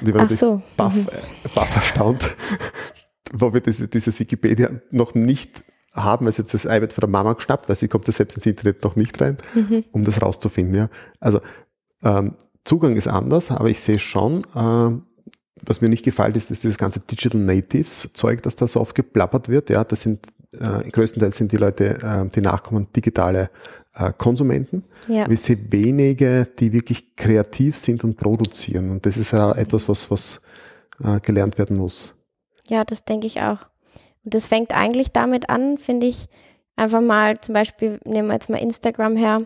Und 0.02 0.08
ich 0.08 0.14
war 0.14 0.26
Ach 0.26 0.30
so. 0.30 0.62
baff, 0.76 0.94
mhm. 0.94 1.08
äh, 1.10 1.48
baff 1.54 1.74
erstaunt, 1.76 2.36
wo 3.32 3.54
wir 3.54 3.62
diese, 3.62 3.88
dieses 3.88 4.20
Wikipedia 4.20 4.68
noch 4.90 5.14
nicht 5.14 5.64
haben, 5.94 6.26
also 6.26 6.42
jetzt 6.42 6.52
das 6.52 6.66
iPad 6.66 6.92
von 6.92 7.00
der 7.00 7.08
Mama 7.08 7.32
geschnappt, 7.32 7.70
weil 7.70 7.76
sie 7.76 7.88
kommt 7.88 8.06
ja 8.06 8.12
selbst 8.12 8.36
ins 8.36 8.44
Internet 8.44 8.84
noch 8.84 8.96
nicht 8.96 9.18
rein, 9.18 9.38
mhm. 9.54 9.84
um 9.92 10.04
das 10.04 10.20
rauszufinden. 10.20 10.74
Ja. 10.74 10.88
Also 11.20 11.40
ähm, 12.02 12.34
Zugang 12.64 12.96
ist 12.96 13.08
anders, 13.08 13.50
aber 13.50 13.68
ich 13.68 13.80
sehe 13.80 13.98
schon, 13.98 14.42
äh, 14.54 14.98
was 15.66 15.80
mir 15.80 15.88
nicht 15.88 16.04
gefällt, 16.04 16.36
ist, 16.36 16.50
dass 16.50 16.60
dieses 16.60 16.78
ganze 16.78 17.00
Digital 17.00 17.40
Natives 17.40 18.10
Zeug, 18.12 18.42
das 18.42 18.56
da 18.56 18.66
so 18.66 18.80
oft 18.80 18.94
geplappert 18.94 19.48
wird. 19.48 19.70
Ja, 19.70 19.84
das 19.84 20.02
sind 20.02 20.26
äh, 20.52 20.88
größtenteils 20.90 21.36
sind 21.36 21.52
die 21.52 21.56
Leute, 21.56 21.98
äh, 22.02 22.28
die 22.28 22.40
nachkommen, 22.40 22.86
digitale 22.94 23.50
äh, 23.94 24.12
Konsumenten. 24.16 24.84
Ja. 25.08 25.28
Wir 25.28 25.36
sehen 25.36 25.66
wenige, 25.70 26.46
die 26.58 26.72
wirklich 26.72 27.16
kreativ 27.16 27.76
sind 27.76 28.04
und 28.04 28.16
produzieren. 28.16 28.90
Und 28.90 29.06
das 29.06 29.16
ist 29.16 29.32
ja 29.32 29.52
etwas, 29.52 29.88
was, 29.88 30.10
was 30.10 30.42
äh, 31.02 31.20
gelernt 31.20 31.58
werden 31.58 31.76
muss. 31.76 32.14
Ja, 32.66 32.84
das 32.84 33.04
denke 33.04 33.26
ich 33.26 33.40
auch. 33.40 33.58
Und 34.24 34.34
das 34.34 34.46
fängt 34.46 34.72
eigentlich 34.72 35.12
damit 35.12 35.50
an, 35.50 35.76
finde 35.78 36.06
ich, 36.06 36.28
einfach 36.76 37.00
mal 37.00 37.40
zum 37.40 37.52
Beispiel, 37.54 38.00
nehmen 38.04 38.28
wir 38.28 38.34
jetzt 38.34 38.48
mal 38.48 38.58
Instagram 38.58 39.16
her, 39.16 39.42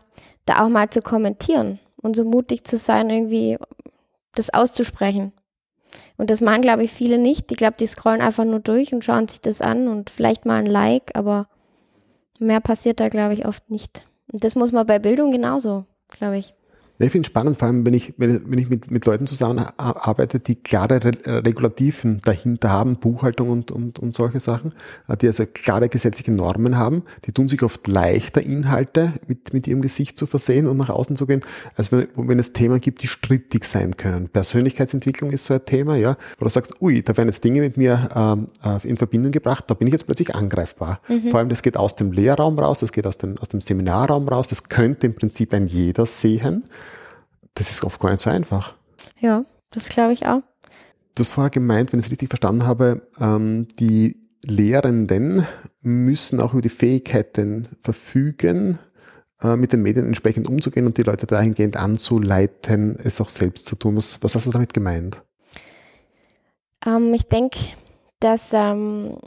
da 0.47 0.65
auch 0.65 0.69
mal 0.69 0.89
zu 0.89 1.03
kommentieren 1.03 1.81
und 2.03 2.17
so 2.17 2.25
mutig 2.25 2.65
zu 2.65 2.79
sein, 2.79 3.11
irgendwie 3.11 3.59
das 4.35 4.51
auszusprechen. 4.51 5.33
Und 6.17 6.31
das 6.31 6.41
machen, 6.41 6.63
glaube 6.63 6.85
ich, 6.85 6.93
viele 6.93 7.19
nicht. 7.19 7.51
Ich 7.51 7.59
glaube, 7.59 7.77
die 7.79 7.87
scrollen 7.87 8.21
einfach 8.21 8.45
nur 8.45 8.61
durch 8.61 8.93
und 8.93 9.05
schauen 9.05 9.29
sich 9.29 9.41
das 9.41 9.61
an 9.61 9.89
und 9.89 10.11
vielleicht 10.11 10.45
mal 10.45 10.59
ein 10.59 10.67
Like, 10.67 11.13
aber 11.15 11.49
mehr 12.39 12.61
passiert 12.61 13.01
da, 13.01 13.09
glaube 13.09 13.35
ich, 13.35 13.47
oft 13.47 13.71
nicht. 13.71 14.05
Und 14.33 14.45
das 14.45 14.55
muss 14.55 14.73
man 14.73 14.87
bei 14.87 14.99
Bildung 14.99 15.31
genauso, 15.31 15.85
glaube 16.09 16.39
ich. 16.39 16.55
Ich 17.01 17.13
finde 17.13 17.27
es 17.27 17.31
spannend, 17.31 17.57
vor 17.57 17.69
allem 17.69 17.87
wenn 17.87 17.95
ich, 17.95 18.15
wenn, 18.17 18.59
ich 18.59 18.69
mit, 18.69 18.91
mit 18.91 19.07
Leuten 19.07 19.29
zusammenarbeite, 19.29 20.41
die 20.41 20.57
klare 20.57 21.05
Re 21.05 21.13
Regulativen 21.27 22.21
dahinter 22.25 22.71
haben, 22.71 22.97
Buchhaltung 22.97 23.51
und, 23.51 23.71
und, 23.71 24.01
und 24.01 24.17
solche 24.17 24.41
Sachen, 24.41 24.73
äh, 25.07 25.17
die 25.17 25.29
also 25.29 25.45
klare 25.47 25.89
gesetzliche 25.89 26.33
Normen 26.33 26.77
haben, 26.77 27.05
die 27.25 27.33
tun 27.33 27.47
sich 27.47 27.63
oft 27.63 27.87
leichter, 27.87 28.43
Inhalte 28.43 29.13
mit, 29.29 29.53
mit 29.53 29.69
ihrem 29.69 29.81
Gesicht 29.81 30.19
zu 30.19 30.27
versehen 30.27 30.67
und 30.67 30.77
nach 30.77 30.89
außen 30.89 31.17
zu 31.17 31.27
gehen, 31.27 31.43
als 31.77 31.93
wenn, 31.93 32.09
wenn 32.17 32.41
es 32.41 32.53
Themen 32.53 32.81
gibt, 32.81 33.03
die 33.03 33.07
strittig 33.07 33.65
sein 33.65 33.97
können. 33.97 34.29
Persönlichkeitsentwicklung 34.29 35.31
ist 35.31 35.45
so 35.45 35.55
ein 35.55 35.65
Thema, 35.65 35.95
ja, 35.95 36.17
wo 36.39 36.47
du 36.47 36.51
sagst, 36.51 36.81
ui, 36.81 37.03
da 37.03 37.17
werden 37.17 37.29
jetzt 37.29 37.45
Dinge 37.45 37.61
mit 37.61 37.77
mir 37.77 38.09
ähm, 38.17 38.49
äh, 38.65 38.89
in 38.89 38.97
Verbindung 38.97 39.31
gebracht, 39.31 39.65
da 39.69 39.75
bin 39.75 39.87
ich 39.87 39.93
jetzt 39.93 40.07
plötzlich 40.07 40.35
angreifbar. 40.35 41.01
Mhm. 41.09 41.31
Vor 41.31 41.39
allem, 41.39 41.49
das 41.49 41.63
geht 41.63 41.77
aus 41.77 41.95
dem 41.95 42.11
Lehrraum 42.11 42.59
raus, 42.59 42.81
das 42.81 42.91
geht 42.91 43.07
aus 43.07 43.19
dem, 43.19 43.39
aus 43.39 43.49
dem 43.49 43.61
Seminarraum 43.61 44.29
raus, 44.29 44.49
das 44.49 44.69
könnte 44.69 45.07
im 45.07 45.15
Prinzip 45.15 45.55
ein 45.55 45.69
jeder 45.69 46.05
sehen 46.05 46.65
das 47.59 47.71
ist 47.71 47.85
oft 47.85 48.01
gar 48.01 48.11
nicht 48.11 48.21
so 48.21 48.31
einfach. 48.31 48.75
Ja, 49.21 49.45
das 49.71 49.89
glaube 49.89 50.13
ich 50.13 50.27
auch. 50.27 50.43
Du 51.15 51.21
hast 51.21 51.33
vorher 51.33 51.51
gemeint, 51.51 51.93
wenn 51.93 51.99
ich 51.99 52.07
es 52.07 52.13
richtig 52.13 52.29
verstanden 52.29 52.65
habe, 52.65 53.09
ähm, 53.21 53.67
die 53.81 54.17
Lehrenden 54.45 55.45
müssen 55.81 56.41
auch 56.41 56.53
über 56.53 56.63
die 56.63 56.69
Fähigkeiten 56.69 57.69
verfügen, 57.83 58.79
äh, 59.43 59.57
mit 59.57 59.73
den 59.73 59.83
Medien 59.83 60.07
entsprechend 60.07 60.49
umzugehen 60.49 60.87
und 60.87 60.97
die 60.97 61.03
Leute 61.03 61.27
dahingehend 61.27 61.77
anzuleiten, 61.77 62.97
es 63.03 63.21
auch 63.21 63.29
selbst 63.29 63.67
zu 63.67 63.75
tun. 63.75 63.97
Was, 63.97 64.23
was 64.23 64.37
hast 64.37 64.47
du 64.47 64.51
damit 64.51 64.73
gemeint? 64.73 65.21
Ähm, 66.87 67.13
ich 67.13 67.27
denke, 67.27 67.59
dass, 68.21 68.53
ähm, 68.53 69.19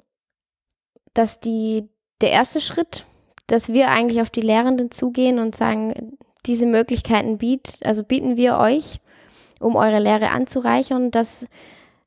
dass 1.13 1.41
die, 1.41 1.89
der 2.21 2.31
erste 2.31 2.61
Schritt, 2.61 3.05
dass 3.47 3.73
wir 3.73 3.89
eigentlich 3.89 4.21
auf 4.21 4.29
die 4.29 4.41
Lehrenden 4.41 4.91
zugehen 4.91 5.39
und 5.39 5.55
sagen, 5.55 6.17
diese 6.45 6.65
Möglichkeiten 6.65 7.37
biet, 7.37 7.79
also 7.83 8.03
bieten 8.03 8.37
wir 8.37 8.57
euch, 8.57 8.99
um 9.59 9.75
eure 9.75 9.99
Lehre 9.99 10.29
anzureichern, 10.29 11.11
dass, 11.11 11.45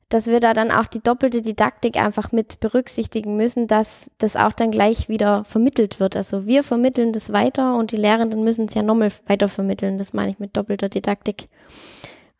dass 0.09 0.27
wir 0.27 0.39
da 0.39 0.53
dann 0.53 0.71
auch 0.71 0.87
die 0.87 1.01
doppelte 1.01 1.41
Didaktik 1.41 1.97
einfach 1.97 2.31
mit 2.31 2.59
berücksichtigen 2.59 3.37
müssen, 3.37 3.67
dass 3.67 4.11
das 4.17 4.35
auch 4.35 4.51
dann 4.51 4.71
gleich 4.71 5.09
wieder 5.09 5.45
vermittelt 5.45 5.99
wird. 5.99 6.15
Also 6.15 6.45
wir 6.45 6.63
vermitteln 6.63 7.13
das 7.13 7.31
weiter 7.31 7.77
und 7.77 7.91
die 7.91 7.97
Lehrenden 7.97 8.43
müssen 8.43 8.65
es 8.65 8.73
ja 8.73 8.83
nochmal 8.83 9.11
weiter 9.27 9.47
vermitteln. 9.47 9.97
Das 9.97 10.13
meine 10.13 10.31
ich 10.31 10.39
mit 10.39 10.55
doppelter 10.57 10.89
Didaktik. 10.89 11.47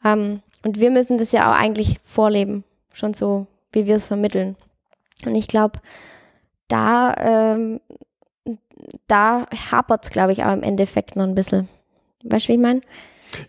Ähm, 0.03 0.41
und 0.63 0.79
wir 0.79 0.91
müssen 0.91 1.17
das 1.17 1.31
ja 1.31 1.49
auch 1.49 1.55
eigentlich 1.55 1.99
vorleben, 2.03 2.63
schon 2.91 3.13
so, 3.13 3.47
wie 3.71 3.88
wir 3.88 3.95
es 3.95 4.08
vermitteln. 4.08 4.55
Und 5.25 5.36
ich 5.36 5.47
glaube, 5.47 5.79
da, 6.67 7.13
ähm, 7.19 7.79
da 9.08 9.47
hapert 9.71 10.05
es, 10.05 10.12
glaube 10.12 10.31
ich, 10.31 10.43
auch 10.43 10.53
im 10.53 10.63
Endeffekt 10.63 11.15
noch 11.15 11.23
ein 11.23 11.36
bisschen. 11.36 11.69
Weißt 12.25 12.45
du, 12.45 12.49
wie 12.49 12.53
ich 12.55 12.61
meine? 12.61 12.81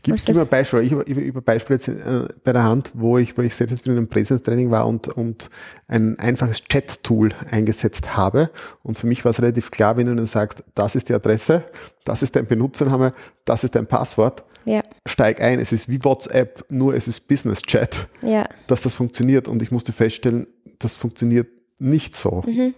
Gib, 0.02 0.16
gib 0.24 0.34
mir 0.34 0.42
ein 0.42 0.48
Beispiel. 0.48 0.80
Ich 0.80 0.92
habe 0.92 1.02
über 1.04 1.40
Beispiel 1.40 1.76
jetzt 1.76 1.88
äh, 1.88 1.94
bei 2.42 2.52
der 2.52 2.64
Hand, 2.64 2.90
wo 2.94 3.18
ich, 3.18 3.36
wo 3.38 3.42
ich 3.42 3.54
selbst 3.54 3.72
jetzt 3.72 3.86
in 3.86 3.92
einem 3.92 4.08
Präsenztraining 4.08 4.70
war 4.70 4.86
und, 4.86 5.08
und 5.08 5.48
ein 5.86 6.18
einfaches 6.18 6.64
Chat-Tool 6.64 7.32
eingesetzt 7.50 8.16
habe. 8.16 8.50
Und 8.82 8.98
für 8.98 9.06
mich 9.06 9.24
war 9.24 9.30
es 9.30 9.40
relativ 9.40 9.70
klar, 9.70 9.96
wenn 9.96 10.06
du 10.06 10.14
dann 10.14 10.26
sagst, 10.26 10.64
das 10.74 10.96
ist 10.96 11.08
die 11.08 11.14
Adresse, 11.14 11.64
das 12.04 12.22
ist 12.22 12.34
dein 12.34 12.46
Benutzername, 12.46 13.12
das 13.44 13.62
ist 13.64 13.74
dein 13.76 13.86
Passwort, 13.86 14.42
Ja. 14.64 14.82
Steig 15.06 15.40
ein, 15.40 15.60
es 15.60 15.70
ist 15.72 15.88
wie 15.88 16.02
WhatsApp, 16.02 16.64
nur 16.70 16.94
es 16.96 17.06
ist 17.06 17.28
Business 17.28 17.62
Chat, 17.62 18.08
Ja. 18.22 18.48
dass 18.66 18.82
das 18.82 18.96
funktioniert. 18.96 19.46
Und 19.46 19.62
ich 19.62 19.70
musste 19.70 19.92
feststellen, 19.92 20.46
das 20.80 20.96
funktioniert 20.96 21.46
nicht 21.78 22.16
so. 22.16 22.42
Mhm. 22.46 22.74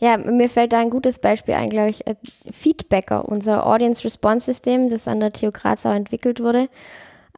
Ja, 0.00 0.16
mir 0.16 0.48
fällt 0.48 0.72
da 0.72 0.78
ein 0.78 0.90
gutes 0.90 1.18
Beispiel 1.18 1.54
ein, 1.54 1.68
glaube 1.68 1.90
ich. 1.90 2.06
äh, 2.06 2.14
Feedbacker, 2.50 3.28
unser 3.28 3.66
Audience 3.66 4.04
Response 4.04 4.46
System, 4.46 4.88
das 4.88 5.06
an 5.06 5.20
der 5.20 5.32
TU 5.32 5.50
Graz 5.52 5.84
auch 5.84 5.94
entwickelt 5.94 6.40
wurde, 6.40 6.68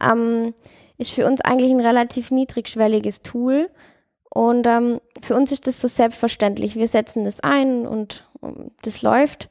ähm, 0.01 0.55
ist 0.99 1.11
für 1.11 1.27
uns 1.27 1.41
eigentlich 1.41 1.71
ein 1.71 1.81
relativ 1.81 2.31
niedrigschwelliges 2.31 3.23
Tool. 3.23 3.69
Und 4.31 4.67
ähm, 4.67 5.01
für 5.21 5.35
uns 5.35 5.53
ist 5.53 5.67
das 5.67 5.81
so 5.81 5.89
selbstverständlich. 5.89 6.77
Wir 6.77 6.89
setzen 6.89 7.25
das 7.25 7.41
ein 7.41 7.87
und 7.87 8.27
ähm, 8.43 8.71
das 8.83 9.03
läuft. 9.03 9.49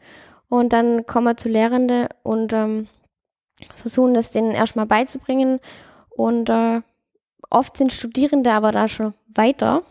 Und 0.49 0.73
dann 0.73 1.05
kommen 1.05 1.27
wir 1.27 1.37
zu 1.37 1.49
Lehrenden 1.49 2.07
und 2.23 2.51
ähm, 2.53 2.87
versuchen 3.77 4.13
das 4.13 4.31
denen 4.31 4.51
erstmal 4.51 4.85
beizubringen. 4.85 5.59
Und 6.09 6.49
äh, 6.49 6.81
oft 7.49 7.77
sind 7.77 7.93
Studierende 7.93 8.51
aber 8.51 8.71
da 8.71 8.87
schon 8.87 9.13
weiter 9.27 9.83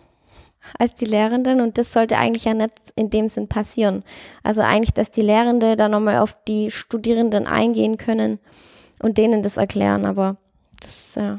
als 0.79 0.95
die 0.95 1.05
Lehrenden 1.05 1.61
und 1.61 1.79
das 1.79 1.93
sollte 1.93 2.17
eigentlich 2.17 2.45
ja 2.45 2.55
nicht 2.55 2.73
in 2.97 3.11
dem 3.11 3.29
Sinn 3.29 3.49
passieren. 3.49 4.05
Also 4.43 4.61
eigentlich, 4.61 4.93
dass 4.93 5.11
die 5.11 5.23
Lehrende 5.23 5.77
da 5.77 5.89
nochmal 5.89 6.19
auf 6.19 6.37
die 6.47 6.71
Studierenden 6.71 7.47
eingehen 7.47 7.97
können 7.97 8.39
und 9.03 9.19
denen 9.19 9.43
das 9.43 9.57
erklären, 9.57 10.05
aber 10.05 10.37
das, 10.81 11.17
äh, 11.17 11.37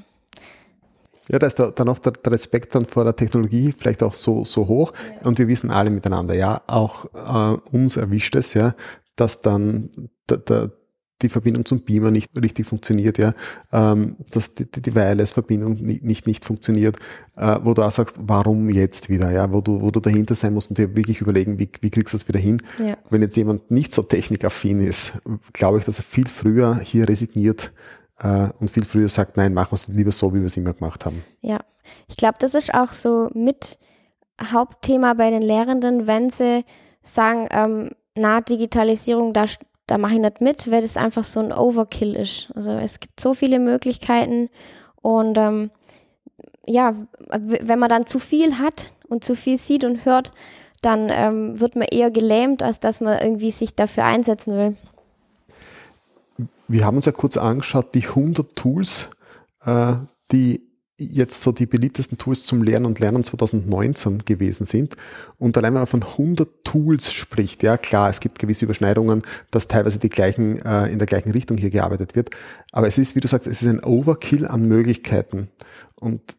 Ja, 1.29 1.39
da 1.39 1.47
ist 1.47 1.59
da, 1.59 1.71
dann 1.71 1.89
auch 1.89 1.99
der, 1.99 2.13
der 2.13 2.31
Respekt 2.31 2.75
dann 2.75 2.85
vor 2.85 3.03
der 3.03 3.15
Technologie 3.15 3.73
vielleicht 3.77 4.03
auch 4.03 4.13
so, 4.13 4.43
so 4.43 4.67
hoch. 4.67 4.91
Und 5.23 5.37
wir 5.37 5.47
wissen 5.47 5.71
alle 5.71 5.89
miteinander, 5.89 6.33
ja, 6.33 6.61
auch 6.67 7.05
äh, 7.13 7.57
uns 7.75 7.97
erwischt 7.97 8.35
es, 8.35 8.53
ja, 8.53 8.75
dass 9.15 9.41
dann 9.41 9.89
der, 10.29 10.37
der, 10.37 10.71
die 11.21 11.29
Verbindung 11.29 11.65
zum 11.65 11.81
Beamer 11.81 12.11
nicht 12.11 12.29
richtig 12.41 12.65
funktioniert, 12.65 13.17
ja, 13.17 13.33
ähm, 13.71 14.15
dass 14.31 14.55
die, 14.55 14.69
die, 14.69 14.95
Wireless-Verbindung 14.95 15.75
nicht, 15.75 16.03
nicht, 16.03 16.27
nicht 16.27 16.45
funktioniert, 16.45 16.97
äh, 17.35 17.59
wo 17.63 17.73
du 17.73 17.83
auch 17.83 17.91
sagst, 17.91 18.17
warum 18.21 18.69
jetzt 18.69 19.09
wieder, 19.09 19.31
ja, 19.31 19.51
wo 19.51 19.61
du, 19.61 19.81
wo 19.81 19.91
du 19.91 19.99
dahinter 19.99 20.35
sein 20.35 20.53
musst 20.53 20.69
und 20.69 20.77
dir 20.77 20.95
wirklich 20.95 21.21
überlegen, 21.21 21.59
wie, 21.59 21.69
wie 21.81 21.89
kriegst 21.89 22.13
du 22.13 22.17
das 22.17 22.27
wieder 22.27 22.39
hin. 22.39 22.61
ja. 22.79 22.97
Wenn 23.09 23.21
jetzt 23.21 23.37
jemand 23.37 23.71
nicht 23.71 23.91
so 23.91 24.03
technikaffin 24.03 24.81
ist, 24.81 25.13
glaube 25.53 25.79
ich, 25.79 25.85
dass 25.85 25.97
er 25.97 26.03
viel 26.03 26.27
früher 26.27 26.79
hier 26.79 27.07
resigniert 27.07 27.71
äh, 28.19 28.49
und 28.59 28.71
viel 28.71 28.85
früher 28.85 29.09
sagt, 29.09 29.37
nein, 29.37 29.53
machen 29.53 29.71
wir 29.71 29.75
es 29.75 29.87
lieber 29.87 30.11
so, 30.11 30.33
wie 30.33 30.39
wir 30.39 30.45
es 30.45 30.57
immer 30.57 30.73
gemacht 30.73 31.05
haben. 31.05 31.23
Ja, 31.41 31.59
ich 32.07 32.17
glaube, 32.17 32.35
das 32.39 32.53
ist 32.53 32.73
auch 32.73 32.93
so 32.93 33.29
mit 33.33 33.77
Hauptthema 34.41 35.13
bei 35.13 35.29
den 35.29 35.41
Lehrenden, 35.41 36.07
wenn 36.07 36.29
sie 36.29 36.63
sagen, 37.03 37.47
ähm, 37.51 37.89
na, 38.15 38.41
Digitalisierung, 38.41 39.33
da, 39.33 39.45
da 39.91 39.97
mache 39.97 40.13
ich 40.13 40.19
nicht 40.21 40.39
mit, 40.39 40.71
weil 40.71 40.83
das 40.83 40.95
einfach 40.95 41.25
so 41.25 41.41
ein 41.41 41.51
Overkill 41.51 42.15
ist. 42.15 42.47
Also 42.55 42.71
es 42.71 43.01
gibt 43.01 43.19
so 43.19 43.33
viele 43.33 43.59
Möglichkeiten 43.59 44.49
und 45.01 45.37
ähm, 45.37 45.69
ja, 46.65 46.95
wenn 47.27 47.77
man 47.77 47.89
dann 47.89 48.05
zu 48.05 48.17
viel 48.17 48.57
hat 48.57 48.93
und 49.09 49.25
zu 49.25 49.35
viel 49.35 49.57
sieht 49.57 49.83
und 49.83 50.05
hört, 50.05 50.31
dann 50.81 51.09
ähm, 51.11 51.59
wird 51.59 51.75
man 51.75 51.89
eher 51.91 52.09
gelähmt, 52.09 52.63
als 52.63 52.79
dass 52.79 53.01
man 53.01 53.19
irgendwie 53.19 53.51
sich 53.51 53.75
dafür 53.75 54.05
einsetzen 54.05 54.53
will. 54.53 54.77
Wir 56.69 56.85
haben 56.85 56.95
uns 56.95 57.05
ja 57.05 57.11
kurz 57.11 57.35
angeschaut, 57.35 57.93
die 57.93 58.07
100 58.07 58.55
Tools, 58.55 59.09
äh, 59.65 59.95
die 60.31 60.70
jetzt 61.03 61.41
so 61.41 61.51
die 61.51 61.65
beliebtesten 61.65 62.17
Tools 62.17 62.45
zum 62.45 62.63
Lernen 62.63 62.85
und 62.85 62.99
Lernen 62.99 63.23
2019 63.23 64.19
gewesen 64.25 64.65
sind. 64.65 64.95
Und 65.37 65.57
allein 65.57 65.73
wenn 65.73 65.81
man 65.81 65.87
von 65.87 66.03
100 66.03 66.63
Tools 66.63 67.11
spricht, 67.11 67.63
ja 67.63 67.77
klar, 67.77 68.09
es 68.09 68.19
gibt 68.19 68.39
gewisse 68.39 68.65
Überschneidungen, 68.65 69.23
dass 69.49 69.67
teilweise 69.67 69.99
die 69.99 70.09
gleichen, 70.09 70.61
äh, 70.63 70.87
in 70.87 70.99
der 70.99 71.07
gleichen 71.07 71.31
Richtung 71.31 71.57
hier 71.57 71.69
gearbeitet 71.69 72.15
wird. 72.15 72.29
Aber 72.71 72.87
es 72.87 72.97
ist, 72.97 73.15
wie 73.15 73.19
du 73.19 73.27
sagst, 73.27 73.47
es 73.47 73.61
ist 73.61 73.67
ein 73.67 73.83
Overkill 73.83 74.45
an 74.45 74.67
Möglichkeiten. 74.67 75.49
Und 75.95 76.37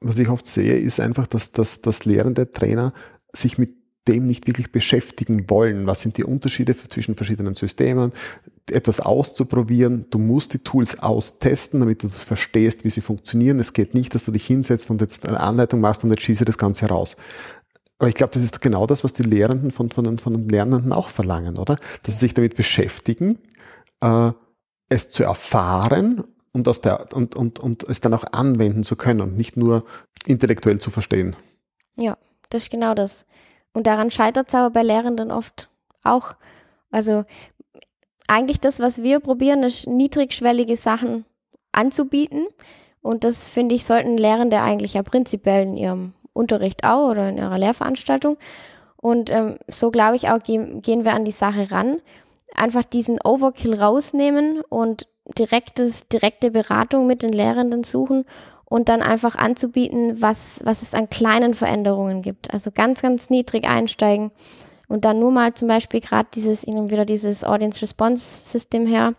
was 0.00 0.18
ich 0.18 0.28
oft 0.28 0.46
sehe, 0.46 0.74
ist 0.74 1.00
einfach, 1.00 1.26
dass, 1.26 1.52
dass, 1.52 1.80
dass 1.80 2.04
lehrende 2.04 2.50
Trainer 2.52 2.92
sich 3.32 3.58
mit 3.58 3.81
dem 4.08 4.26
nicht 4.26 4.46
wirklich 4.46 4.72
beschäftigen 4.72 5.48
wollen. 5.48 5.86
Was 5.86 6.00
sind 6.00 6.16
die 6.16 6.24
Unterschiede 6.24 6.76
zwischen 6.76 7.14
verschiedenen 7.14 7.54
Systemen? 7.54 8.12
Etwas 8.70 9.00
auszuprobieren. 9.00 10.06
Du 10.10 10.18
musst 10.18 10.54
die 10.54 10.58
Tools 10.58 10.98
austesten, 11.00 11.80
damit 11.80 12.02
du 12.02 12.08
das 12.08 12.22
verstehst, 12.22 12.84
wie 12.84 12.90
sie 12.90 13.00
funktionieren. 13.00 13.60
Es 13.60 13.72
geht 13.72 13.94
nicht, 13.94 14.14
dass 14.14 14.24
du 14.24 14.32
dich 14.32 14.46
hinsetzt 14.46 14.90
und 14.90 15.00
jetzt 15.00 15.26
eine 15.26 15.40
Anleitung 15.40 15.80
machst 15.80 16.02
und 16.02 16.10
jetzt 16.10 16.22
schieße 16.22 16.44
das 16.44 16.58
Ganze 16.58 16.86
raus. 16.86 17.16
Aber 17.98 18.08
ich 18.08 18.16
glaube, 18.16 18.32
das 18.32 18.42
ist 18.42 18.60
genau 18.60 18.86
das, 18.86 19.04
was 19.04 19.12
die 19.12 19.22
Lehrenden 19.22 19.70
von, 19.70 19.90
von, 19.92 20.04
den, 20.04 20.18
von 20.18 20.32
den 20.32 20.48
Lernenden 20.48 20.92
auch 20.92 21.08
verlangen, 21.08 21.56
oder? 21.56 21.76
Dass 22.02 22.14
sie 22.14 22.26
sich 22.26 22.34
damit 22.34 22.56
beschäftigen, 22.56 23.38
äh, 24.00 24.32
es 24.88 25.10
zu 25.10 25.22
erfahren 25.22 26.24
und, 26.52 26.66
aus 26.66 26.80
der, 26.80 27.14
und, 27.14 27.36
und, 27.36 27.60
und 27.60 27.84
es 27.84 28.00
dann 28.00 28.14
auch 28.14 28.24
anwenden 28.32 28.82
zu 28.82 28.96
können 28.96 29.20
und 29.20 29.36
nicht 29.36 29.56
nur 29.56 29.84
intellektuell 30.26 30.80
zu 30.80 30.90
verstehen. 30.90 31.36
Ja, 31.96 32.18
das 32.50 32.64
ist 32.64 32.70
genau 32.70 32.94
das. 32.94 33.24
Und 33.72 33.86
daran 33.86 34.10
scheitert 34.10 34.48
es 34.48 34.54
aber 34.54 34.70
bei 34.70 34.82
Lehrenden 34.82 35.30
oft 35.30 35.68
auch. 36.04 36.34
Also 36.90 37.24
eigentlich 38.28 38.60
das, 38.60 38.80
was 38.80 39.02
wir 39.02 39.20
probieren, 39.20 39.62
ist 39.62 39.86
niedrigschwellige 39.86 40.76
Sachen 40.76 41.24
anzubieten. 41.72 42.46
Und 43.00 43.24
das, 43.24 43.48
finde 43.48 43.74
ich, 43.74 43.84
sollten 43.84 44.16
Lehrende 44.16 44.60
eigentlich 44.60 44.94
ja 44.94 45.02
prinzipiell 45.02 45.62
in 45.62 45.76
ihrem 45.76 46.12
Unterricht 46.32 46.84
auch 46.84 47.10
oder 47.10 47.28
in 47.28 47.38
ihrer 47.38 47.58
Lehrveranstaltung. 47.58 48.36
Und 48.96 49.30
ähm, 49.30 49.58
so, 49.68 49.90
glaube 49.90 50.16
ich, 50.16 50.28
auch 50.28 50.38
gehen, 50.38 50.82
gehen 50.82 51.04
wir 51.04 51.14
an 51.14 51.24
die 51.24 51.32
Sache 51.32 51.70
ran. 51.72 52.00
Einfach 52.54 52.84
diesen 52.84 53.18
Overkill 53.20 53.74
rausnehmen 53.74 54.60
und 54.68 55.08
direktes, 55.38 56.08
direkte 56.08 56.50
Beratung 56.50 57.06
mit 57.06 57.22
den 57.22 57.32
Lehrenden 57.32 57.82
suchen 57.82 58.24
und 58.72 58.88
dann 58.88 59.02
einfach 59.02 59.36
anzubieten, 59.36 60.22
was, 60.22 60.60
was 60.64 60.80
es 60.80 60.94
an 60.94 61.10
kleinen 61.10 61.52
Veränderungen 61.52 62.22
gibt. 62.22 62.50
Also 62.54 62.70
ganz, 62.70 63.02
ganz 63.02 63.28
niedrig 63.28 63.68
einsteigen 63.68 64.30
und 64.88 65.04
dann 65.04 65.20
nur 65.20 65.30
mal 65.30 65.52
zum 65.52 65.68
Beispiel 65.68 66.00
gerade 66.00 66.30
dieses, 66.34 66.66
ihnen 66.66 66.88
wieder 66.90 67.04
dieses 67.04 67.44
Audience 67.44 67.82
Response 67.82 68.24
System 68.50 68.86
her, 68.86 69.12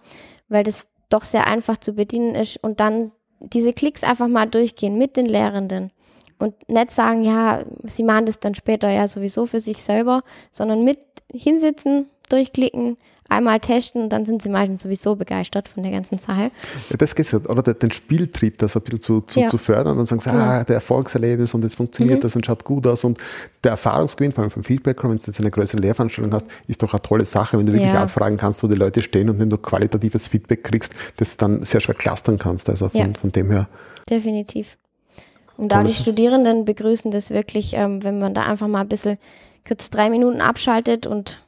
weil 0.50 0.64
das 0.64 0.88
doch 1.10 1.24
sehr 1.24 1.46
einfach 1.46 1.78
zu 1.78 1.94
bedienen 1.94 2.34
ist 2.34 2.64
und 2.64 2.80
dann 2.80 3.12
diese 3.42 3.74
Klicks 3.74 4.04
einfach 4.04 4.28
mal 4.28 4.48
durchgehen 4.48 4.98
mit 4.98 5.18
den 5.18 5.28
Lehrenden 5.28 5.92
und 6.40 6.68
nicht 6.68 6.90
sagen, 6.90 7.22
ja, 7.24 7.62
sie 7.84 8.04
machen 8.04 8.26
das 8.26 8.40
dann 8.40 8.56
später 8.56 8.90
ja 8.90 9.08
sowieso 9.08 9.46
für 9.46 9.60
sich 9.60 9.84
selber, 9.84 10.24
sondern 10.52 10.84
mit 10.84 10.98
hinsitzen, 11.32 12.08
durchklicken, 12.28 12.98
einmal 13.34 13.60
testen 13.60 14.04
und 14.04 14.10
dann 14.10 14.26
sind 14.26 14.42
sie 14.42 14.50
meistens 14.50 14.82
sowieso 14.82 15.16
begeistert 15.16 15.68
von 15.68 15.84
der 15.84 15.92
ganzen 15.92 16.18
Sache. 16.20 16.52
Ja, 16.90 16.98
das 16.98 17.16
geht's 17.16 17.34
halt. 17.34 17.50
Oder 17.50 17.62
den 17.74 17.92
Spieltrieb 17.92 18.58
da 18.58 18.68
so 18.68 18.80
ein 18.80 18.84
bisschen 18.84 19.02
zu, 19.02 19.22
zu, 19.22 19.40
Ja. 19.42 19.48
zu 19.48 19.58
fördern 19.58 19.94
und 19.94 19.98
dann 19.98 20.06
sagen 20.06 20.22
sie, 20.22 20.30
ah, 20.30 20.64
der 20.64 20.76
Erfolgserlebnis 20.76 21.54
und 21.54 21.64
jetzt 21.64 21.76
funktioniert 21.76 22.20
Mhm. 22.20 22.22
das 22.24 22.36
und 22.36 22.46
schaut 22.46 22.64
gut 22.64 22.88
aus 22.88 23.04
und 23.04 23.18
der 23.64 23.72
Erfahrungsgewinn, 23.72 24.32
vor 24.32 24.44
allem 24.44 24.52
vom 24.52 24.64
Feedback, 24.64 25.04
wenn 25.04 25.10
du 25.12 25.16
jetzt 25.18 25.40
eine 25.40 25.52
größere 25.52 25.82
Lehrveranstaltung 25.82 26.34
hast, 26.34 26.48
ist 26.68 26.82
doch 26.84 26.94
eine 26.94 27.02
tolle 27.02 27.26
Sache, 27.26 27.58
wenn 27.58 27.66
du 27.66 27.74
wirklich 27.74 27.94
Ja. 27.94 28.04
abfragen 28.04 28.38
kannst, 28.38 28.64
wo 28.64 28.68
die 28.68 28.76
Leute 28.76 29.02
stehen 29.02 29.30
und 29.30 29.40
wenn 29.40 29.50
du 29.50 29.58
qualitatives 29.58 30.28
Feedback 30.28 30.64
kriegst, 30.64 30.94
das 31.18 31.38
du 31.38 31.46
dann 31.46 31.64
sehr 31.64 31.82
schwer 31.82 31.96
clustern 31.96 32.38
kannst. 32.38 32.70
Also 32.70 32.90
von, 32.90 33.00
Ja. 33.02 33.08
von 33.20 33.32
dem 33.32 33.52
her. 33.52 33.68
Definitiv. 34.10 34.78
Und 35.58 35.74
auch 35.74 35.84
die 35.84 35.94
Studierenden 35.94 36.66
begrüßen 36.66 37.12
das 37.12 37.30
wirklich, 37.30 37.74
ähm, 37.76 38.04
wenn 38.04 38.20
man 38.20 38.34
da 38.34 38.42
einfach 38.44 38.68
mal 38.68 38.82
ein 38.82 38.88
bisschen 38.88 39.18
kurz 39.68 39.90
drei 39.90 40.10
Minuten 40.10 40.42
abschaltet 40.42 41.06
und 41.08 41.40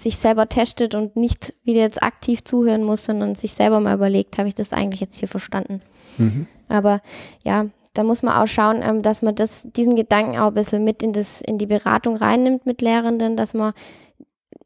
sich 0.00 0.18
selber 0.18 0.48
testet 0.48 0.94
und 0.94 1.16
nicht 1.16 1.54
wieder 1.64 1.80
jetzt 1.80 2.02
aktiv 2.02 2.44
zuhören 2.44 2.84
muss, 2.84 3.04
sondern 3.04 3.34
sich 3.34 3.54
selber 3.54 3.80
mal 3.80 3.94
überlegt, 3.94 4.38
habe 4.38 4.48
ich 4.48 4.54
das 4.54 4.72
eigentlich 4.72 5.00
jetzt 5.00 5.18
hier 5.18 5.28
verstanden. 5.28 5.80
Mhm. 6.18 6.46
Aber 6.68 7.00
ja, 7.44 7.66
da 7.94 8.04
muss 8.04 8.22
man 8.22 8.40
auch 8.40 8.46
schauen, 8.46 8.80
ähm, 8.82 9.02
dass 9.02 9.22
man 9.22 9.34
das, 9.34 9.66
diesen 9.76 9.96
Gedanken 9.96 10.38
auch 10.38 10.48
ein 10.48 10.54
bisschen 10.54 10.84
mit 10.84 11.02
in, 11.02 11.12
das, 11.12 11.40
in 11.40 11.58
die 11.58 11.66
Beratung 11.66 12.16
reinnimmt 12.16 12.66
mit 12.66 12.80
Lehrenden, 12.80 13.36
dass 13.36 13.54
man 13.54 13.72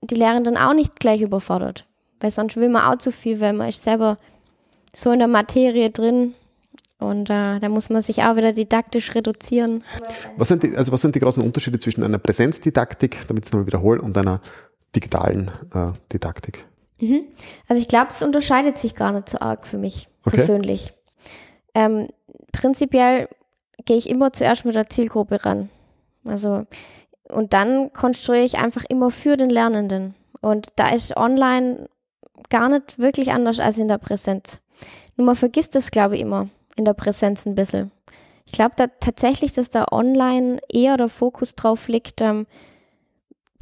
die 0.03 0.17
Lehrenden 0.17 0.57
auch 0.57 0.75
nicht 0.75 1.01
gleich 1.01 1.23
überfordert. 1.23 1.87
Weil 2.21 2.31
sonst 2.31 2.57
will 2.57 2.69
man 2.69 2.83
auch 2.83 2.99
zu 2.99 3.11
viel, 3.11 3.41
weil 3.41 3.53
man 3.53 3.69
ist 3.69 3.83
selber 3.83 4.17
so 4.95 5.13
in 5.13 5.21
der 5.21 5.29
Materie 5.29 5.91
drin 5.91 6.35
und 6.99 7.31
äh, 7.31 7.59
da 7.59 7.69
muss 7.69 7.91
man 7.91 8.01
sich 8.01 8.23
auch 8.23 8.37
wieder 8.37 8.53
didaktisch 8.53 9.15
reduzieren. 9.15 9.83
Was 10.37 10.49
sind 10.49 10.63
die, 10.63 10.77
also 10.77 10.93
was 10.93 11.01
sind 11.01 11.15
die 11.15 11.21
großen 11.21 11.43
Unterschiede 11.43 11.79
zwischen 11.79 12.05
einer 12.05 12.19
Präsenzdidaktik, 12.19 13.19
damit 13.27 13.45
ich 13.45 13.49
es 13.49 13.53
nochmal 13.53 13.67
wiederhole, 13.67 14.01
und 14.01 14.17
einer 14.17 14.41
digitalen 14.95 15.51
äh, 15.75 15.93
Didaktik? 16.13 16.65
Mhm. 17.01 17.25
Also 17.69 17.81
ich 17.81 17.89
glaube, 17.89 18.11
es 18.11 18.23
unterscheidet 18.23 18.79
sich 18.79 18.95
gar 18.95 19.13
nicht 19.13 19.29
so 19.29 19.39
arg 19.41 19.67
für 19.67 19.79
mich 19.79 20.09
Okay. 20.25 20.37
persönlich. 20.37 20.93
Ähm, 21.75 22.09
prinzipiell 22.53 23.29
gehe 23.85 23.97
ich 23.97 24.09
immer 24.09 24.33
zuerst 24.33 24.65
mit 24.65 24.75
der 24.77 24.89
Zielgruppe 24.89 25.45
ran. 25.45 25.69
Also 26.25 26.67
und 27.29 27.53
dann 27.55 27.93
konstruiere 27.93 28.45
ich 28.45 28.59
einfach 28.59 28.85
immer 28.89 29.11
für 29.11 29.37
den 29.37 29.51
Lernenden. 29.51 30.15
Und 30.41 30.69
da 30.77 30.91
ist 30.91 31.17
online 31.17 31.89
gar 32.51 32.69
nicht 32.69 32.99
wirklich 32.99 33.33
anders 33.33 33.59
als 33.59 33.79
in 33.79 33.89
der 33.89 33.99
Präsenz. 33.99 34.61
Nur 35.17 35.27
man 35.27 35.37
vergisst 35.37 35.75
das, 35.75 35.91
glaube 35.91 36.17
ich, 36.17 36.21
immer 36.21 36.49
in 36.77 36.85
der 36.85 36.95
Präsenz 36.95 37.47
ein 37.47 37.55
bisschen. 37.55 37.91
Ich 38.47 38.53
glaube 38.53 38.75
da 38.77 38.87
tatsächlich, 39.01 39.53
dass 39.53 39.71
da 39.71 39.87
online 39.91 40.59
eher 40.71 40.97
der 40.97 41.09
Fokus 41.09 41.55
drauf 41.55 41.89
liegt, 41.89 42.21
ähm, 42.21 42.47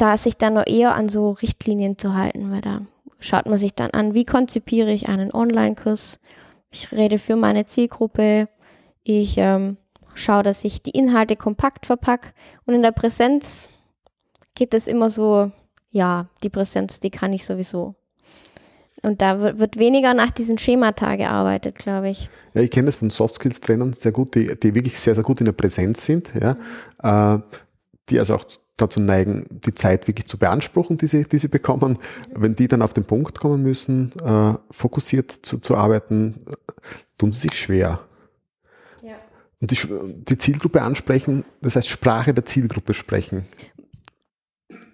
da 0.00 0.16
sich 0.16 0.36
dann 0.36 0.54
noch 0.54 0.66
eher 0.66 0.94
an 0.94 1.08
so 1.08 1.32
Richtlinien 1.32 1.98
zu 1.98 2.14
halten, 2.14 2.50
weil 2.50 2.60
da 2.60 2.82
schaut 3.18 3.46
man 3.46 3.58
sich 3.58 3.74
dann 3.74 3.90
an, 3.90 4.14
wie 4.14 4.24
konzipiere 4.24 4.90
ich 4.92 5.08
einen 5.08 5.32
Online-Kurs. 5.32 6.20
Ich 6.70 6.90
rede 6.92 7.18
für 7.18 7.36
meine 7.36 7.66
Zielgruppe. 7.66 8.48
Ich 9.02 9.36
ähm, 9.36 9.76
schaue, 10.14 10.42
dass 10.42 10.64
ich 10.64 10.82
die 10.82 10.90
Inhalte 10.90 11.36
kompakt 11.36 11.86
verpacke. 11.86 12.30
Und 12.64 12.74
in 12.74 12.82
der 12.82 12.92
Präsenz 12.92 13.66
geht 14.54 14.74
es 14.74 14.86
immer 14.86 15.10
so, 15.10 15.50
ja, 15.90 16.28
die 16.42 16.50
Präsenz, 16.50 17.00
die 17.00 17.10
kann 17.10 17.32
ich 17.32 17.44
sowieso. 17.44 17.94
Und 19.02 19.22
da 19.22 19.58
wird 19.58 19.78
weniger 19.78 20.12
nach 20.12 20.30
diesen 20.30 20.58
Schemata 20.58 21.16
gearbeitet, 21.16 21.76
glaube 21.76 22.10
ich. 22.10 22.28
Ja, 22.52 22.60
ich 22.60 22.70
kenne 22.70 22.86
das 22.86 22.96
von 22.96 23.08
Soft 23.08 23.34
Skills 23.34 23.60
Trainern 23.60 23.94
sehr 23.94 24.12
gut, 24.12 24.34
die, 24.34 24.54
die 24.58 24.74
wirklich 24.74 24.98
sehr, 24.98 25.14
sehr 25.14 25.24
gut 25.24 25.40
in 25.40 25.46
der 25.46 25.52
Präsenz 25.52 26.04
sind, 26.04 26.30
ja, 26.34 26.54
mhm. 27.02 27.40
äh, 27.40 27.58
die 28.10 28.18
also 28.18 28.34
auch 28.34 28.44
dazu 28.80 29.00
neigen, 29.00 29.44
die 29.50 29.74
Zeit 29.74 30.08
wirklich 30.08 30.26
zu 30.26 30.38
beanspruchen, 30.38 30.96
die 30.96 31.06
sie, 31.06 31.24
die 31.24 31.38
sie 31.38 31.48
bekommen. 31.48 31.98
Wenn 32.34 32.54
die 32.54 32.68
dann 32.68 32.82
auf 32.82 32.94
den 32.94 33.04
Punkt 33.04 33.38
kommen 33.38 33.62
müssen, 33.62 34.12
äh, 34.24 34.54
fokussiert 34.70 35.32
zu, 35.42 35.58
zu 35.58 35.76
arbeiten, 35.76 36.44
tun 37.18 37.30
sie 37.32 37.48
sich 37.48 37.58
schwer. 37.58 38.00
Ja. 39.02 39.14
Und 39.60 39.70
die, 39.70 39.78
die 40.28 40.38
Zielgruppe 40.38 40.82
ansprechen, 40.82 41.44
das 41.60 41.76
heißt 41.76 41.88
Sprache 41.88 42.34
der 42.34 42.44
Zielgruppe 42.44 42.94
sprechen. 42.94 43.44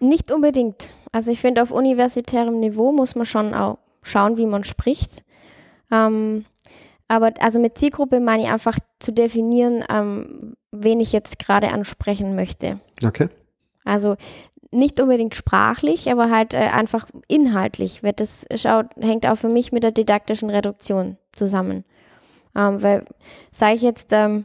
Nicht 0.01 0.31
unbedingt. 0.31 0.93
Also 1.13 1.31
ich 1.31 1.41
finde, 1.41 1.63
auf 1.63 1.71
universitärem 1.71 2.61
Niveau 2.61 2.93
muss 2.93 3.15
man 3.15 3.27
schon 3.27 3.55
auch 3.55 3.79
schauen, 4.03 4.37
wie 4.37 4.47
man 4.47 4.65
spricht. 4.65 5.25
Ähm, 5.91 6.45
aber 7.09 7.33
also 7.41 7.61
mit 7.61 7.79
Zielgruppe 7.79 8.21
meine 8.21 8.43
ich 8.45 8.49
einfach 8.49 8.79
zu 8.99 9.13
definieren, 9.13 9.85
ähm, 9.89 10.57
wen 10.73 11.01
ich 11.01 11.13
jetzt 11.13 11.39
gerade 11.39 11.69
ansprechen 11.69 12.35
möchte. 12.35 12.81
Okay. 13.05 13.29
Also 13.87 14.17
nicht 14.71 15.01
unbedingt 15.01 15.35
sprachlich, 15.35 16.11
aber 16.11 16.31
halt 16.31 16.55
äh, 16.55 16.59
einfach 16.59 17.07
inhaltlich. 17.29 18.03
Wird 18.03 18.21
das 18.21 18.47
schaut, 18.55 18.87
hängt 19.01 19.27
auch 19.27 19.37
für 19.37 19.49
mich 19.49 19.73
mit 19.73 19.83
der 19.83 19.93
didaktischen 19.93 20.51
Reduktion 20.51 21.17
zusammen. 21.33 21.85
Ähm, 22.55 22.83
weil, 22.83 23.05
sage 23.53 23.75
ich 23.75 23.83
jetzt, 23.83 24.13
ähm, 24.13 24.45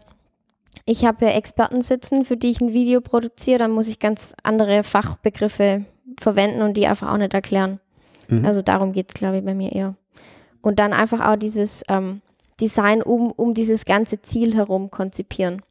ich 0.85 1.05
habe 1.05 1.25
ja 1.25 1.31
Experten 1.31 1.81
sitzen, 1.81 2.25
für 2.25 2.37
die 2.37 2.51
ich 2.51 2.61
ein 2.61 2.73
Video 2.73 3.01
produziere, 3.01 3.59
dann 3.59 3.71
muss 3.71 3.87
ich 3.87 3.99
ganz 3.99 4.33
andere 4.43 4.83
Fachbegriffe 4.83 5.85
verwenden 6.19 6.61
und 6.61 6.75
die 6.75 6.87
einfach 6.87 7.11
auch 7.11 7.17
nicht 7.17 7.33
erklären. 7.33 7.79
Mhm. 8.27 8.45
Also 8.45 8.61
darum 8.61 8.91
geht 8.91 9.09
es, 9.09 9.15
glaube 9.15 9.37
ich, 9.37 9.45
bei 9.45 9.53
mir 9.53 9.71
eher. 9.71 9.95
Und 10.61 10.79
dann 10.79 10.93
einfach 10.93 11.19
auch 11.27 11.35
dieses 11.35 11.83
ähm, 11.87 12.21
Design 12.59 13.01
um, 13.01 13.31
um 13.31 13.53
dieses 13.53 13.85
ganze 13.85 14.21
Ziel 14.21 14.55
herum 14.55 14.91
konzipieren. 14.91 15.61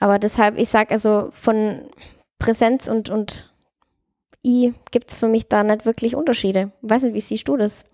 Aber 0.00 0.18
deshalb, 0.18 0.58
ich 0.58 0.68
sage 0.68 0.90
also 0.90 1.30
von 1.32 1.82
Präsenz 2.38 2.88
und, 2.88 3.10
und 3.10 3.52
I 4.44 4.72
gibt 4.90 5.10
es 5.10 5.16
für 5.16 5.28
mich 5.28 5.48
da 5.48 5.62
nicht 5.64 5.84
wirklich 5.84 6.16
Unterschiede. 6.16 6.72
Ich 6.82 6.90
weiß 6.90 7.02
nicht, 7.02 7.14
wie 7.14 7.20
siehst 7.20 7.48
du 7.48 7.56
das? 7.56 7.84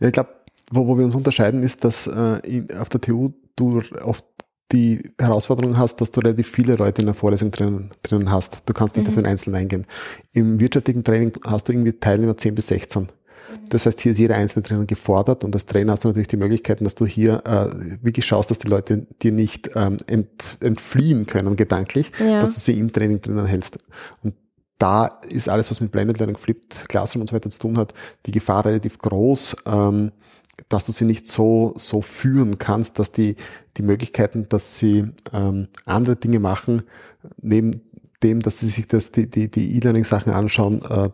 Ja, 0.00 0.08
ich 0.08 0.12
glaube, 0.12 0.30
wo, 0.70 0.86
wo 0.86 0.98
wir 0.98 1.04
uns 1.04 1.14
unterscheiden, 1.14 1.62
ist, 1.62 1.84
dass 1.84 2.06
äh, 2.06 2.38
in, 2.46 2.76
auf 2.78 2.88
der 2.88 3.00
TU 3.00 3.30
du 3.56 3.82
oft 4.02 4.24
die 4.72 5.00
Herausforderung 5.20 5.78
hast, 5.78 6.00
dass 6.00 6.10
du 6.10 6.20
relativ 6.20 6.50
viele 6.50 6.74
Leute 6.74 7.02
in 7.02 7.06
der 7.06 7.14
Vorlesung 7.14 7.50
drinnen, 7.52 7.90
drinnen 8.02 8.32
hast. 8.32 8.62
Du 8.66 8.72
kannst 8.72 8.96
nicht 8.96 9.04
mhm. 9.04 9.10
auf 9.10 9.14
den 9.16 9.26
Einzelnen 9.26 9.56
eingehen. 9.56 9.86
Im 10.32 10.58
wirtschaftlichen 10.58 11.04
Training 11.04 11.32
hast 11.46 11.68
du 11.68 11.72
irgendwie 11.72 11.92
Teilnehmer 11.92 12.36
10 12.36 12.54
bis 12.54 12.68
16. 12.68 13.08
Das 13.68 13.86
heißt, 13.86 14.00
hier 14.00 14.12
ist 14.12 14.18
jeder 14.18 14.36
einzelne 14.36 14.62
Trainer 14.62 14.84
gefordert 14.84 15.44
und 15.44 15.54
als 15.54 15.66
Trainer 15.66 15.92
hast 15.92 16.04
du 16.04 16.08
natürlich 16.08 16.28
die 16.28 16.36
Möglichkeiten, 16.36 16.84
dass 16.84 16.94
du 16.94 17.06
hier 17.06 17.42
äh, 17.44 18.04
wirklich 18.04 18.26
schaust, 18.26 18.50
dass 18.50 18.58
die 18.58 18.68
Leute 18.68 19.06
dir 19.22 19.32
nicht 19.32 19.70
ähm, 19.74 19.96
ent, 20.06 20.58
entfliehen 20.60 21.26
können 21.26 21.56
gedanklich, 21.56 22.12
ja. 22.18 22.40
dass 22.40 22.54
du 22.54 22.60
sie 22.60 22.78
im 22.78 22.92
Training 22.92 23.20
drinnen 23.20 23.46
hältst. 23.46 23.78
Und 24.22 24.34
da 24.78 25.06
ist 25.28 25.48
alles, 25.48 25.70
was 25.70 25.80
mit 25.80 25.90
Blended 25.92 26.18
Learning, 26.18 26.36
Flipped 26.36 26.88
Classroom 26.88 27.22
und 27.22 27.28
so 27.28 27.34
weiter 27.34 27.50
zu 27.50 27.58
tun 27.58 27.78
hat, 27.78 27.94
die 28.26 28.30
Gefahr 28.30 28.64
relativ 28.64 28.98
groß, 28.98 29.56
ähm, 29.66 30.12
dass 30.68 30.86
du 30.86 30.92
sie 30.92 31.04
nicht 31.04 31.28
so, 31.28 31.72
so 31.76 32.02
führen 32.02 32.58
kannst, 32.58 32.98
dass 32.98 33.12
die, 33.12 33.36
die 33.76 33.82
Möglichkeiten, 33.82 34.48
dass 34.48 34.78
sie 34.78 35.08
ähm, 35.32 35.68
andere 35.84 36.16
Dinge 36.16 36.40
machen, 36.40 36.82
neben 37.40 37.82
dem, 38.22 38.42
dass 38.42 38.60
sie 38.60 38.68
sich 38.68 38.86
das, 38.86 39.12
die, 39.12 39.28
die, 39.28 39.50
die 39.50 39.76
E-Learning-Sachen 39.76 40.32
anschauen, 40.32 40.82
äh, 40.88 41.10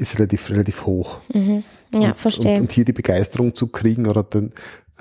ist 0.00 0.18
relativ, 0.18 0.50
relativ 0.50 0.86
hoch. 0.86 1.20
Mhm. 1.32 1.62
Ja, 1.94 2.10
und, 2.10 2.18
verstehe. 2.18 2.54
Und, 2.54 2.62
und, 2.62 2.72
hier 2.72 2.84
die 2.84 2.92
Begeisterung 2.92 3.54
zu 3.54 3.68
kriegen 3.68 4.06
oder 4.06 4.22
den, 4.22 4.52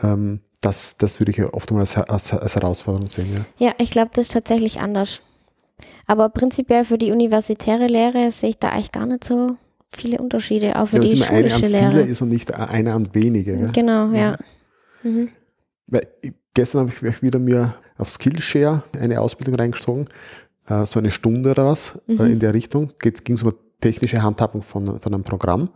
ähm, 0.04 0.42
das, 0.62 0.98
das 0.98 1.20
würde 1.20 1.32
ich 1.32 1.44
oft 1.44 1.72
mal 1.72 1.80
als, 1.80 1.96
als, 1.96 2.34
als 2.34 2.56
Herausforderung 2.56 3.10
sehen. 3.10 3.46
Ja, 3.58 3.68
ja 3.68 3.74
ich 3.78 3.92
glaube, 3.92 4.12
das 4.14 4.28
ist 4.28 4.34
tatsächlich 4.34 4.80
anders. 4.80 5.22
Aber 6.06 6.30
prinzipiell 6.30 6.86
für 6.86 6.98
die 6.98 7.12
universitäre 7.12 7.88
Lehre 7.88 8.32
sehe 8.32 8.50
ich 8.50 8.58
da 8.58 8.70
eigentlich 8.70 8.92
gar 8.92 9.06
nicht 9.06 9.24
so 9.24 9.52
viele 9.92 10.20
Unterschiede, 10.20 10.76
auch 10.76 10.88
für 10.88 10.98
ja, 10.98 11.04
die 11.04 11.18
schulische 11.18 11.66
eine 11.66 11.66
an 11.68 11.72
Lehre. 11.72 11.92
Viele 11.92 12.04
ist 12.04 12.22
und 12.22 12.30
nicht 12.30 12.54
einer 12.54 12.96
an 12.96 13.10
wenige. 13.14 13.58
Gell? 13.58 13.72
Genau, 13.72 14.12
ja. 14.12 14.18
ja. 14.18 14.38
Mhm. 15.04 15.30
Weil, 15.88 16.02
gestern 16.54 16.82
habe 16.82 17.10
ich 17.10 17.22
wieder 17.22 17.40
mir 17.40 17.76
auf 17.98 18.10
Skillshare 18.10 18.84
eine 19.00 19.22
Ausbildung 19.22 19.56
reingezogen, 19.56 20.08
äh, 20.68 20.86
so 20.86 21.00
eine 21.00 21.12
Stunde 21.12 21.52
oder 21.52 21.66
was 21.66 22.00
äh, 22.08 22.14
mhm. 22.14 22.32
in 22.32 22.40
der 22.40 22.54
Richtung. 22.54 22.92
Ging 23.00 23.36
es 23.36 23.44
um 23.44 23.54
technische 23.82 24.22
Handhabung 24.22 24.62
von, 24.62 25.00
von 25.00 25.13
einem 25.13 25.24
Programm. 25.24 25.70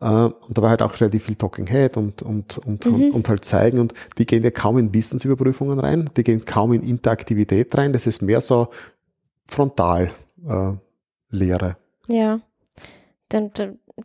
Äh, 0.00 0.06
und 0.06 0.56
da 0.56 0.62
war 0.62 0.70
halt 0.70 0.82
auch 0.82 1.00
relativ 1.00 1.24
viel 1.24 1.36
Talking 1.36 1.66
Head 1.66 1.96
und, 1.96 2.22
und, 2.22 2.58
und, 2.58 2.86
mhm. 2.86 2.94
und, 2.94 3.10
und, 3.10 3.28
halt 3.28 3.44
zeigen. 3.44 3.78
Und 3.78 3.94
die 4.18 4.26
gehen 4.26 4.44
ja 4.44 4.50
kaum 4.50 4.78
in 4.78 4.92
Wissensüberprüfungen 4.92 5.78
rein, 5.78 6.10
die 6.16 6.24
gehen 6.24 6.44
kaum 6.44 6.72
in 6.72 6.82
Interaktivität 6.82 7.76
rein. 7.76 7.92
Das 7.92 8.06
ist 8.06 8.22
mehr 8.22 8.40
so 8.40 8.68
frontal 9.46 10.10
äh, 10.46 10.72
Lehre. 11.30 11.76
Ja 12.08 12.40
dann, 13.28 13.50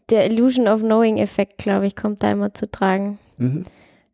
der 0.09 0.29
Illusion 0.29 0.67
of 0.67 0.81
Knowing-Effekt, 0.81 1.57
glaube 1.57 1.87
ich, 1.87 1.95
kommt 1.95 2.23
da 2.23 2.31
immer 2.31 2.53
zu 2.53 2.69
tragen. 2.69 3.19
Mhm. 3.37 3.63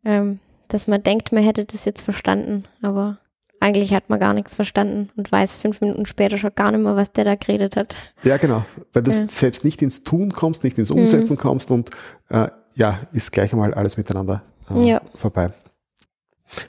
Ähm, 0.04 0.38
dass 0.68 0.86
man 0.86 1.02
denkt, 1.02 1.32
man 1.32 1.42
hätte 1.42 1.64
das 1.64 1.84
jetzt 1.84 2.02
verstanden, 2.02 2.64
aber 2.80 3.18
eigentlich 3.60 3.92
hat 3.94 4.08
man 4.08 4.18
gar 4.18 4.32
nichts 4.32 4.54
verstanden 4.54 5.10
und 5.16 5.30
weiß 5.30 5.58
fünf 5.58 5.80
Minuten 5.82 6.06
später 6.06 6.38
schon 6.38 6.54
gar 6.54 6.72
nicht 6.72 6.80
mehr, 6.82 6.96
was 6.96 7.12
der 7.12 7.24
da 7.24 7.34
geredet 7.34 7.76
hat. 7.76 7.94
Ja, 8.22 8.38
genau. 8.38 8.64
Weil 8.92 9.02
du 9.02 9.10
ja. 9.10 9.26
selbst 9.28 9.64
nicht 9.64 9.82
ins 9.82 10.02
Tun 10.02 10.32
kommst, 10.32 10.64
nicht 10.64 10.78
ins 10.78 10.90
Umsetzen 10.90 11.34
mhm. 11.34 11.40
kommst 11.40 11.70
und 11.70 11.90
äh, 12.30 12.48
ja, 12.74 12.98
ist 13.12 13.32
gleich 13.32 13.52
einmal 13.52 13.74
alles 13.74 13.96
miteinander 13.96 14.42
äh, 14.70 14.88
ja. 14.88 15.02
vorbei. 15.14 15.50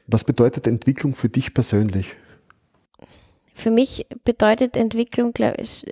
Was 0.06 0.26
bedeutet 0.26 0.68
Entwicklung 0.68 1.16
für 1.16 1.30
dich 1.30 1.54
persönlich? 1.54 2.18
Für 3.54 3.72
mich 3.72 4.06
bedeutet 4.24 4.76
Entwicklung, 4.76 5.34
glaube 5.34 5.62
ich, 5.62 5.86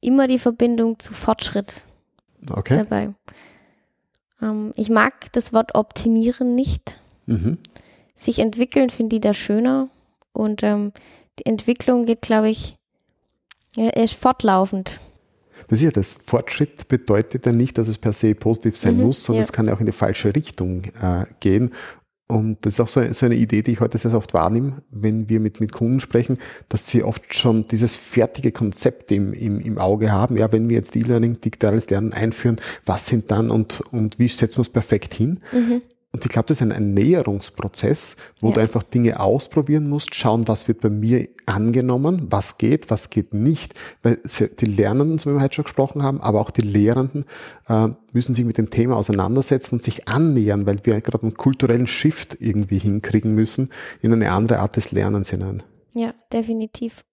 immer 0.00 0.26
die 0.26 0.38
Verbindung 0.38 0.98
zu 0.98 1.12
Fortschritt 1.12 1.84
okay. 2.50 2.76
dabei. 2.78 3.14
Ähm, 4.40 4.72
ich 4.76 4.88
mag 4.88 5.32
das 5.32 5.52
Wort 5.52 5.74
optimieren 5.74 6.54
nicht. 6.54 6.98
Mhm. 7.26 7.58
Sich 8.14 8.38
entwickeln 8.38 8.88
finde 8.88 9.16
ich 9.16 9.22
da 9.22 9.34
schöner. 9.34 9.88
Und 10.36 10.62
ähm, 10.62 10.92
die 11.38 11.46
Entwicklung 11.46 12.04
geht, 12.04 12.22
glaube 12.22 12.50
ich, 12.50 12.76
ja, 13.76 13.90
ist 13.90 14.14
fortlaufend. 14.14 15.00
Das 15.68 15.80
ist 15.80 15.84
ja 15.84 15.90
das. 15.90 16.16
Fortschritt 16.24 16.88
bedeutet 16.88 17.46
ja 17.46 17.52
nicht, 17.52 17.78
dass 17.78 17.88
es 17.88 17.98
per 17.98 18.12
se 18.12 18.34
positiv 18.34 18.76
sein 18.76 18.96
mhm, 18.96 19.04
muss, 19.04 19.24
sondern 19.24 19.40
ja. 19.40 19.44
es 19.44 19.52
kann 19.52 19.66
ja 19.66 19.74
auch 19.74 19.80
in 19.80 19.86
die 19.86 19.92
falsche 19.92 20.34
Richtung 20.34 20.84
äh, 21.00 21.24
gehen. 21.40 21.70
Und 22.28 22.66
das 22.66 22.74
ist 22.74 22.80
auch 22.80 22.88
so, 22.88 23.00
so, 23.12 23.26
eine 23.26 23.36
Idee, 23.36 23.62
die 23.62 23.72
ich 23.72 23.80
heute 23.80 23.96
sehr, 23.98 24.10
sehr 24.10 24.18
oft 24.18 24.34
wahrnehme, 24.34 24.82
wenn 24.90 25.28
wir 25.28 25.38
mit, 25.38 25.60
mit 25.60 25.70
Kunden 25.70 26.00
sprechen, 26.00 26.38
dass 26.68 26.88
sie 26.88 27.04
oft 27.04 27.34
schon 27.34 27.68
dieses 27.68 27.94
fertige 27.94 28.50
Konzept 28.50 29.12
im, 29.12 29.32
im, 29.32 29.60
im 29.60 29.78
Auge 29.78 30.10
haben. 30.10 30.36
Ja, 30.36 30.50
wenn 30.50 30.68
wir 30.68 30.76
jetzt 30.76 30.96
E-Learning, 30.96 31.40
digitales 31.40 31.88
Lernen 31.88 32.12
einführen, 32.12 32.56
was 32.84 33.06
sind 33.06 33.30
dann 33.30 33.50
und, 33.50 33.80
und 33.92 34.18
wie 34.18 34.26
setzen 34.26 34.58
wir 34.58 34.62
es 34.62 34.68
perfekt 34.68 35.14
hin? 35.14 35.38
Mhm. 35.52 35.82
Und 36.16 36.24
ich 36.24 36.30
glaube, 36.30 36.46
das 36.46 36.58
ist 36.58 36.62
ein, 36.62 36.72
ein 36.72 36.94
Näherungsprozess, 36.94 38.16
wo 38.40 38.48
ja. 38.48 38.54
du 38.54 38.60
einfach 38.60 38.82
Dinge 38.82 39.20
ausprobieren 39.20 39.88
musst, 39.88 40.14
schauen, 40.14 40.48
was 40.48 40.66
wird 40.66 40.80
bei 40.80 40.88
mir 40.88 41.28
angenommen, 41.44 42.28
was 42.30 42.56
geht, 42.56 42.90
was 42.90 43.10
geht 43.10 43.34
nicht. 43.34 43.74
Weil 44.02 44.18
die 44.58 44.64
Lernenden, 44.64 45.18
so 45.18 45.30
wie 45.30 45.34
wir 45.34 45.42
heute 45.42 45.56
schon 45.56 45.64
gesprochen 45.64 46.02
haben, 46.02 46.20
aber 46.22 46.40
auch 46.40 46.50
die 46.50 46.62
Lehrenden 46.62 47.26
äh, 47.68 47.88
müssen 48.14 48.34
sich 48.34 48.46
mit 48.46 48.56
dem 48.56 48.70
Thema 48.70 48.96
auseinandersetzen 48.96 49.74
und 49.74 49.82
sich 49.82 50.08
annähern, 50.08 50.66
weil 50.66 50.78
wir 50.84 50.98
gerade 51.02 51.22
einen 51.22 51.34
kulturellen 51.34 51.86
Shift 51.86 52.38
irgendwie 52.40 52.78
hinkriegen 52.78 53.34
müssen 53.34 53.68
in 54.00 54.12
eine 54.12 54.32
andere 54.32 54.60
Art 54.60 54.76
des 54.76 54.90
Lernens 54.92 55.28
hinein. 55.28 55.62
Ja, 55.92 56.14
definitiv. 56.32 57.04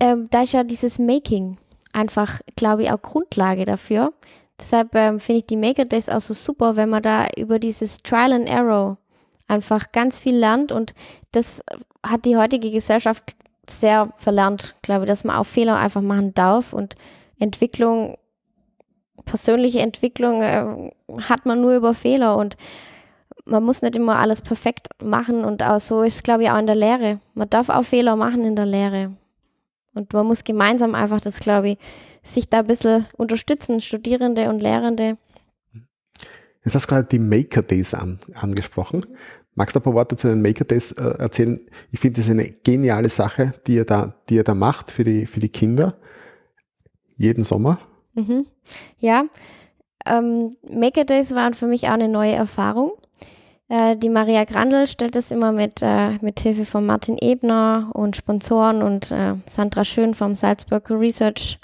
Ähm, 0.00 0.28
da 0.30 0.42
ist 0.42 0.54
ja 0.54 0.64
dieses 0.64 0.98
Making 0.98 1.58
einfach, 1.92 2.40
glaube 2.56 2.84
ich, 2.84 2.90
auch 2.90 3.02
Grundlage 3.02 3.66
dafür, 3.66 4.12
Deshalb 4.60 4.94
ähm, 4.94 5.20
finde 5.20 5.40
ich 5.40 5.46
die 5.46 5.56
Maker 5.56 5.84
Days 5.84 6.08
auch 6.08 6.20
so 6.20 6.34
super, 6.34 6.76
wenn 6.76 6.88
man 6.88 7.02
da 7.02 7.26
über 7.36 7.58
dieses 7.58 7.98
Trial 7.98 8.32
and 8.32 8.48
Error 8.48 8.98
einfach 9.46 9.92
ganz 9.92 10.18
viel 10.18 10.36
lernt. 10.36 10.72
Und 10.72 10.94
das 11.32 11.62
hat 12.04 12.24
die 12.24 12.36
heutige 12.36 12.70
Gesellschaft 12.70 13.34
sehr 13.68 14.12
verlernt, 14.16 14.74
glaube 14.82 15.04
ich, 15.04 15.08
dass 15.08 15.24
man 15.24 15.36
auch 15.36 15.46
Fehler 15.46 15.76
einfach 15.76 16.02
machen 16.02 16.34
darf. 16.34 16.72
Und 16.72 16.96
Entwicklung, 17.38 18.18
persönliche 19.24 19.80
Entwicklung 19.80 20.42
äh, 20.42 20.90
hat 21.22 21.46
man 21.46 21.60
nur 21.60 21.76
über 21.76 21.94
Fehler. 21.94 22.36
Und 22.36 22.56
man 23.44 23.62
muss 23.62 23.82
nicht 23.82 23.96
immer 23.96 24.18
alles 24.18 24.42
perfekt 24.42 24.88
machen. 25.02 25.44
Und 25.44 25.62
auch 25.62 25.80
so 25.80 26.02
ist 26.02 26.16
es, 26.16 26.22
glaube 26.22 26.44
ich, 26.44 26.50
auch 26.50 26.58
in 26.58 26.66
der 26.66 26.76
Lehre. 26.76 27.20
Man 27.34 27.48
darf 27.48 27.68
auch 27.68 27.84
Fehler 27.84 28.16
machen 28.16 28.44
in 28.44 28.56
der 28.56 28.66
Lehre. 28.66 29.12
Und 29.98 30.12
man 30.12 30.26
muss 30.26 30.44
gemeinsam 30.44 30.94
einfach 30.94 31.20
das, 31.20 31.40
glaube 31.40 31.70
ich, 31.70 31.78
sich 32.22 32.48
da 32.48 32.60
ein 32.60 32.66
bisschen 32.66 33.06
unterstützen, 33.16 33.80
Studierende 33.80 34.48
und 34.48 34.60
Lehrende. 34.60 35.18
Jetzt 36.64 36.74
hast 36.74 36.86
du 36.86 36.94
gerade 36.94 37.08
die 37.08 37.18
Maker 37.18 37.62
Days 37.62 37.94
an, 37.94 38.18
angesprochen. 38.34 39.04
Magst 39.54 39.74
du 39.74 39.80
ein 39.80 39.82
paar 39.82 39.94
Worte 39.94 40.14
zu 40.14 40.28
den 40.28 40.40
Maker 40.40 40.64
Days 40.64 40.92
äh, 40.92 41.02
erzählen? 41.18 41.60
Ich 41.90 41.98
finde, 41.98 42.16
das 42.16 42.26
ist 42.26 42.30
eine 42.30 42.48
geniale 42.48 43.08
Sache, 43.08 43.52
die 43.66 43.74
ihr 43.74 43.84
da, 43.84 44.14
die 44.28 44.36
ihr 44.36 44.44
da 44.44 44.54
macht 44.54 44.92
für 44.92 45.02
die, 45.02 45.26
für 45.26 45.40
die 45.40 45.48
Kinder. 45.48 45.96
Jeden 47.16 47.42
Sommer. 47.42 47.80
Mhm. 48.14 48.46
Ja, 49.00 49.24
ähm, 50.06 50.56
Maker 50.70 51.04
Days 51.04 51.34
waren 51.34 51.54
für 51.54 51.66
mich 51.66 51.88
auch 51.88 51.92
eine 51.92 52.08
neue 52.08 52.34
Erfahrung. 52.34 52.92
Äh, 53.68 53.96
die 53.96 54.08
Maria 54.08 54.44
Grandl 54.44 54.86
stellt 54.86 55.14
das 55.14 55.30
immer 55.30 55.52
mit, 55.52 55.82
äh, 55.82 56.12
mit 56.20 56.40
Hilfe 56.40 56.64
von 56.64 56.86
Martin 56.86 57.18
Ebner 57.20 57.90
und 57.92 58.16
Sponsoren 58.16 58.82
und 58.82 59.10
äh, 59.10 59.34
Sandra 59.50 59.84
Schön 59.84 60.14
vom 60.14 60.34
Salzburger 60.34 60.98
Research 60.98 61.58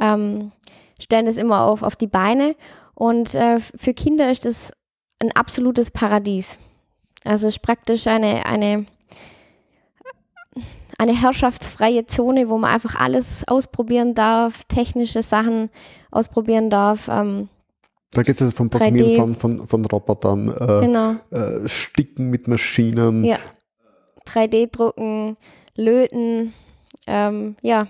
ähm, 0.00 0.52
stellen 1.00 1.26
das 1.26 1.36
immer 1.36 1.62
auf, 1.62 1.82
auf 1.82 1.96
die 1.96 2.06
Beine. 2.06 2.54
Und 2.94 3.34
äh, 3.34 3.58
für 3.60 3.94
Kinder 3.94 4.30
ist 4.30 4.44
das 4.44 4.72
ein 5.18 5.32
absolutes 5.32 5.90
Paradies. 5.90 6.58
Also 7.24 7.48
es 7.48 7.56
ist 7.56 7.62
praktisch 7.62 8.06
eine, 8.06 8.46
eine, 8.46 8.86
eine 10.98 11.20
herrschaftsfreie 11.20 12.06
Zone, 12.06 12.48
wo 12.48 12.58
man 12.58 12.72
einfach 12.72 12.96
alles 12.96 13.46
ausprobieren 13.48 14.14
darf, 14.14 14.64
technische 14.64 15.22
Sachen 15.22 15.70
ausprobieren 16.10 16.70
darf. 16.70 17.08
Ähm, 17.08 17.48
da 18.12 18.22
geht 18.22 18.36
es 18.36 18.42
also 18.42 18.54
vom 18.54 18.68
Programmieren 18.70 19.16
von, 19.16 19.58
von, 19.58 19.66
von 19.66 19.84
Robotern, 19.86 20.48
äh, 20.48 20.86
genau. 20.86 21.14
äh, 21.30 21.66
Sticken 21.66 22.30
mit 22.30 22.46
Maschinen. 22.46 23.24
Ja. 23.24 23.38
3D-Drucken, 24.26 25.36
Löten, 25.74 26.52
ähm, 27.06 27.56
ja. 27.62 27.88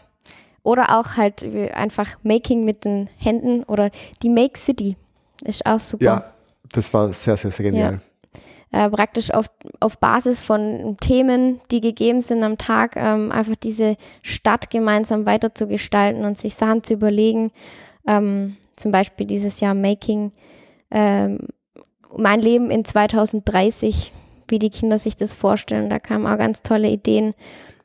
Oder 0.62 0.98
auch 0.98 1.16
halt 1.16 1.44
einfach 1.74 2.18
Making 2.22 2.64
mit 2.64 2.84
den 2.84 3.08
Händen 3.18 3.64
oder 3.64 3.90
die 4.22 4.28
Make 4.28 4.56
City 4.56 4.96
ist 5.42 5.66
auch 5.66 5.80
super. 5.80 6.04
Ja, 6.04 6.24
das 6.70 6.94
war 6.94 7.12
sehr, 7.12 7.36
sehr, 7.36 7.50
sehr 7.50 7.64
genial. 7.64 8.00
Ja. 8.70 8.86
Äh, 8.86 8.90
praktisch 8.90 9.32
auf, 9.32 9.46
auf 9.80 9.98
Basis 9.98 10.40
von 10.40 10.96
Themen, 11.00 11.60
die 11.72 11.80
gegeben 11.80 12.20
sind 12.20 12.44
am 12.44 12.58
Tag, 12.58 12.94
ähm, 12.96 13.32
einfach 13.32 13.56
diese 13.56 13.96
Stadt 14.22 14.70
gemeinsam 14.70 15.26
weiterzugestalten 15.26 16.24
und 16.24 16.38
sich 16.38 16.54
Sachen 16.54 16.84
zu 16.84 16.94
überlegen. 16.94 17.50
Ähm, 18.06 18.56
zum 18.82 18.90
Beispiel 18.90 19.26
dieses 19.26 19.60
Jahr 19.60 19.74
Making 19.74 20.32
ähm, 20.90 21.38
mein 22.16 22.40
Leben 22.40 22.70
in 22.70 22.84
2030, 22.84 24.12
wie 24.48 24.58
die 24.58 24.70
Kinder 24.70 24.98
sich 24.98 25.16
das 25.16 25.34
vorstellen. 25.34 25.88
Da 25.88 25.98
kamen 25.98 26.26
auch 26.26 26.36
ganz 26.36 26.62
tolle 26.62 26.88
Ideen. 26.88 27.34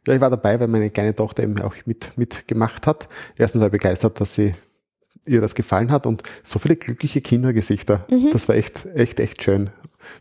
Ja, 0.08 0.16
ich 0.16 0.22
war 0.22 0.30
dabei, 0.30 0.60
weil 0.60 0.68
meine 0.68 0.90
kleine 0.90 1.16
Tochter 1.16 1.44
eben 1.44 1.62
auch 1.62 1.76
mit, 1.86 2.18
mitgemacht 2.18 2.88
hat. 2.88 3.08
Erstens 3.38 3.62
war 3.62 3.70
begeistert, 3.70 4.20
dass 4.20 4.36
sie 4.36 4.54
ihr 5.26 5.42
das 5.42 5.56
gefallen 5.56 5.92
hat 5.92 6.06
und 6.06 6.24
so 6.44 6.60
viele 6.60 6.76
glückliche 6.76 7.22
Kindergesichter. 7.22 8.06
Mhm. 8.10 8.30
Das 8.32 8.48
war 8.50 8.56
echt, 8.56 8.86
echt, 8.96 9.20
echt 9.20 9.44
schön. 9.44 9.70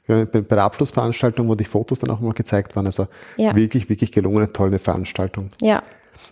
bei 0.07 0.25
der 0.27 0.65
Abschlussveranstaltung, 0.65 1.49
wo 1.49 1.55
die 1.55 1.65
Fotos 1.65 2.01
dann 2.01 2.11
auch 2.11 2.21
mal 2.21 2.33
gezeigt 2.33 2.75
waren, 2.77 2.87
also 2.87 3.07
ja. 3.37 3.55
wirklich, 3.55 3.89
wirklich 3.89 4.11
gelungene, 4.11 4.53
tolle 4.53 4.81
Veranstaltung. 4.81 5.51
Ja, 5.63 5.83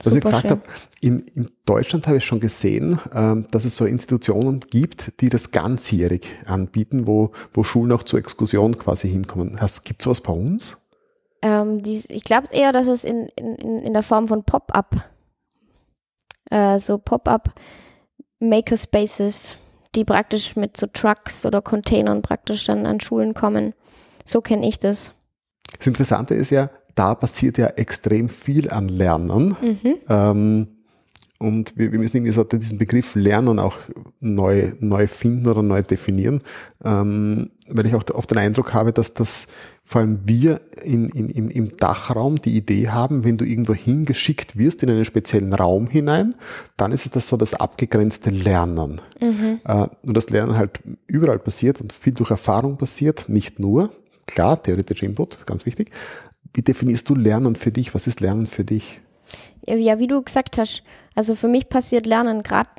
was 0.03 0.13
ich 0.13 0.21
gefragt 0.21 0.51
habe, 0.51 0.63
in, 1.01 1.21
in 1.35 1.51
Deutschland 1.67 2.07
habe 2.07 2.19
ich 2.19 2.25
schon 2.25 2.41
gesehen, 2.41 2.99
ähm, 3.15 3.47
dass 3.51 3.65
es 3.65 3.77
so 3.77 3.85
Institutionen 3.85 4.61
gibt, 4.61 5.21
die 5.21 5.29
das 5.29 5.51
ganzjährig 5.51 6.27
anbieten, 6.47 7.07
wo, 7.07 7.33
wo 7.53 7.65
Schulen 7.65 7.93
auch 7.93 8.03
zur 8.03 8.19
Exkursion 8.19 8.79
quasi 8.79 9.09
hinkommen. 9.09 9.59
Gibt 9.85 10.01
es 10.01 10.05
sowas 10.05 10.21
bei 10.21 10.33
uns? 10.33 10.77
Ähm, 11.43 11.83
die, 11.83 12.03
ich 12.09 12.25
glaube 12.25 12.45
es 12.45 12.53
eher, 12.53 12.73
dass 12.73 12.87
es 12.87 13.05
in, 13.05 13.27
in, 13.37 13.83
in 13.83 13.93
der 13.93 14.03
Form 14.03 14.29
von 14.29 14.45
Pop-up, 14.45 15.11
äh, 16.51 16.79
so 16.79 16.99
Pop-up 16.99 17.55
Makerspaces, 18.41 19.57
die 19.95 20.05
praktisch 20.05 20.57
mit 20.57 20.77
so 20.77 20.87
Trucks 20.87 21.47
oder 21.47 21.63
Containern 21.63 22.23
praktisch 22.23 22.65
dann 22.65 22.87
an 22.87 23.01
Schulen 23.01 23.35
kommen. 23.35 23.75
So 24.25 24.41
kenne 24.41 24.67
ich 24.67 24.79
das. 24.79 25.15
Das 25.79 25.87
Interessante 25.87 26.35
ist 26.35 26.51
ja, 26.51 26.71
da 26.95 27.15
passiert 27.15 27.59
ja 27.59 27.67
extrem 27.67 28.29
viel 28.29 28.71
an 28.71 28.89
Lernen. 28.89 29.57
Mhm. 29.61 29.95
Ähm, 30.09 30.67
und 31.39 31.77
wir, 31.77 31.91
wir, 31.93 31.99
müssen 31.99 32.17
irgendwie 32.17 32.33
so 32.33 32.45
diesen 32.45 32.79
Begriff 32.79 33.17
Lernen 33.17 33.59
auch 33.59 33.77
neu, 34.21 34.73
neu 34.81 35.07
finden 35.07 35.49
oder 35.49 35.63
neu 35.63 35.83
definieren, 35.83 36.41
ähm, 36.85 37.51
weil 37.69 37.87
ich 37.87 37.95
auch 37.95 38.05
oft 38.15 38.31
den 38.31 38.39
Eindruck 38.39 38.73
habe, 38.73 38.93
dass 38.93 39.15
das 39.15 39.49
vor 39.85 40.01
allem 40.01 40.21
wir 40.25 40.61
in, 40.83 41.09
in, 41.11 41.29
im, 41.29 41.51
im 41.51 41.69
Dachraum 41.73 42.41
die 42.41 42.57
Idee 42.57 42.89
haben, 42.89 43.25
wenn 43.25 43.37
du 43.37 43.45
irgendwo 43.45 43.75
hingeschickt 43.75 44.57
wirst 44.57 44.83
in 44.83 44.91
einen 44.91 45.05
speziellen 45.05 45.53
Raum 45.53 45.89
hinein, 45.89 46.35
dann 46.77 46.93
ist 46.93 47.05
es 47.05 47.13
das 47.13 47.29
so 47.29 47.37
das 47.37 47.53
abgegrenzte 47.53 48.31
Lernen. 48.31 49.01
Mhm. 49.21 49.61
Äh, 49.65 49.87
nur 50.03 50.15
das 50.15 50.31
Lernen 50.31 50.57
halt 50.57 50.81
überall 51.07 51.41
passiert 51.41 51.81
und 51.81 51.93
viel 51.93 52.15
durch 52.15 52.31
Erfahrung 52.31 52.79
passiert, 52.79 53.29
nicht 53.29 53.59
nur, 53.59 53.91
klar, 54.27 54.63
theoretischer 54.63 55.05
Input, 55.05 55.47
ganz 55.47 55.67
wichtig, 55.67 55.91
wie 56.55 56.63
definierst 56.63 57.09
du 57.09 57.15
Lernen 57.15 57.57
für 57.57 57.73
dich? 57.73 57.95
Was 57.95 58.07
ist 58.07 58.21
Lernen 58.21 58.47
für 58.47 58.65
dich? 58.65 59.01
Ja, 59.67 59.99
wie 59.99 60.07
du 60.07 60.23
gesagt 60.23 60.59
hast, 60.59 60.83
also 61.15 61.37
für 61.37 61.49
mich 61.49 61.69
passiert 61.69 62.07
Lernen 62.07 62.43
gerade 62.43 62.71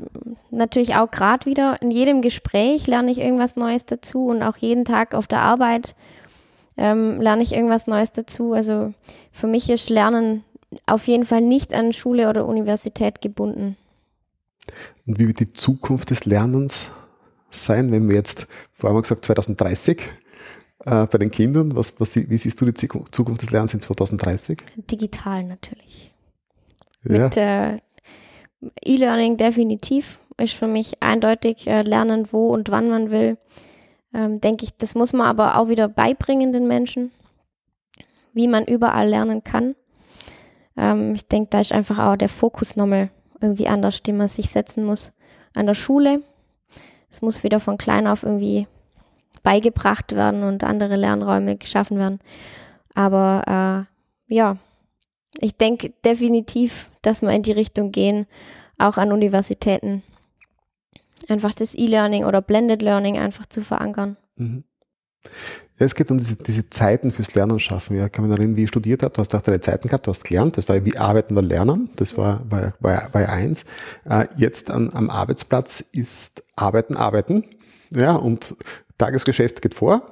natürlich 0.51 0.95
auch 0.95 1.09
gerade 1.09 1.45
wieder 1.45 1.81
in 1.81 1.91
jedem 1.91 2.21
Gespräch 2.21 2.87
lerne 2.87 3.11
ich 3.11 3.19
irgendwas 3.19 3.55
Neues 3.55 3.85
dazu 3.85 4.27
und 4.27 4.43
auch 4.43 4.57
jeden 4.57 4.85
Tag 4.85 5.13
auf 5.13 5.27
der 5.27 5.39
Arbeit 5.39 5.95
ähm, 6.77 7.21
lerne 7.21 7.43
ich 7.43 7.53
irgendwas 7.53 7.87
Neues 7.87 8.11
dazu. 8.11 8.53
Also 8.53 8.93
für 9.31 9.47
mich 9.47 9.69
ist 9.69 9.89
Lernen 9.89 10.43
auf 10.85 11.07
jeden 11.07 11.25
Fall 11.25 11.41
nicht 11.41 11.73
an 11.73 11.93
Schule 11.93 12.29
oder 12.29 12.45
Universität 12.45 13.21
gebunden. 13.21 13.77
Und 15.05 15.19
wie 15.19 15.27
wird 15.27 15.39
die 15.39 15.53
Zukunft 15.53 16.09
des 16.09 16.25
Lernens 16.25 16.89
sein, 17.49 17.91
wenn 17.91 18.09
wir 18.09 18.15
jetzt, 18.15 18.47
vor 18.73 18.89
allem 18.89 19.01
gesagt 19.01 19.23
2030, 19.25 20.01
äh, 20.85 21.07
bei 21.07 21.17
den 21.17 21.31
Kindern? 21.31 21.75
Was, 21.75 21.99
was, 21.99 22.15
wie 22.15 22.37
siehst 22.37 22.59
du 22.61 22.65
die 22.65 22.73
Zukunft 22.73 23.41
des 23.41 23.51
Lernens 23.51 23.73
in 23.73 23.81
2030? 23.81 24.61
Digital 24.89 25.43
natürlich. 25.43 26.13
Ja. 27.03 27.23
Mit 27.23 27.37
äh, 27.37 27.77
E-Learning 28.83 29.37
definitiv 29.37 30.19
ist 30.37 30.53
für 30.53 30.67
mich 30.67 31.01
eindeutig 31.01 31.67
äh, 31.67 31.81
lernen, 31.81 32.27
wo 32.31 32.49
und 32.49 32.69
wann 32.69 32.89
man 32.89 33.11
will. 33.11 33.37
Ähm, 34.13 34.41
Denke 34.41 34.65
ich, 34.65 34.75
das 34.77 34.95
muss 34.95 35.13
man 35.13 35.27
aber 35.27 35.57
auch 35.57 35.69
wieder 35.69 35.87
beibringen 35.87 36.53
den 36.53 36.67
Menschen, 36.67 37.11
wie 38.33 38.47
man 38.47 38.65
überall 38.65 39.07
lernen 39.07 39.43
kann. 39.43 39.75
Ähm, 40.77 41.13
ich 41.15 41.27
denke, 41.27 41.49
da 41.51 41.61
ist 41.61 41.71
einfach 41.71 41.99
auch 41.99 42.15
der 42.15 42.29
Fokus 42.29 42.75
nochmal 42.75 43.09
irgendwie 43.41 43.67
anders, 43.67 44.01
den 44.01 44.17
man 44.17 44.27
sich 44.27 44.49
setzen 44.49 44.85
muss 44.85 45.11
an 45.53 45.67
der 45.67 45.73
Schule. 45.73 46.21
Es 47.09 47.21
muss 47.21 47.43
wieder 47.43 47.59
von 47.59 47.77
klein 47.77 48.07
auf 48.07 48.23
irgendwie 48.23 48.67
beigebracht 49.45 50.15
werden 50.15 50.43
und 50.43 50.63
andere 50.63 50.95
Lernräume 50.95 51.55
geschaffen 51.55 51.97
werden. 51.97 52.19
Aber 52.95 53.87
äh, 54.27 54.33
ja, 54.33 54.57
ich 55.39 55.55
denke 55.55 55.93
definitiv, 56.03 56.89
dass 57.01 57.21
wir 57.21 57.29
in 57.29 57.43
die 57.43 57.51
Richtung 57.51 57.91
gehen, 57.91 58.25
auch 58.77 58.97
an 58.97 59.11
Universitäten. 59.11 60.03
Einfach 61.29 61.53
das 61.53 61.75
E-Learning 61.75 62.25
oder 62.25 62.41
Blended 62.41 62.81
Learning 62.81 63.17
einfach 63.17 63.45
zu 63.45 63.61
verankern. 63.61 64.17
Mhm. 64.35 64.63
Ja, 65.77 65.85
es 65.85 65.95
geht 65.95 66.09
um 66.09 66.17
diese, 66.17 66.35
diese 66.37 66.69
Zeiten 66.69 67.11
fürs 67.11 67.35
Lernen 67.35 67.59
schaffen. 67.59 67.97
Ja, 67.97 68.09
kann 68.09 68.25
man 68.27 68.35
erinnern, 68.35 68.55
wie 68.55 68.63
ich 68.63 68.69
studiert 68.69 69.03
habe, 69.03 69.13
du 69.13 69.19
hast 69.19 69.35
auch 69.35 69.41
deine 69.41 69.59
Zeiten 69.59 69.89
gehabt, 69.89 70.07
du 70.07 70.11
hast 70.11 70.23
gelernt, 70.23 70.57
das 70.57 70.69
war 70.69 70.83
wie 70.85 70.97
Arbeiten 70.97 71.35
war 71.35 71.43
Lernen, 71.43 71.89
das 71.97 72.17
war, 72.17 72.41
war, 72.49 72.73
war, 72.79 73.13
war 73.13 73.29
eins. 73.29 73.65
Äh, 74.05 74.25
jetzt 74.37 74.71
an, 74.71 74.91
am 74.93 75.09
Arbeitsplatz 75.09 75.81
ist 75.81 76.43
Arbeiten, 76.55 76.95
Arbeiten. 76.95 77.43
Ja, 77.91 78.15
und 78.15 78.55
Tagesgeschäft 78.97 79.61
geht 79.61 79.75
vor. 79.75 80.09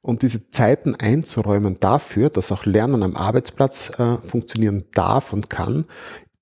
Und 0.00 0.22
diese 0.22 0.48
Zeiten 0.50 0.94
einzuräumen 0.94 1.80
dafür, 1.80 2.30
dass 2.30 2.52
auch 2.52 2.64
Lernen 2.64 3.02
am 3.02 3.16
Arbeitsplatz 3.16 3.98
äh, 3.98 4.16
funktionieren 4.18 4.84
darf 4.94 5.32
und 5.32 5.50
kann, 5.50 5.86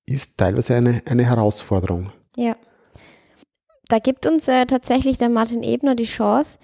ist 0.05 0.39
teilweise 0.39 0.77
eine, 0.77 1.03
eine 1.09 1.25
Herausforderung. 1.25 2.13
Ja. 2.37 2.57
Da 3.89 3.99
gibt 3.99 4.27
uns 4.27 4.47
äh, 4.49 4.67
tatsächlich 4.67 5.19
der 5.19 5.29
Martin 5.29 5.63
Ebner 5.63 5.95
die 5.95 6.05
Chance, 6.05 6.59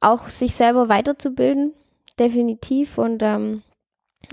auch 0.00 0.28
sich 0.28 0.54
selber 0.54 0.88
weiterzubilden, 0.88 1.72
definitiv. 2.18 2.98
Und 2.98 3.22
ähm, 3.22 3.62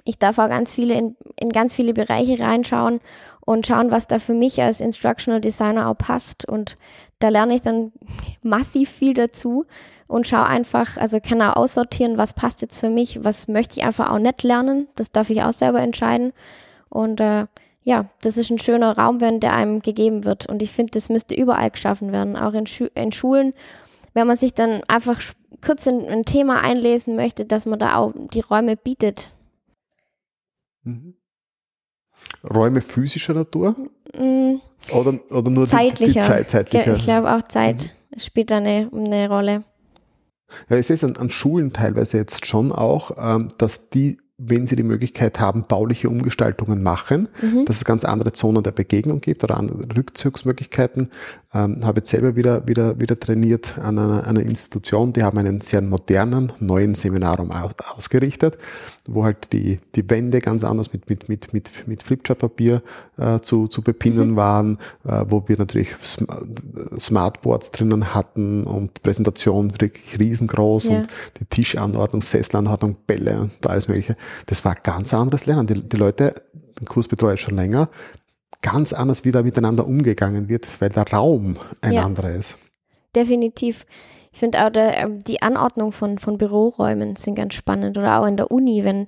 ich 0.06 0.18
darf 0.18 0.40
auch 0.40 0.50
ganz 0.50 0.74
viele 0.74 0.96
in, 0.96 1.16
in 1.40 1.50
ganz 1.50 1.74
viele 1.74 1.94
Bereiche 1.94 2.40
reinschauen 2.40 3.00
und 3.46 3.68
schauen, 3.68 3.92
was 3.92 4.08
da 4.08 4.20
für 4.20 4.34
mich 4.34 4.62
als 4.62 4.80
Instructional 4.80 5.42
Designer 5.42 5.90
auch 5.90 5.98
passt. 5.98 6.48
Und 6.48 6.78
da 7.20 7.30
lerne 7.30 7.56
ich 7.56 7.62
dann 7.62 7.92
massiv 8.42 8.90
viel 8.90 9.14
dazu 9.14 9.66
und 10.08 10.28
schaue 10.28 10.46
einfach, 10.46 10.98
also 10.98 11.20
kann 11.20 11.42
auch 11.42 11.56
aussortieren, 11.56 12.18
was 12.18 12.34
passt 12.34 12.62
jetzt 12.62 12.80
für 12.80 12.90
mich, 12.90 13.24
was 13.24 13.48
möchte 13.48 13.80
ich 13.80 13.86
einfach 13.86 14.12
auch 14.12 14.20
nicht 14.20 14.44
lernen. 14.44 14.88
Das 14.96 15.12
darf 15.12 15.30
ich 15.30 15.42
auch 15.44 15.54
selber 15.54 15.82
entscheiden. 15.82 16.34
Und 16.90 17.20
äh, 17.20 17.48
ja, 17.84 18.06
das 18.22 18.38
ist 18.38 18.50
ein 18.50 18.60
schöner 18.60 18.98
Raum, 18.98 19.20
wenn 19.20 19.40
der 19.40 19.54
einem 19.54 19.82
gegeben 19.82 20.24
wird. 20.24 20.48
Und 20.48 20.62
ich 20.62 20.72
finde, 20.72 20.92
das 20.92 21.10
müsste 21.10 21.36
überall 21.36 21.72
geschaffen 21.72 22.12
werden, 22.12 22.38
auch 22.38 22.54
in, 22.54 22.66
Schu 22.66 22.88
in 22.96 23.12
Schulen. 23.12 23.54
Wenn 24.14 24.28
man 24.28 24.38
sich 24.38 24.54
dann 24.54 24.84
einfach 24.88 25.20
kurz 25.66 25.86
in 25.88 26.08
ein 26.08 26.24
Thema 26.24 26.62
einlesen 26.62 27.16
möchte, 27.16 27.46
dass 27.46 27.66
man 27.66 27.80
da 27.80 27.96
auch 27.96 28.14
die 28.16 28.42
Räume 28.42 28.78
bietet. 28.78 29.34
Mhm. 30.84 31.16
Räume 32.44 32.82
physischer 32.82 33.34
Natur? 33.34 33.76
Mhm. 34.18 34.62
Oder, 34.92 35.20
oder 35.32 35.50
nur 35.50 35.68
zeitlicher. 35.68 36.14
Die, 36.14 36.20
die 36.20 36.26
Zeit, 36.26 36.50
zeitlicher? 36.50 36.96
Ich 36.96 37.04
glaube 37.04 37.32
auch 37.34 37.44
Zeit 37.44 37.92
mhm. 38.12 38.20
spielt 38.20 38.52
da 38.52 38.58
eine, 38.58 38.90
eine 38.94 39.30
Rolle. 39.30 39.64
Ja, 40.70 40.78
ich 40.78 40.88
sehe 40.88 40.96
es 40.96 41.04
an, 41.04 41.16
an 41.18 41.30
Schulen 41.30 41.74
teilweise 41.74 42.18
jetzt 42.18 42.46
schon 42.46 42.72
auch, 42.72 43.12
ähm, 43.18 43.48
dass 43.58 43.90
die 43.90 44.18
wenn 44.46 44.68
sie 44.68 44.76
die 44.76 44.84
Möglichkeit 44.84 45.40
haben, 45.40 45.64
bauliche 45.68 46.10
Umgestaltungen 46.10 46.84
machen, 46.84 47.30
mhm. 47.42 47.66
dass 47.66 47.78
es 47.78 47.86
ganz 47.86 48.06
andere 48.06 48.34
Zonen 48.34 48.64
der 48.64 48.72
Begegnung 48.72 49.22
gibt 49.22 49.44
oder 49.44 49.58
andere 49.58 49.80
Rückzugsmöglichkeiten. 49.96 51.10
Ähm, 51.56 51.86
habe 51.86 52.00
jetzt 52.00 52.10
selber 52.10 52.36
wieder, 52.36 52.68
wieder, 52.68 53.00
wieder 53.00 53.20
trainiert 53.20 53.78
an 53.78 54.00
einer, 54.00 54.26
einer 54.26 54.42
Institution, 54.42 55.14
die 55.14 55.22
haben 55.22 55.38
einen 55.38 55.62
sehr 55.62 55.82
modernen, 55.84 56.52
neuen 56.60 56.96
Seminarraum 56.96 57.52
ausgerichtet, 57.52 58.58
wo 59.08 59.24
halt 59.24 59.54
die, 59.54 59.80
die 59.96 60.10
Wände 60.10 60.40
ganz 60.40 60.64
anders 60.64 60.94
mit, 60.94 61.10
mit, 61.10 61.30
mit, 61.30 61.54
mit, 61.54 61.88
mit 61.88 62.02
Flipchart-Papier 62.02 62.82
äh, 63.18 63.40
zu, 63.42 63.68
zu 63.68 63.84
bepinnen 63.84 64.32
mhm. 64.32 64.36
waren, 64.36 64.78
äh, 65.06 65.26
wo 65.28 65.48
wir 65.48 65.58
natürlich 65.58 65.90
Smartboards 66.98 67.72
drinnen 67.72 68.16
hatten 68.16 68.64
und 68.64 69.04
Präsentation 69.04 69.80
wirklich 69.80 70.20
riesengroß 70.20 70.86
ja. 70.86 70.98
und 70.98 71.08
die 71.40 71.46
Tischanordnung, 71.46 72.22
Sesselanordnung, 72.22 72.96
Bälle 73.06 73.40
und 73.40 73.68
alles 73.68 73.88
mögliche. 73.88 74.16
Das 74.46 74.66
war 74.66 74.76
ganz 74.76 75.14
anderes 75.14 75.46
Lernen. 75.46 75.68
Die, 75.68 75.82
die 75.82 75.98
Leute, 75.98 76.34
den 76.80 76.86
Kurs 76.86 77.08
betreue 77.08 77.36
ich 77.36 77.42
schon 77.42 77.56
länger, 77.56 77.90
ganz 78.62 78.94
anders 78.94 79.26
wieder 79.26 79.44
miteinander 79.44 79.86
umgegangen 79.86 80.50
wird, 80.50 80.68
weil 80.80 80.90
der 80.90 81.08
Raum 81.12 81.58
ein 81.82 81.94
ja, 81.94 82.04
anderer 82.04 82.32
ist. 82.32 82.56
Definitiv. 83.16 83.86
Ich 84.32 84.40
finde 84.40 84.66
auch 84.66 84.72
der, 84.72 84.98
ähm, 84.98 85.24
die 85.24 85.42
Anordnung 85.44 85.92
von, 85.92 86.18
von 86.18 86.40
Büroräumen 86.40 87.16
sind 87.16 87.36
ganz 87.36 87.54
spannend 87.54 87.98
oder 87.98 88.20
auch 88.20 88.26
in 88.26 88.38
der 88.38 88.50
Uni, 88.50 88.84
wenn 88.84 89.08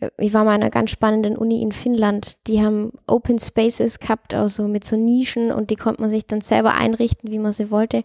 äh, 0.00 0.08
ich 0.18 0.32
war 0.32 0.44
mal 0.44 0.54
in 0.54 0.62
einer 0.62 0.70
ganz 0.70 0.90
spannenden 0.90 1.36
Uni 1.36 1.60
in 1.60 1.72
Finnland, 1.72 2.38
die 2.46 2.62
haben 2.62 2.92
Open 3.06 3.38
Spaces 3.38 3.98
gehabt, 3.98 4.32
also 4.32 4.68
mit 4.68 4.84
so 4.84 4.96
Nischen 4.96 5.52
und 5.52 5.68
die 5.68 5.76
konnte 5.76 6.00
man 6.00 6.10
sich 6.10 6.26
dann 6.26 6.40
selber 6.40 6.72
einrichten, 6.72 7.30
wie 7.30 7.38
man 7.38 7.52
sie 7.52 7.70
wollte. 7.70 8.04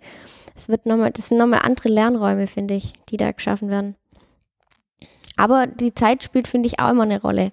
Es 0.55 0.67
wird 0.67 0.85
nochmal, 0.85 1.11
das 1.11 1.27
sind 1.27 1.37
nochmal 1.37 1.61
andere 1.63 1.89
Lernräume, 1.89 2.47
finde 2.47 2.73
ich, 2.73 2.93
die 3.09 3.17
da 3.17 3.31
geschaffen 3.31 3.69
werden. 3.69 3.95
Aber 5.37 5.67
die 5.67 5.93
Zeit 5.93 6.23
spielt, 6.23 6.47
finde 6.47 6.67
ich, 6.67 6.79
auch 6.79 6.91
immer 6.91 7.03
eine 7.03 7.21
Rolle. 7.21 7.51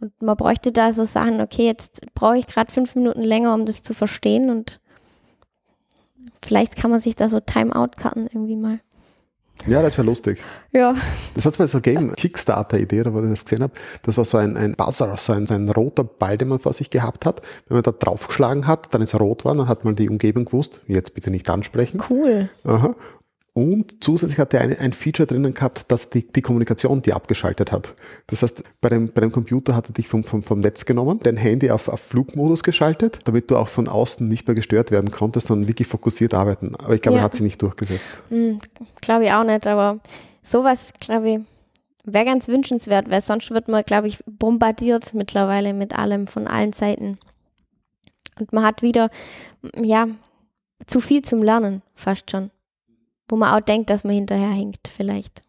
Und 0.00 0.20
man 0.20 0.36
bräuchte 0.36 0.72
da 0.72 0.92
so 0.92 1.04
Sachen, 1.04 1.40
okay, 1.40 1.66
jetzt 1.66 2.00
brauche 2.14 2.38
ich 2.38 2.46
gerade 2.46 2.72
fünf 2.72 2.94
Minuten 2.94 3.22
länger, 3.22 3.54
um 3.54 3.64
das 3.66 3.82
zu 3.82 3.94
verstehen 3.94 4.50
und 4.50 4.80
vielleicht 6.42 6.76
kann 6.76 6.90
man 6.90 7.00
sich 7.00 7.16
da 7.16 7.28
so 7.28 7.40
Timeout-Karten 7.40 8.26
irgendwie 8.26 8.56
mal. 8.56 8.80
Ja, 9.66 9.82
das 9.82 9.96
wäre 9.96 10.06
lustig. 10.06 10.42
Ja. 10.72 10.94
Das 11.34 11.46
hat 11.46 11.52
es 11.52 11.58
mal 11.58 11.68
so 11.68 11.80
gegeben, 11.80 12.14
Kickstarter-Idee, 12.16 13.04
wo 13.06 13.20
ich 13.20 13.30
das 13.30 13.44
gesehen 13.44 13.62
habe. 13.62 13.72
Das 14.02 14.18
war 14.18 14.24
so 14.24 14.36
ein, 14.36 14.56
ein 14.56 14.74
Buzzer, 14.74 15.16
so 15.16 15.32
ein, 15.32 15.46
so 15.46 15.54
ein 15.54 15.68
roter 15.70 16.04
Ball, 16.04 16.36
den 16.36 16.48
man 16.48 16.58
vor 16.58 16.72
sich 16.72 16.90
gehabt 16.90 17.24
hat. 17.24 17.40
Wenn 17.68 17.76
man 17.76 17.82
da 17.82 17.92
draufgeschlagen 17.92 18.66
hat, 18.66 18.92
dann 18.92 19.00
ist 19.00 19.14
er 19.14 19.20
rot 19.20 19.44
war, 19.44 19.54
dann 19.54 19.68
hat 19.68 19.84
man 19.84 19.94
die 19.94 20.08
Umgebung 20.08 20.44
gewusst, 20.44 20.82
jetzt 20.86 21.14
bitte 21.14 21.30
nicht 21.30 21.48
ansprechen. 21.48 22.02
Cool. 22.10 22.50
Aha. 22.64 22.94
Und 23.56 24.02
zusätzlich 24.02 24.40
hat 24.40 24.52
er 24.52 24.62
ein, 24.62 24.76
ein 24.76 24.92
Feature 24.92 25.28
drinnen 25.28 25.54
gehabt, 25.54 25.90
dass 25.92 26.10
die, 26.10 26.26
die 26.26 26.42
Kommunikation 26.42 27.02
die 27.02 27.12
abgeschaltet 27.12 27.70
hat. 27.70 27.94
Das 28.26 28.42
heißt, 28.42 28.64
bei 28.80 28.88
dem, 28.88 29.12
bei 29.12 29.20
dem 29.20 29.30
Computer 29.30 29.76
hat 29.76 29.88
er 29.88 29.92
dich 29.92 30.08
vom, 30.08 30.24
vom, 30.24 30.42
vom 30.42 30.58
Netz 30.58 30.84
genommen, 30.84 31.20
dein 31.22 31.36
Handy 31.36 31.70
auf, 31.70 31.86
auf 31.88 32.00
Flugmodus 32.00 32.64
geschaltet, 32.64 33.20
damit 33.24 33.52
du 33.52 33.56
auch 33.56 33.68
von 33.68 33.86
außen 33.86 34.28
nicht 34.28 34.48
mehr 34.48 34.56
gestört 34.56 34.90
werden 34.90 35.12
konntest, 35.12 35.46
sondern 35.46 35.68
wirklich 35.68 35.86
fokussiert 35.86 36.34
arbeiten. 36.34 36.74
Aber 36.74 36.96
ich 36.96 37.00
glaube, 37.00 37.14
ja. 37.14 37.22
er 37.22 37.24
hat 37.26 37.34
sie 37.34 37.44
nicht 37.44 37.62
durchgesetzt. 37.62 38.10
Hm, 38.28 38.58
glaube 39.00 39.26
ich 39.26 39.30
auch 39.30 39.44
nicht, 39.44 39.68
aber 39.68 40.00
sowas, 40.42 40.92
glaube 40.98 41.30
ich, 41.30 41.38
wäre 42.02 42.24
ganz 42.24 42.48
wünschenswert, 42.48 43.08
weil 43.08 43.20
sonst 43.20 43.52
wird 43.52 43.68
man, 43.68 43.84
glaube 43.84 44.08
ich, 44.08 44.18
bombardiert 44.26 45.14
mittlerweile 45.14 45.74
mit 45.74 45.96
allem 45.96 46.26
von 46.26 46.48
allen 46.48 46.72
Seiten. 46.72 47.18
Und 48.40 48.52
man 48.52 48.64
hat 48.64 48.82
wieder, 48.82 49.10
ja, 49.76 50.08
zu 50.86 51.00
viel 51.00 51.22
zum 51.22 51.40
Lernen, 51.40 51.82
fast 51.94 52.32
schon 52.32 52.50
wo 53.28 53.36
man 53.36 53.54
auch 53.54 53.64
denkt, 53.64 53.90
dass 53.90 54.04
man 54.04 54.14
hinterher 54.14 54.50
hinkt, 54.50 54.88
vielleicht. 54.88 55.42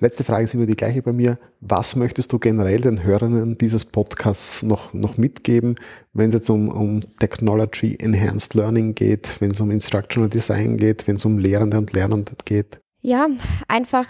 Letzte 0.00 0.24
Frage 0.24 0.44
ist 0.44 0.54
immer 0.54 0.66
die 0.66 0.76
gleiche 0.76 1.02
bei 1.02 1.12
mir. 1.12 1.38
Was 1.60 1.96
möchtest 1.96 2.32
du 2.32 2.38
generell 2.38 2.80
den 2.80 3.04
Hörern 3.04 3.56
dieses 3.56 3.84
Podcasts 3.84 4.62
noch, 4.62 4.92
noch 4.92 5.16
mitgeben, 5.16 5.76
wenn 6.12 6.28
es 6.28 6.34
jetzt 6.34 6.50
um, 6.50 6.68
um 6.68 7.00
Technology 7.20 7.96
Enhanced 8.00 8.54
Learning 8.54 8.94
geht, 8.94 9.40
wenn 9.40 9.52
es 9.52 9.60
um 9.60 9.70
Instructional 9.70 10.28
Design 10.28 10.76
geht, 10.76 11.06
wenn 11.06 11.16
es 11.16 11.24
um 11.24 11.38
Lehrende 11.38 11.78
und 11.78 11.92
Lernende 11.92 12.32
geht? 12.44 12.80
Ja, 13.02 13.28
einfach 13.68 14.08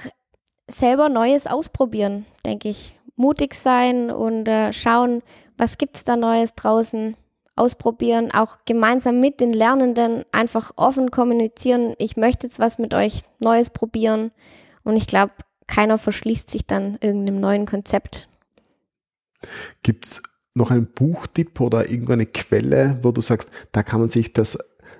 selber 0.68 1.08
Neues 1.08 1.46
ausprobieren, 1.46 2.24
denke 2.44 2.70
ich. 2.70 2.98
Mutig 3.16 3.54
sein 3.54 4.10
und 4.10 4.48
äh, 4.48 4.72
schauen, 4.72 5.22
was 5.56 5.78
gibt 5.78 5.96
es 5.96 6.04
da 6.04 6.16
Neues 6.16 6.54
draußen 6.54 7.16
ausprobieren, 7.56 8.30
auch 8.32 8.58
gemeinsam 8.64 9.20
mit 9.20 9.40
den 9.40 9.52
Lernenden 9.52 10.24
einfach 10.32 10.72
offen 10.76 11.10
kommunizieren. 11.10 11.94
Ich 11.98 12.16
möchte 12.16 12.46
jetzt 12.46 12.58
was 12.58 12.78
mit 12.78 12.94
euch 12.94 13.22
Neues 13.38 13.70
probieren 13.70 14.32
und 14.82 14.96
ich 14.96 15.06
glaube, 15.06 15.32
keiner 15.66 15.98
verschließt 15.98 16.50
sich 16.50 16.66
dann 16.66 16.98
irgendeinem 17.00 17.40
neuen 17.40 17.66
Konzept. 17.66 18.28
Gibt 19.82 20.06
es 20.06 20.22
noch 20.54 20.70
einen 20.70 20.86
Buchtipp 20.86 21.60
oder 21.60 21.90
irgendeine 21.90 22.26
Quelle, 22.26 22.98
wo 23.02 23.12
du 23.12 23.20
sagst, 23.20 23.50
da 23.72 23.82
kann 23.82 24.00
man 24.00 24.08
sich 24.08 24.32
das 24.32 24.58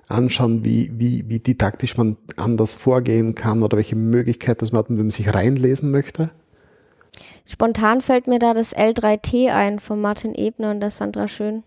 anschauen, 0.09 0.65
wie, 0.65 0.91
wie, 0.95 1.25
wie 1.29 1.39
didaktisch 1.39 1.97
man 1.97 2.17
anders 2.37 2.75
vorgehen 2.75 3.35
kann 3.35 3.63
oder 3.63 3.77
welche 3.77 3.97
Möglichkeiten 3.97 4.67
man 4.73 4.79
hat, 4.81 4.89
wenn 4.91 4.97
man 4.97 5.11
sich 5.11 5.33
reinlesen 5.33 5.91
möchte? 5.91 6.31
Spontan 7.47 8.01
fällt 8.01 8.27
mir 8.27 8.39
da 8.39 8.55
das 8.55 8.75
L3T 8.75 9.51
ein 9.51 9.79
von 9.79 10.01
Martin 10.01 10.35
Ebner 10.35 10.71
und 10.71 10.81
der 10.81 10.91
Sandra 10.91 11.29
Schön. 11.29 11.63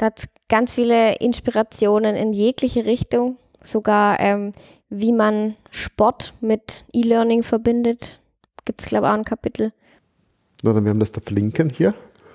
Da 0.00 0.06
hat 0.06 0.30
ganz 0.48 0.72
viele 0.72 1.16
Inspirationen 1.16 2.16
in 2.16 2.32
jegliche 2.32 2.86
Richtung, 2.86 3.36
sogar 3.60 4.18
ähm, 4.18 4.54
wie 4.88 5.12
man 5.12 5.56
Sport 5.70 6.32
mit 6.40 6.86
E-Learning 6.94 7.42
verbindet. 7.42 8.18
Gibt 8.64 8.80
es, 8.80 8.86
glaube 8.86 9.06
ich, 9.06 9.10
auch 9.10 9.16
ein 9.16 9.24
Kapitel. 9.26 9.74
Na, 10.62 10.72
dann 10.72 10.86
werden 10.86 10.96
wir 10.96 11.00
das 11.00 11.12
da 11.12 11.20
verlinken 11.20 11.68
hier. 11.68 11.92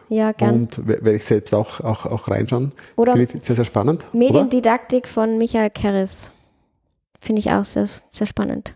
Ja, 0.10 0.32
gerne. 0.32 0.54
Und 0.54 0.88
werde 0.88 1.14
ich 1.14 1.26
selbst 1.26 1.56
auch, 1.56 1.80
auch, 1.80 2.06
auch 2.06 2.28
reinschauen. 2.28 2.72
Oder 2.98 3.14
Finde 3.14 3.32
ich 3.34 3.44
sehr, 3.44 3.56
sehr 3.56 3.66
spannend. 3.66 4.14
Mediendidaktik 4.14 5.06
oder? 5.06 5.12
von 5.12 5.38
Michael 5.40 5.72
Kerris. 5.72 6.32
Finde 7.20 7.40
ich 7.40 7.50
auch 7.50 7.66
sehr, 7.66 7.88
sehr 8.12 8.28
spannend. 8.28 8.76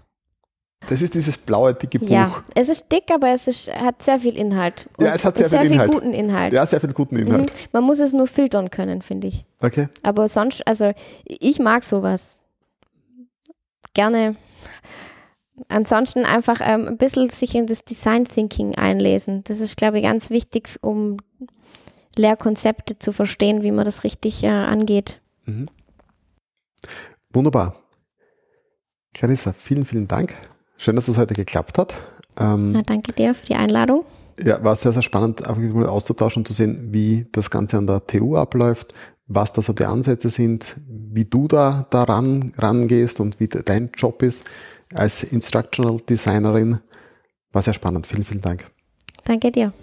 Das 0.90 1.04
ist 1.04 1.14
dieses 1.14 1.38
blaue, 1.38 1.76
dicke 1.76 2.00
Buch. 2.00 2.10
Ja, 2.10 2.44
es 2.56 2.68
ist 2.68 2.92
dick, 2.92 3.12
aber 3.14 3.30
es 3.30 3.48
ist, 3.48 3.72
hat 3.72 4.02
sehr 4.02 4.20
viel 4.20 4.36
Inhalt. 4.36 4.90
Und 4.98 5.06
ja, 5.06 5.14
es 5.14 5.24
hat 5.24 5.38
sehr, 5.38 5.48
sehr 5.48 5.62
viel, 5.62 5.74
Inhalt. 5.74 5.92
guten 5.92 6.14
Inhalt. 6.14 6.52
Ja, 6.52 6.66
sehr 6.66 6.82
viel 6.82 6.94
guten 6.94 7.16
mhm. 7.16 7.28
Inhalt. 7.28 7.54
Mhm. 7.54 7.68
Man 7.74 7.84
muss 7.84 8.00
es 8.00 8.12
nur 8.12 8.26
filtern 8.26 8.72
können, 8.72 9.04
finde 9.04 9.28
ich. 9.28 9.46
Okay. 9.62 9.88
Aber 10.02 10.28
sonst, 10.28 10.66
also 10.66 10.92
ich 11.26 11.60
mag 11.60 11.84
sowas. 11.84 12.38
Gerne. 13.94 14.36
Ansonsten 15.68 16.26
einfach 16.26 16.60
ähm, 16.64 16.88
ein 16.88 16.98
bisschen 16.98 17.30
sich 17.30 17.54
in 17.54 17.68
das 17.68 17.86
Design 17.86 18.26
Thinking 18.26 18.74
einlesen. 18.74 19.44
Das 19.44 19.60
ist, 19.60 19.78
glaube 19.78 20.00
ich, 20.00 20.06
ganz 20.06 20.32
wichtig, 20.32 20.70
um 20.82 21.18
Lehrkonzepte 22.18 22.98
zu 22.98 23.12
verstehen, 23.12 23.62
wie 23.62 23.72
man 23.72 23.86
das 23.86 24.04
richtig 24.04 24.44
äh, 24.44 24.48
angeht. 24.48 25.22
Mhm. 25.46 25.68
Wunderbar. 27.32 27.76
Clarissa, 29.14 29.54
vielen, 29.54 29.86
vielen 29.86 30.08
Dank 30.08 30.34
Schön, 30.82 30.96
dass 30.96 31.10
es 31.10 31.18
heute 31.18 31.34
geklappt 31.34 31.78
hat. 31.78 31.94
Ähm, 32.40 32.72
Na, 32.72 32.82
danke 32.82 33.12
dir 33.12 33.36
für 33.36 33.46
die 33.46 33.56
Einladung. 33.56 34.06
Ja, 34.42 34.64
war 34.64 34.78
sehr, 34.78 34.94
sehr 34.94 35.02
spannend, 35.02 35.46
einfach 35.46 35.62
mal 35.74 35.88
auszutauschen, 35.88 36.46
zu 36.46 36.54
sehen, 36.54 36.94
wie 36.94 37.28
das 37.34 37.52
Ganze 37.52 37.78
an 37.78 37.86
der 37.86 38.08
TU 38.08 38.38
abläuft, 38.38 38.94
was 39.28 39.52
da 39.52 39.62
so 39.62 39.74
die 39.74 39.84
Ansätze 39.84 40.30
sind, 40.30 40.78
wie 40.88 41.26
du 41.26 41.50
da 41.50 41.86
daran 41.90 42.54
rangehst 42.58 43.20
und 43.20 43.42
wie 43.42 43.50
dein 43.50 43.90
Job 43.94 44.24
ist 44.24 44.46
als 44.94 45.22
Instructional 45.24 46.00
Designerin. 46.10 46.80
War 47.52 47.62
sehr 47.62 47.74
spannend. 47.74 48.08
Vielen, 48.08 48.24
vielen 48.24 48.42
Dank. 48.42 48.72
Danke 49.26 49.52
dir. 49.52 49.74